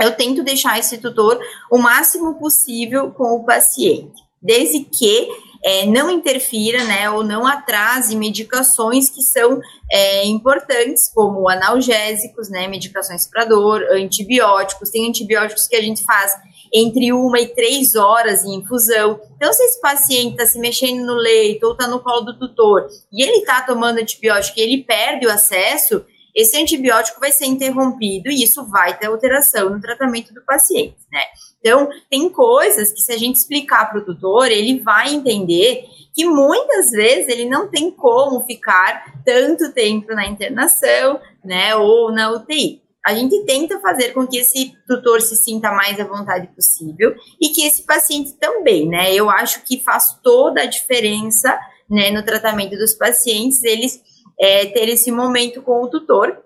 eu 0.00 0.14
tento 0.16 0.44
deixar 0.44 0.78
esse 0.78 0.98
tutor 0.98 1.38
o 1.70 1.78
máximo 1.78 2.38
possível 2.38 3.10
com 3.10 3.34
o 3.34 3.44
paciente, 3.44 4.22
desde 4.40 4.84
que 4.84 5.28
é, 5.66 5.84
não 5.84 6.08
interfira, 6.08 6.84
né, 6.84 7.10
ou 7.10 7.24
não 7.24 7.44
atrase 7.44 8.14
medicações 8.14 9.10
que 9.10 9.20
são 9.20 9.60
é, 9.90 10.24
importantes, 10.24 11.10
como 11.12 11.48
analgésicos, 11.48 12.48
né, 12.48 12.68
medicações 12.68 13.26
para 13.26 13.46
dor, 13.46 13.82
antibióticos. 13.90 14.90
Tem 14.90 15.08
antibióticos 15.08 15.66
que 15.66 15.74
a 15.74 15.82
gente 15.82 16.04
faz 16.04 16.32
entre 16.72 17.12
uma 17.12 17.40
e 17.40 17.48
três 17.48 17.96
horas 17.96 18.44
em 18.44 18.54
infusão. 18.54 19.20
Então, 19.36 19.52
se 19.52 19.60
esse 19.64 19.80
paciente 19.80 20.34
está 20.34 20.46
se 20.46 20.60
mexendo 20.60 21.04
no 21.04 21.14
leito 21.14 21.66
ou 21.66 21.72
está 21.72 21.88
no 21.88 21.98
colo 21.98 22.20
do 22.20 22.38
tutor 22.38 22.86
e 23.12 23.24
ele 23.24 23.38
está 23.38 23.60
tomando 23.62 23.98
antibiótico 23.98 24.60
e 24.60 24.62
ele 24.62 24.84
perde 24.84 25.26
o 25.26 25.32
acesso, 25.32 26.04
esse 26.36 26.60
antibiótico 26.60 27.18
vai 27.18 27.32
ser 27.32 27.46
interrompido 27.46 28.30
e 28.30 28.42
isso 28.42 28.66
vai 28.66 28.96
ter 28.98 29.06
alteração 29.06 29.70
no 29.70 29.80
tratamento 29.80 30.34
do 30.34 30.44
paciente, 30.44 30.98
né? 31.10 31.22
Então, 31.58 31.88
tem 32.10 32.28
coisas 32.28 32.92
que 32.92 33.00
se 33.00 33.10
a 33.10 33.16
gente 33.16 33.36
explicar 33.36 33.88
para 33.88 34.00
o 34.00 34.04
tutor, 34.04 34.52
ele 34.52 34.78
vai 34.80 35.14
entender 35.14 35.86
que 36.14 36.26
muitas 36.26 36.90
vezes 36.90 37.28
ele 37.28 37.46
não 37.46 37.68
tem 37.68 37.90
como 37.90 38.44
ficar 38.44 39.22
tanto 39.24 39.72
tempo 39.72 40.14
na 40.14 40.26
internação, 40.26 41.18
né, 41.42 41.74
ou 41.74 42.12
na 42.12 42.30
UTI. 42.30 42.82
A 43.04 43.14
gente 43.14 43.44
tenta 43.44 43.80
fazer 43.80 44.12
com 44.12 44.26
que 44.26 44.38
esse 44.38 44.74
tutor 44.86 45.22
se 45.22 45.36
sinta 45.36 45.70
mais 45.70 45.98
à 45.98 46.04
vontade 46.04 46.48
possível 46.48 47.14
e 47.40 47.48
que 47.48 47.64
esse 47.64 47.84
paciente 47.86 48.32
também, 48.34 48.88
né? 48.88 49.14
Eu 49.14 49.30
acho 49.30 49.62
que 49.62 49.80
faz 49.80 50.18
toda 50.22 50.62
a 50.62 50.66
diferença, 50.66 51.56
né, 51.88 52.10
no 52.10 52.24
tratamento 52.24 52.76
dos 52.76 52.94
pacientes, 52.94 53.62
eles 53.62 54.02
é, 54.38 54.66
ter 54.66 54.88
esse 54.88 55.10
momento 55.10 55.62
com 55.62 55.82
o 55.82 55.88
tutor, 55.88 56.38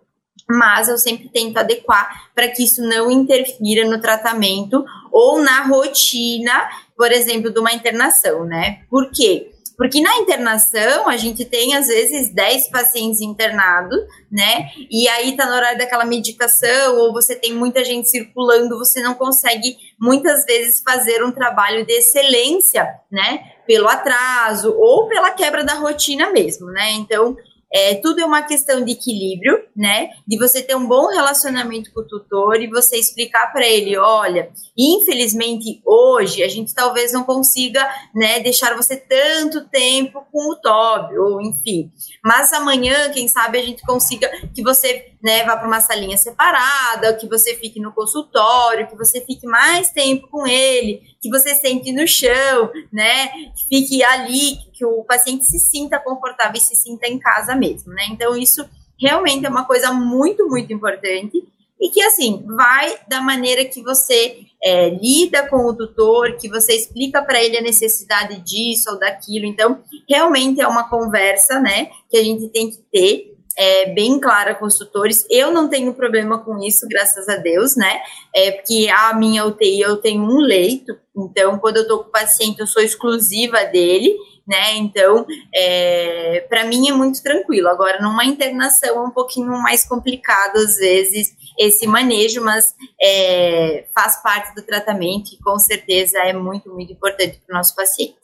mas 0.48 0.88
eu 0.88 0.98
sempre 0.98 1.28
tento 1.28 1.58
adequar 1.58 2.30
para 2.34 2.48
que 2.48 2.64
isso 2.64 2.82
não 2.82 3.10
interfira 3.10 3.88
no 3.88 4.00
tratamento 4.00 4.84
ou 5.12 5.40
na 5.40 5.62
rotina, 5.66 6.68
por 6.96 7.12
exemplo, 7.12 7.50
de 7.50 7.60
uma 7.60 7.72
internação, 7.72 8.44
né? 8.44 8.80
Por 8.90 9.10
quê? 9.10 9.50
Porque 9.80 9.98
na 10.02 10.14
internação 10.18 11.08
a 11.08 11.16
gente 11.16 11.42
tem 11.42 11.74
às 11.74 11.86
vezes 11.86 12.34
10 12.34 12.68
pacientes 12.68 13.22
internados, 13.22 13.98
né? 14.30 14.68
E 14.90 15.08
aí 15.08 15.34
tá 15.34 15.46
no 15.46 15.54
horário 15.54 15.78
daquela 15.78 16.04
medicação, 16.04 16.98
ou 16.98 17.14
você 17.14 17.34
tem 17.34 17.54
muita 17.54 17.82
gente 17.82 18.10
circulando, 18.10 18.76
você 18.76 19.00
não 19.00 19.14
consegue 19.14 19.78
muitas 19.98 20.44
vezes 20.44 20.82
fazer 20.84 21.24
um 21.24 21.32
trabalho 21.32 21.86
de 21.86 21.94
excelência, 21.94 22.86
né? 23.10 23.52
Pelo 23.66 23.88
atraso 23.88 24.74
ou 24.76 25.08
pela 25.08 25.30
quebra 25.30 25.64
da 25.64 25.72
rotina 25.72 26.30
mesmo, 26.30 26.66
né? 26.66 26.90
Então, 26.90 27.34
é, 27.72 27.94
tudo 27.94 28.20
é 28.20 28.24
uma 28.24 28.42
questão 28.42 28.84
de 28.84 28.92
equilíbrio, 28.92 29.64
né? 29.76 30.10
De 30.26 30.36
você 30.36 30.60
ter 30.62 30.74
um 30.74 30.86
bom 30.86 31.08
relacionamento 31.08 31.92
com 31.92 32.00
o 32.00 32.06
tutor 32.06 32.60
e 32.60 32.68
você 32.68 32.96
explicar 32.96 33.52
para 33.52 33.66
ele, 33.66 33.96
olha, 33.96 34.50
infelizmente 34.76 35.80
hoje 35.84 36.42
a 36.42 36.48
gente 36.48 36.74
talvez 36.74 37.12
não 37.12 37.24
consiga, 37.24 37.88
né, 38.14 38.40
deixar 38.40 38.74
você 38.74 38.96
tanto 38.96 39.68
tempo 39.68 40.24
com 40.32 40.50
o 40.50 40.56
Toby, 40.56 41.18
ou 41.18 41.40
enfim. 41.40 41.90
Mas 42.24 42.52
amanhã, 42.52 43.10
quem 43.10 43.28
sabe 43.28 43.58
a 43.58 43.62
gente 43.62 43.82
consiga 43.82 44.28
que 44.54 44.62
você, 44.62 45.12
né, 45.22 45.44
vá 45.44 45.56
para 45.56 45.66
uma 45.66 45.80
salinha 45.80 46.16
separada, 46.16 47.14
que 47.14 47.28
você 47.28 47.54
fique 47.56 47.78
no 47.78 47.92
consultório, 47.92 48.88
que 48.88 48.96
você 48.96 49.20
fique 49.20 49.46
mais 49.46 49.90
tempo 49.90 50.28
com 50.28 50.46
ele, 50.46 51.02
que 51.20 51.28
você 51.28 51.54
sente 51.54 51.92
no 51.92 52.06
chão, 52.08 52.70
né? 52.92 53.28
Que 53.28 53.68
fique 53.68 54.02
ali, 54.02 54.56
que 54.72 54.84
o 54.84 55.04
paciente 55.04 55.44
se 55.44 55.58
sinta 55.58 55.98
confortável 55.98 56.56
e 56.56 56.60
se 56.60 56.74
sinta 56.74 57.06
em 57.06 57.18
casa 57.18 57.54
mesmo, 57.54 57.92
né? 57.92 58.06
Então, 58.10 58.34
isso 58.34 58.66
realmente 58.98 59.44
é 59.44 59.48
uma 59.48 59.64
coisa 59.64 59.92
muito, 59.92 60.48
muito 60.48 60.72
importante 60.72 61.42
e 61.80 61.88
que, 61.88 62.02
assim, 62.02 62.44
vai 62.46 62.98
da 63.08 63.22
maneira 63.22 63.64
que 63.64 63.82
você 63.82 64.38
é, 64.62 64.90
lida 64.90 65.48
com 65.48 65.64
o 65.64 65.74
tutor, 65.74 66.36
que 66.36 66.48
você 66.48 66.74
explica 66.74 67.22
para 67.22 67.42
ele 67.42 67.56
a 67.56 67.62
necessidade 67.62 68.38
disso 68.40 68.90
ou 68.90 68.98
daquilo. 68.98 69.46
Então, 69.46 69.82
realmente 70.08 70.60
é 70.60 70.68
uma 70.68 70.88
conversa, 70.90 71.58
né, 71.58 71.90
que 72.10 72.18
a 72.18 72.22
gente 72.22 72.48
tem 72.48 72.70
que 72.70 72.78
ter 72.92 73.29
é, 73.56 73.86
bem 73.92 74.18
clara 74.18 74.54
com 74.54 74.66
os 74.66 74.76
tutores. 74.76 75.26
Eu 75.30 75.50
não 75.50 75.68
tenho 75.68 75.92
problema 75.94 76.38
com 76.38 76.58
isso, 76.62 76.86
graças 76.88 77.28
a 77.28 77.36
Deus, 77.36 77.76
né? 77.76 78.00
É 78.34 78.52
porque 78.52 78.88
a 78.88 79.14
minha 79.14 79.44
UTI 79.44 79.80
eu 79.80 79.96
tenho 79.96 80.22
um 80.22 80.38
leito, 80.38 80.96
então 81.16 81.58
quando 81.58 81.78
eu 81.78 81.88
tô 81.88 81.98
com 81.98 82.08
o 82.08 82.12
paciente 82.12 82.60
eu 82.60 82.66
sou 82.66 82.82
exclusiva 82.82 83.64
dele, 83.64 84.16
né? 84.46 84.76
Então, 84.76 85.26
é, 85.54 86.46
para 86.48 86.64
mim 86.64 86.88
é 86.88 86.92
muito 86.92 87.22
tranquilo. 87.22 87.68
Agora, 87.68 88.00
numa 88.00 88.24
internação 88.24 88.96
é 88.96 89.00
um 89.00 89.10
pouquinho 89.10 89.50
mais 89.62 89.86
complicado 89.86 90.56
às 90.56 90.76
vezes 90.76 91.34
esse 91.58 91.86
manejo, 91.86 92.42
mas 92.42 92.74
é, 93.00 93.86
faz 93.94 94.22
parte 94.22 94.54
do 94.54 94.62
tratamento 94.62 95.34
e 95.34 95.38
com 95.38 95.58
certeza 95.58 96.18
é 96.18 96.32
muito, 96.32 96.70
muito 96.72 96.92
importante 96.92 97.40
para 97.46 97.54
o 97.54 97.56
nosso 97.58 97.76
paciente. 97.76 98.16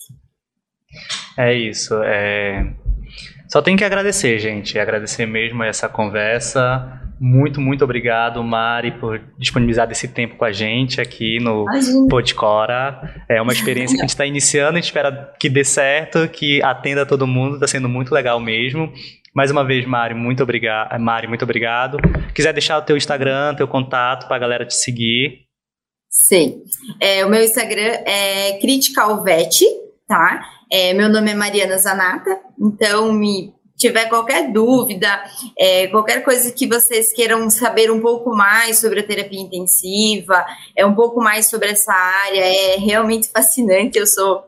É 1.36 1.52
isso. 1.52 1.94
É, 2.02 2.74
só 3.48 3.62
tenho 3.62 3.78
que 3.78 3.84
agradecer, 3.84 4.38
gente. 4.38 4.78
Agradecer 4.78 5.26
mesmo 5.26 5.62
essa 5.62 5.88
conversa. 5.88 7.00
Muito, 7.18 7.60
muito 7.60 7.82
obrigado, 7.82 8.42
Mari, 8.42 8.92
por 8.98 9.20
disponibilizar 9.38 9.90
esse 9.90 10.08
tempo 10.08 10.36
com 10.36 10.44
a 10.44 10.52
gente 10.52 11.00
aqui 11.00 11.38
no 11.40 11.64
Podcora. 12.10 13.24
É 13.28 13.40
uma 13.40 13.52
experiência 13.52 13.94
que 13.94 14.02
a 14.02 14.04
gente 14.04 14.10
está 14.10 14.26
iniciando, 14.26 14.72
a 14.72 14.80
gente 14.80 14.84
espera 14.84 15.34
que 15.40 15.48
dê 15.48 15.64
certo, 15.64 16.28
que 16.28 16.62
atenda 16.62 17.06
todo 17.06 17.26
mundo, 17.26 17.54
está 17.54 17.66
sendo 17.66 17.88
muito 17.88 18.12
legal 18.12 18.38
mesmo. 18.38 18.92
Mais 19.34 19.50
uma 19.50 19.64
vez, 19.64 19.86
Mari, 19.86 20.14
muito 20.14 20.42
obrigado. 20.42 20.98
Mari, 20.98 21.26
muito 21.26 21.42
obrigado. 21.42 21.98
Quiser 22.34 22.52
deixar 22.52 22.78
o 22.78 22.82
teu 22.82 22.96
Instagram, 22.96 23.54
teu 23.54 23.68
contato 23.68 24.26
para 24.26 24.36
a 24.36 24.38
galera 24.38 24.66
te 24.66 24.74
seguir. 24.74 25.46
Sim. 26.08 26.62
É, 27.00 27.24
o 27.24 27.30
meu 27.30 27.42
Instagram 27.42 27.98
é 28.06 28.58
Criticalvete, 28.60 29.64
tá? 30.06 30.40
É, 30.70 30.92
meu 30.94 31.08
nome 31.08 31.30
é 31.30 31.34
Mariana 31.34 31.78
Zanata, 31.78 32.40
então 32.58 33.12
me 33.12 33.54
tiver 33.76 34.06
qualquer 34.06 34.50
dúvida, 34.52 35.22
é, 35.56 35.86
qualquer 35.88 36.24
coisa 36.24 36.50
que 36.50 36.66
vocês 36.66 37.12
queiram 37.12 37.48
saber 37.50 37.90
um 37.90 38.00
pouco 38.00 38.34
mais 38.34 38.78
sobre 38.78 39.00
a 39.00 39.06
terapia 39.06 39.40
intensiva, 39.40 40.44
é 40.74 40.84
um 40.84 40.94
pouco 40.94 41.20
mais 41.20 41.46
sobre 41.46 41.70
essa 41.70 41.92
área, 41.92 42.40
é 42.40 42.76
realmente 42.76 43.28
fascinante. 43.28 43.98
Eu 43.98 44.06
sou 44.06 44.42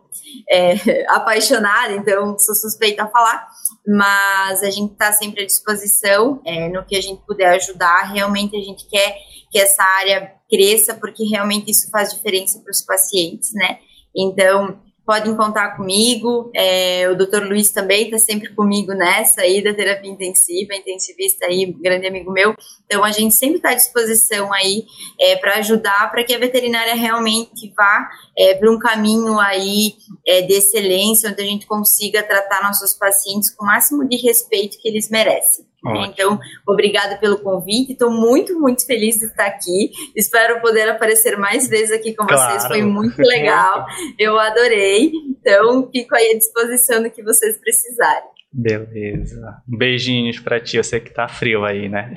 é, 0.51 1.05
apaixonada, 1.09 1.93
então 1.93 2.37
sou 2.39 2.55
suspeita 2.55 3.05
a 3.05 3.09
falar, 3.09 3.47
mas 3.87 4.63
a 4.63 4.71
gente 4.71 4.93
está 4.93 5.13
sempre 5.13 5.43
à 5.43 5.47
disposição 5.47 6.41
é, 6.45 6.69
no 6.69 6.85
que 6.85 6.97
a 6.97 7.01
gente 7.01 7.23
puder 7.27 7.55
ajudar. 7.55 8.11
Realmente 8.13 8.57
a 8.57 8.61
gente 8.61 8.89
quer 8.89 9.15
que 9.51 9.59
essa 9.59 9.83
área 9.83 10.33
cresça, 10.51 10.95
porque 10.95 11.25
realmente 11.25 11.71
isso 11.71 11.89
faz 11.91 12.13
diferença 12.13 12.59
para 12.61 12.71
os 12.71 12.83
pacientes, 12.83 13.53
né? 13.53 13.79
Então, 14.17 14.81
podem 15.09 15.35
contar 15.35 15.75
comigo. 15.75 16.51
É, 16.55 17.09
o 17.09 17.17
Dr. 17.17 17.43
Luiz 17.49 17.71
também 17.71 18.05
está 18.05 18.19
sempre 18.19 18.51
comigo 18.55 18.93
nessa 18.93 19.41
aí 19.41 19.65
da 19.65 19.73
terapia 19.73 20.11
intensiva, 20.11 20.75
intensivista 20.75 21.47
aí, 21.47 21.65
grande 21.65 22.07
amigo 22.07 22.31
meu. 22.31 22.55
Então 22.85 23.03
a 23.03 23.11
gente 23.11 23.35
sempre 23.35 23.57
está 23.57 23.71
à 23.71 23.75
disposição 23.75 24.53
aí 24.53 24.85
é, 25.19 25.37
para 25.37 25.55
ajudar 25.61 26.11
para 26.11 26.23
que 26.23 26.35
a 26.35 26.39
veterinária 26.39 26.95
realmente 26.95 27.73
vá 27.75 28.07
é, 28.37 28.55
para 28.55 28.71
um 28.71 28.79
caminho 28.79 29.41
aí 29.41 29.95
é, 30.27 30.43
de 30.43 30.53
excelência, 30.53 31.31
onde 31.31 31.41
a 31.41 31.47
gente 31.47 31.67
consiga 31.67 32.23
tratar 32.23 32.63
nossos 32.63 32.93
pacientes 32.93 33.49
com 33.55 33.65
o 33.65 33.67
máximo 33.67 34.07
de 34.07 34.19
respeito 34.19 34.77
que 34.79 34.89
eles 34.89 35.09
merecem. 35.09 35.65
Né? 35.85 36.11
Então, 36.13 36.39
obrigada 36.67 37.17
pelo 37.17 37.39
convite. 37.39 37.93
Estou 37.93 38.11
muito, 38.11 38.59
muito 38.59 38.85
feliz 38.85 39.19
de 39.19 39.27
estar 39.27 39.47
aqui. 39.47 39.91
Espero 40.17 40.61
poder 40.61 40.89
aparecer 40.89 41.37
mais 41.37 41.69
vezes 41.69 41.93
aqui 41.93 42.15
com 42.15 42.27
claro. 42.27 42.53
vocês. 42.53 42.67
Foi 42.67 42.83
muito 42.83 43.19
legal. 43.23 43.87
Eu 44.19 44.39
adorei. 44.39 45.13
Então, 45.31 45.89
fico 45.91 46.17
aí 46.17 46.33
à 46.33 46.39
disposição 46.39 47.03
do 47.03 47.11
que 47.11 47.23
vocês 47.23 47.59
precisarem. 47.59 48.29
Beleza. 48.53 49.63
Beijinhos 49.67 50.41
pra 50.41 50.59
ti. 50.59 50.79
Eu 50.79 50.85
sei 50.85 51.01
que 51.01 51.11
tá 51.11 51.29
frio 51.29 51.65
aí, 51.65 51.89
né? 51.89 52.15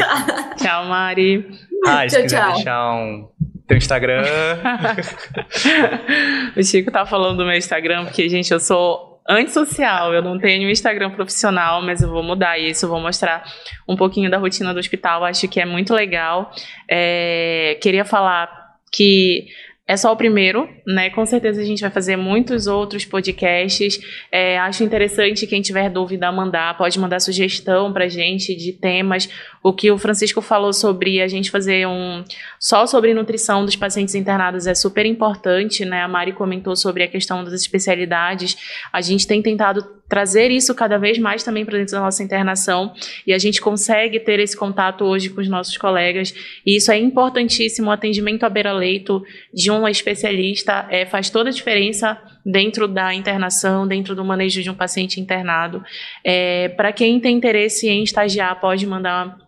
tchau, 0.56 0.84
Mari. 0.86 1.46
Ah, 1.86 2.06
tchau, 2.06 2.26
tchau. 2.26 2.52
deixar 2.54 2.94
um 2.94 3.28
teu 3.66 3.76
Instagram. 3.76 4.22
o 6.56 6.62
Chico 6.62 6.90
tá 6.90 7.04
falando 7.04 7.38
do 7.38 7.44
meu 7.44 7.56
Instagram, 7.56 8.04
porque, 8.04 8.28
gente, 8.28 8.52
eu 8.52 8.60
sou 8.60 9.13
antissocial. 9.28 10.12
Eu 10.12 10.22
não 10.22 10.38
tenho 10.38 10.70
Instagram 10.70 11.10
profissional, 11.10 11.82
mas 11.82 12.02
eu 12.02 12.10
vou 12.10 12.22
mudar 12.22 12.58
isso. 12.58 12.84
Eu 12.84 12.90
vou 12.90 13.00
mostrar 13.00 13.44
um 13.88 13.96
pouquinho 13.96 14.30
da 14.30 14.38
rotina 14.38 14.72
do 14.72 14.80
hospital. 14.80 15.24
Acho 15.24 15.48
que 15.48 15.60
é 15.60 15.64
muito 15.64 15.94
legal. 15.94 16.50
É, 16.88 17.78
queria 17.80 18.04
falar 18.04 18.50
que 18.92 19.46
é 19.86 19.98
só 19.98 20.10
o 20.12 20.16
primeiro, 20.16 20.66
né? 20.86 21.10
Com 21.10 21.26
certeza 21.26 21.60
a 21.60 21.64
gente 21.64 21.82
vai 21.82 21.90
fazer 21.90 22.16
muitos 22.16 22.66
outros 22.66 23.04
podcasts. 23.04 23.98
É, 24.32 24.58
acho 24.58 24.82
interessante 24.82 25.46
quem 25.46 25.60
tiver 25.60 25.90
dúvida 25.90 26.32
mandar, 26.32 26.76
pode 26.78 26.98
mandar 26.98 27.20
sugestão 27.20 27.92
pra 27.92 28.08
gente 28.08 28.54
de 28.54 28.72
temas. 28.72 29.28
O 29.66 29.72
que 29.72 29.90
o 29.90 29.96
Francisco 29.96 30.42
falou 30.42 30.74
sobre 30.74 31.22
a 31.22 31.26
gente 31.26 31.50
fazer 31.50 31.88
um 31.88 32.22
só 32.60 32.86
sobre 32.86 33.14
nutrição 33.14 33.64
dos 33.64 33.74
pacientes 33.74 34.14
internados 34.14 34.66
é 34.66 34.74
super 34.74 35.06
importante, 35.06 35.86
né? 35.86 36.02
A 36.02 36.08
Mari 36.08 36.34
comentou 36.34 36.76
sobre 36.76 37.02
a 37.02 37.08
questão 37.08 37.42
das 37.42 37.54
especialidades. 37.54 38.58
A 38.92 39.00
gente 39.00 39.26
tem 39.26 39.40
tentado 39.40 39.82
trazer 40.06 40.50
isso 40.50 40.74
cada 40.74 40.98
vez 40.98 41.18
mais 41.18 41.42
também 41.42 41.64
para 41.64 41.78
dentro 41.78 41.94
da 41.94 42.02
nossa 42.02 42.22
internação 42.22 42.92
e 43.26 43.32
a 43.32 43.38
gente 43.38 43.58
consegue 43.58 44.20
ter 44.20 44.38
esse 44.38 44.54
contato 44.54 45.02
hoje 45.02 45.30
com 45.30 45.40
os 45.40 45.48
nossos 45.48 45.78
colegas 45.78 46.34
e 46.66 46.76
isso 46.76 46.92
é 46.92 46.98
importantíssimo. 46.98 47.88
O 47.88 47.92
atendimento 47.92 48.44
à 48.44 48.50
beira-leito 48.50 49.24
de 49.50 49.70
um 49.70 49.88
especialista 49.88 50.86
é, 50.90 51.06
faz 51.06 51.30
toda 51.30 51.48
a 51.48 51.52
diferença 51.52 52.20
dentro 52.44 52.86
da 52.86 53.14
internação, 53.14 53.88
dentro 53.88 54.14
do 54.14 54.22
manejo 54.26 54.62
de 54.62 54.68
um 54.68 54.74
paciente 54.74 55.18
internado. 55.18 55.82
É, 56.22 56.68
para 56.68 56.92
quem 56.92 57.18
tem 57.18 57.34
interesse 57.34 57.88
em 57.88 58.02
estagiar, 58.02 58.60
pode 58.60 58.86
mandar 58.86 59.43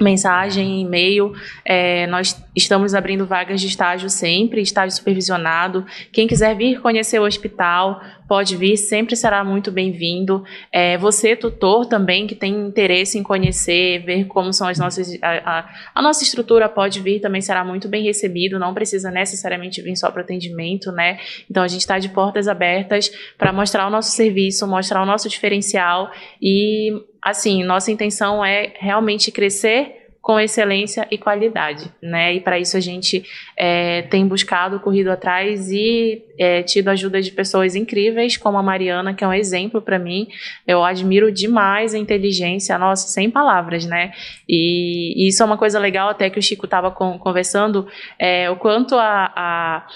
mensagem, 0.00 0.80
e-mail. 0.80 1.32
É, 1.64 2.06
nós 2.06 2.40
estamos 2.54 2.94
abrindo 2.94 3.26
vagas 3.26 3.60
de 3.60 3.66
estágio 3.66 4.08
sempre, 4.08 4.60
estágio 4.60 4.96
supervisionado. 4.96 5.84
Quem 6.12 6.26
quiser 6.26 6.56
vir 6.56 6.80
conhecer 6.80 7.18
o 7.18 7.24
hospital, 7.24 8.00
pode 8.28 8.56
vir, 8.56 8.76
sempre 8.76 9.16
será 9.16 9.42
muito 9.42 9.72
bem-vindo. 9.72 10.44
É, 10.72 10.98
você, 10.98 11.34
tutor, 11.34 11.86
também, 11.86 12.26
que 12.26 12.34
tem 12.34 12.54
interesse 12.54 13.18
em 13.18 13.22
conhecer, 13.22 14.04
ver 14.04 14.26
como 14.26 14.52
são 14.52 14.68
as 14.68 14.78
nossas. 14.78 15.18
A, 15.22 15.58
a, 15.58 15.68
a 15.94 16.02
nossa 16.02 16.22
estrutura 16.22 16.68
pode 16.68 17.00
vir, 17.00 17.20
também 17.20 17.40
será 17.40 17.64
muito 17.64 17.88
bem 17.88 18.04
recebido, 18.04 18.58
não 18.58 18.74
precisa 18.74 19.10
necessariamente 19.10 19.80
vir 19.80 19.96
só 19.96 20.10
para 20.10 20.22
atendimento, 20.22 20.92
né? 20.92 21.18
Então 21.50 21.62
a 21.62 21.68
gente 21.68 21.80
está 21.80 21.98
de 21.98 22.10
portas 22.10 22.46
abertas 22.46 23.10
para 23.36 23.52
mostrar 23.52 23.86
o 23.86 23.90
nosso 23.90 24.10
serviço, 24.10 24.66
mostrar 24.66 25.02
o 25.02 25.06
nosso 25.06 25.28
diferencial 25.28 26.10
e 26.40 26.92
assim, 27.28 27.62
nossa 27.64 27.90
intenção 27.90 28.44
é 28.44 28.72
realmente 28.78 29.30
crescer 29.30 29.98
com 30.28 30.38
excelência 30.38 31.08
e 31.10 31.16
qualidade, 31.16 31.90
né? 32.02 32.34
E 32.34 32.40
para 32.40 32.58
isso 32.58 32.76
a 32.76 32.80
gente 32.80 33.24
é, 33.56 34.02
tem 34.02 34.26
buscado, 34.26 34.78
corrido 34.78 35.08
atrás 35.10 35.70
e 35.70 36.22
é, 36.38 36.62
tido 36.62 36.88
ajuda 36.88 37.22
de 37.22 37.30
pessoas 37.30 37.74
incríveis, 37.74 38.36
como 38.36 38.58
a 38.58 38.62
Mariana, 38.62 39.14
que 39.14 39.24
é 39.24 39.26
um 39.26 39.32
exemplo 39.32 39.80
para 39.80 39.98
mim. 39.98 40.28
Eu 40.66 40.84
admiro 40.84 41.32
demais 41.32 41.94
a 41.94 41.98
inteligência, 41.98 42.76
nossa, 42.76 43.08
sem 43.08 43.30
palavras, 43.30 43.86
né? 43.86 44.12
E, 44.46 45.14
e 45.16 45.28
isso 45.28 45.42
é 45.42 45.46
uma 45.46 45.56
coisa 45.56 45.78
legal, 45.78 46.10
até 46.10 46.28
que 46.28 46.38
o 46.38 46.42
Chico 46.42 46.66
estava 46.66 46.90
conversando, 46.90 47.88
é, 48.18 48.50
o 48.50 48.56
quanto 48.56 48.96
a, 48.96 49.32
a 49.34 49.86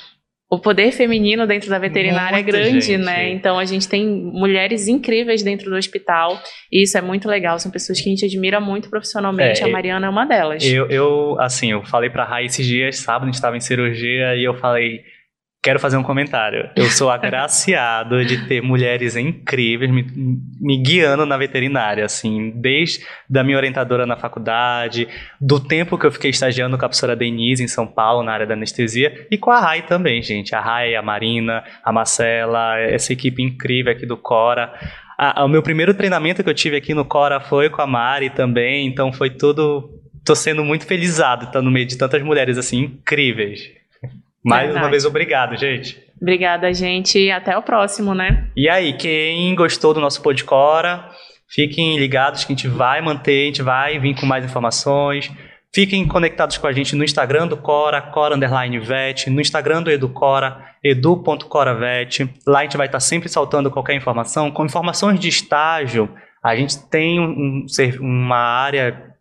o 0.53 0.59
poder 0.59 0.93
feminino 0.93 1.47
dentro 1.47 1.71
da 1.71 1.79
veterinária 1.79 2.37
é 2.37 2.43
grande, 2.43 2.83
gente. 2.83 3.03
né? 3.03 3.31
Então 3.31 3.59
a 3.59 3.65
gente 3.65 3.89
tem 3.89 4.07
mulheres 4.07 4.87
incríveis 4.87 5.43
dentro 5.43 5.71
do 5.71 5.77
hospital 5.77 6.39
e 6.71 6.83
isso 6.83 6.99
é 6.99 7.01
muito 7.01 7.27
legal. 7.27 7.59
São 7.59 7.73
pessoas 7.73 7.99
que 7.99 8.07
a 8.07 8.11
gente 8.11 8.27
admira 8.27 8.61
muito 8.61 8.91
profissionalmente. 8.91 9.63
É, 9.63 9.65
a 9.65 9.69
Mariana 9.69 10.09
é 10.09 10.11
uma 10.11 10.27
delas. 10.27 10.63
Eu, 10.63 10.91
eu 10.91 11.41
assim, 11.41 11.73
eu 11.73 11.83
falei 11.83 12.11
pra 12.11 12.27
Rai 12.27 12.45
esses 12.45 12.67
dias, 12.67 12.99
sábado 12.99 13.23
a 13.23 13.27
gente 13.29 13.37
estava 13.37 13.57
em 13.57 13.61
cirurgia 13.61 14.37
e 14.37 14.45
eu 14.45 14.53
falei, 14.53 15.01
Quero 15.63 15.79
fazer 15.79 15.97
um 15.97 16.03
comentário. 16.03 16.69
Eu 16.75 16.87
sou 16.87 17.09
agraciado 17.09 18.25
de 18.25 18.49
ter 18.49 18.61
mulheres 18.61 19.15
incríveis 19.15 19.93
me, 19.93 20.05
me, 20.61 20.77
guiando 20.77 21.25
na 21.25 21.37
veterinária, 21.37 22.05
assim, 22.05 22.51
desde 22.57 23.07
da 23.31 23.45
minha 23.45 23.57
orientadora 23.57 24.05
na 24.05 24.17
faculdade, 24.17 25.07
do 25.41 25.61
tempo 25.61 25.97
que 25.97 26.05
eu 26.05 26.11
fiquei 26.11 26.31
estagiando 26.31 26.77
com 26.77 26.85
a 26.85 26.89
professora 26.89 27.15
Denise 27.15 27.63
em 27.63 27.69
São 27.69 27.87
Paulo, 27.87 28.25
na 28.25 28.33
área 28.33 28.47
da 28.47 28.55
anestesia, 28.55 29.29
e 29.31 29.39
com 29.39 29.53
a 29.53 29.61
Rai 29.61 29.83
também, 29.83 30.21
gente. 30.21 30.53
A 30.53 30.61
Rai, 30.61 30.97
a 30.97 31.03
Marina, 31.03 31.63
a 31.85 31.93
Marcela, 31.93 32.77
essa 32.81 33.13
equipe 33.13 33.41
incrível 33.41 33.93
aqui 33.93 34.05
do 34.05 34.17
Cora. 34.17 34.73
o 35.37 35.47
meu 35.47 35.63
primeiro 35.63 35.95
treinamento 35.95 36.43
que 36.43 36.51
eu 36.51 36.55
tive 36.55 36.75
aqui 36.75 36.93
no 36.93 37.05
Cora 37.05 37.39
foi 37.39 37.71
com 37.71 37.81
a 37.81 37.87
Mari 37.87 38.31
também, 38.31 38.85
então 38.89 39.13
foi 39.13 39.31
tudo. 39.31 39.97
Tô 40.25 40.35
sendo 40.35 40.65
muito 40.65 40.85
felizado 40.87 41.45
estar 41.45 41.63
no 41.63 41.71
meio 41.71 41.87
de 41.87 41.97
tantas 41.97 42.21
mulheres 42.21 42.59
assim 42.59 42.81
incríveis. 42.81 43.82
Mais 44.45 44.65
Verdade. 44.65 44.85
uma 44.85 44.91
vez, 44.91 45.05
obrigado, 45.05 45.57
gente. 45.57 46.03
Obrigada, 46.21 46.73
gente. 46.73 47.19
E 47.19 47.31
até 47.31 47.57
o 47.57 47.63
próximo, 47.63 48.15
né? 48.15 48.49
E 48.57 48.69
aí, 48.69 48.93
quem 48.95 49.55
gostou 49.55 49.93
do 49.95 50.01
nosso 50.01 50.23
Podcora, 50.23 51.09
fiquem 51.49 51.99
ligados 51.99 52.45
que 52.45 52.53
a 52.53 52.57
gente 52.57 52.69
vai 52.69 53.01
manter, 53.01 53.43
a 53.43 53.47
gente 53.47 53.63
vai 53.63 53.99
vir 53.99 54.15
com 54.15 54.27
mais 54.27 54.45
informações. 54.45 55.31
Fiquem 55.75 56.07
conectados 56.07 56.59
com 56.59 56.67
a 56.67 56.73
gente 56.73 56.95
no 56.95 57.03
Instagram 57.03 57.47
do 57.49 57.57
Cora, 57.57 58.01
Cora 58.01 58.37
Underline 58.37 58.79
Vet, 58.79 59.31
no 59.31 59.41
Instagram 59.41 59.83
do 59.83 59.91
Educora, 59.91 60.59
edu.coravet. 60.85 62.29
Lá 62.47 62.61
a 62.61 62.63
gente 62.65 62.77
vai 62.77 62.87
estar 62.87 63.01
sempre 63.01 63.29
saltando 63.29 63.71
qualquer 63.71 63.95
informação. 63.95 64.51
Com 64.51 64.67
informações 64.67 65.19
de 65.19 65.29
estágio, 65.29 66.11
a 66.43 66.55
gente 66.55 66.77
tem 66.91 67.19
um, 67.19 67.65
uma 68.01 68.37
área 68.37 69.12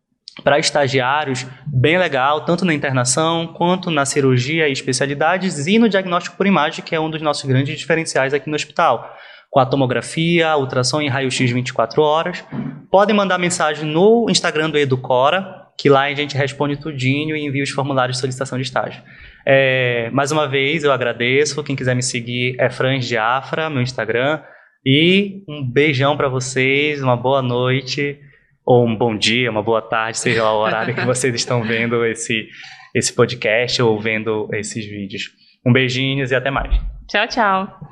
para 0.44 0.60
estagiários 0.60 1.46
bem 1.66 1.98
legal, 1.98 2.46
tanto 2.46 2.64
na 2.64 2.74
internação 2.74 3.48
quanto 3.48 3.92
na 3.92 4.06
cirurgia 4.06 4.70
e 4.70 4.72
especialidades 4.72 5.68
e 5.68 5.78
no 5.78 5.90
diagnóstico 5.90 6.38
por 6.38 6.48
imagem, 6.48 6.84
que 6.84 6.96
é 6.96 7.00
um 7.00 7.10
dos 7.10 7.22
nossos 7.22 7.44
grandes 7.44 7.78
diferenciais 7.78 8.34
aqui 8.34 8.50
no 8.50 8.56
hospital. 8.56 9.14
Com 9.50 9.60
a 9.60 9.66
tomografia, 9.66 10.56
ultrassom 10.56 11.02
e 11.02 11.10
raio-x 11.10 11.52
24 11.52 12.02
horas. 12.02 12.44
Podem 12.90 13.14
mandar 13.14 13.38
mensagem 13.38 13.86
no 13.86 14.28
Instagram 14.30 14.70
do 14.70 14.78
Educora, 14.78 15.68
que 15.78 15.90
lá 15.90 16.04
a 16.04 16.14
gente 16.14 16.38
responde 16.38 16.78
tudinho 16.78 17.36
e 17.36 17.46
envia 17.46 17.64
os 17.64 17.70
formulários 17.70 18.16
de 18.16 18.22
solicitação 18.22 18.58
de 18.58 18.64
estágio. 18.64 19.04
É, 19.46 20.10
mais 20.12 20.32
uma 20.32 20.48
vez, 20.48 20.86
eu 20.86 20.92
agradeço. 20.94 21.62
Quem 21.64 21.76
quiser 21.76 21.96
me 21.96 22.04
seguir 22.04 22.56
é 22.58 22.70
Frans 22.70 23.06
de 23.06 23.18
Afra, 23.18 23.70
meu 23.70 23.82
Instagram. 23.82 24.40
E 24.86 25.44
um 25.50 25.70
beijão 25.70 26.16
para 26.16 26.30
vocês, 26.30 27.04
uma 27.04 27.18
boa 27.18 27.42
noite 27.42 28.18
ou 28.66 28.86
um 28.86 28.96
bom 28.96 29.18
dia, 29.18 29.50
uma 29.50 29.64
boa 29.64 29.82
tarde, 29.82 30.18
seja 30.18 30.44
lá 30.44 30.54
o 30.54 30.62
horário 30.62 30.96
que 30.96 31.06
vocês 31.06 31.34
estão 31.34 31.64
vendo 31.64 32.06
esse, 32.06 32.48
esse 32.94 33.14
podcast 33.14 33.82
ou 33.82 34.00
vendo 34.00 34.48
esses 34.54 34.86
vídeos. 34.86 35.32
Um 35.66 35.74
beijinhos 35.74 36.32
e 36.32 36.36
até 36.36 36.50
mais. 36.50 36.74
Tchau, 37.08 37.28
tchau. 37.28 37.91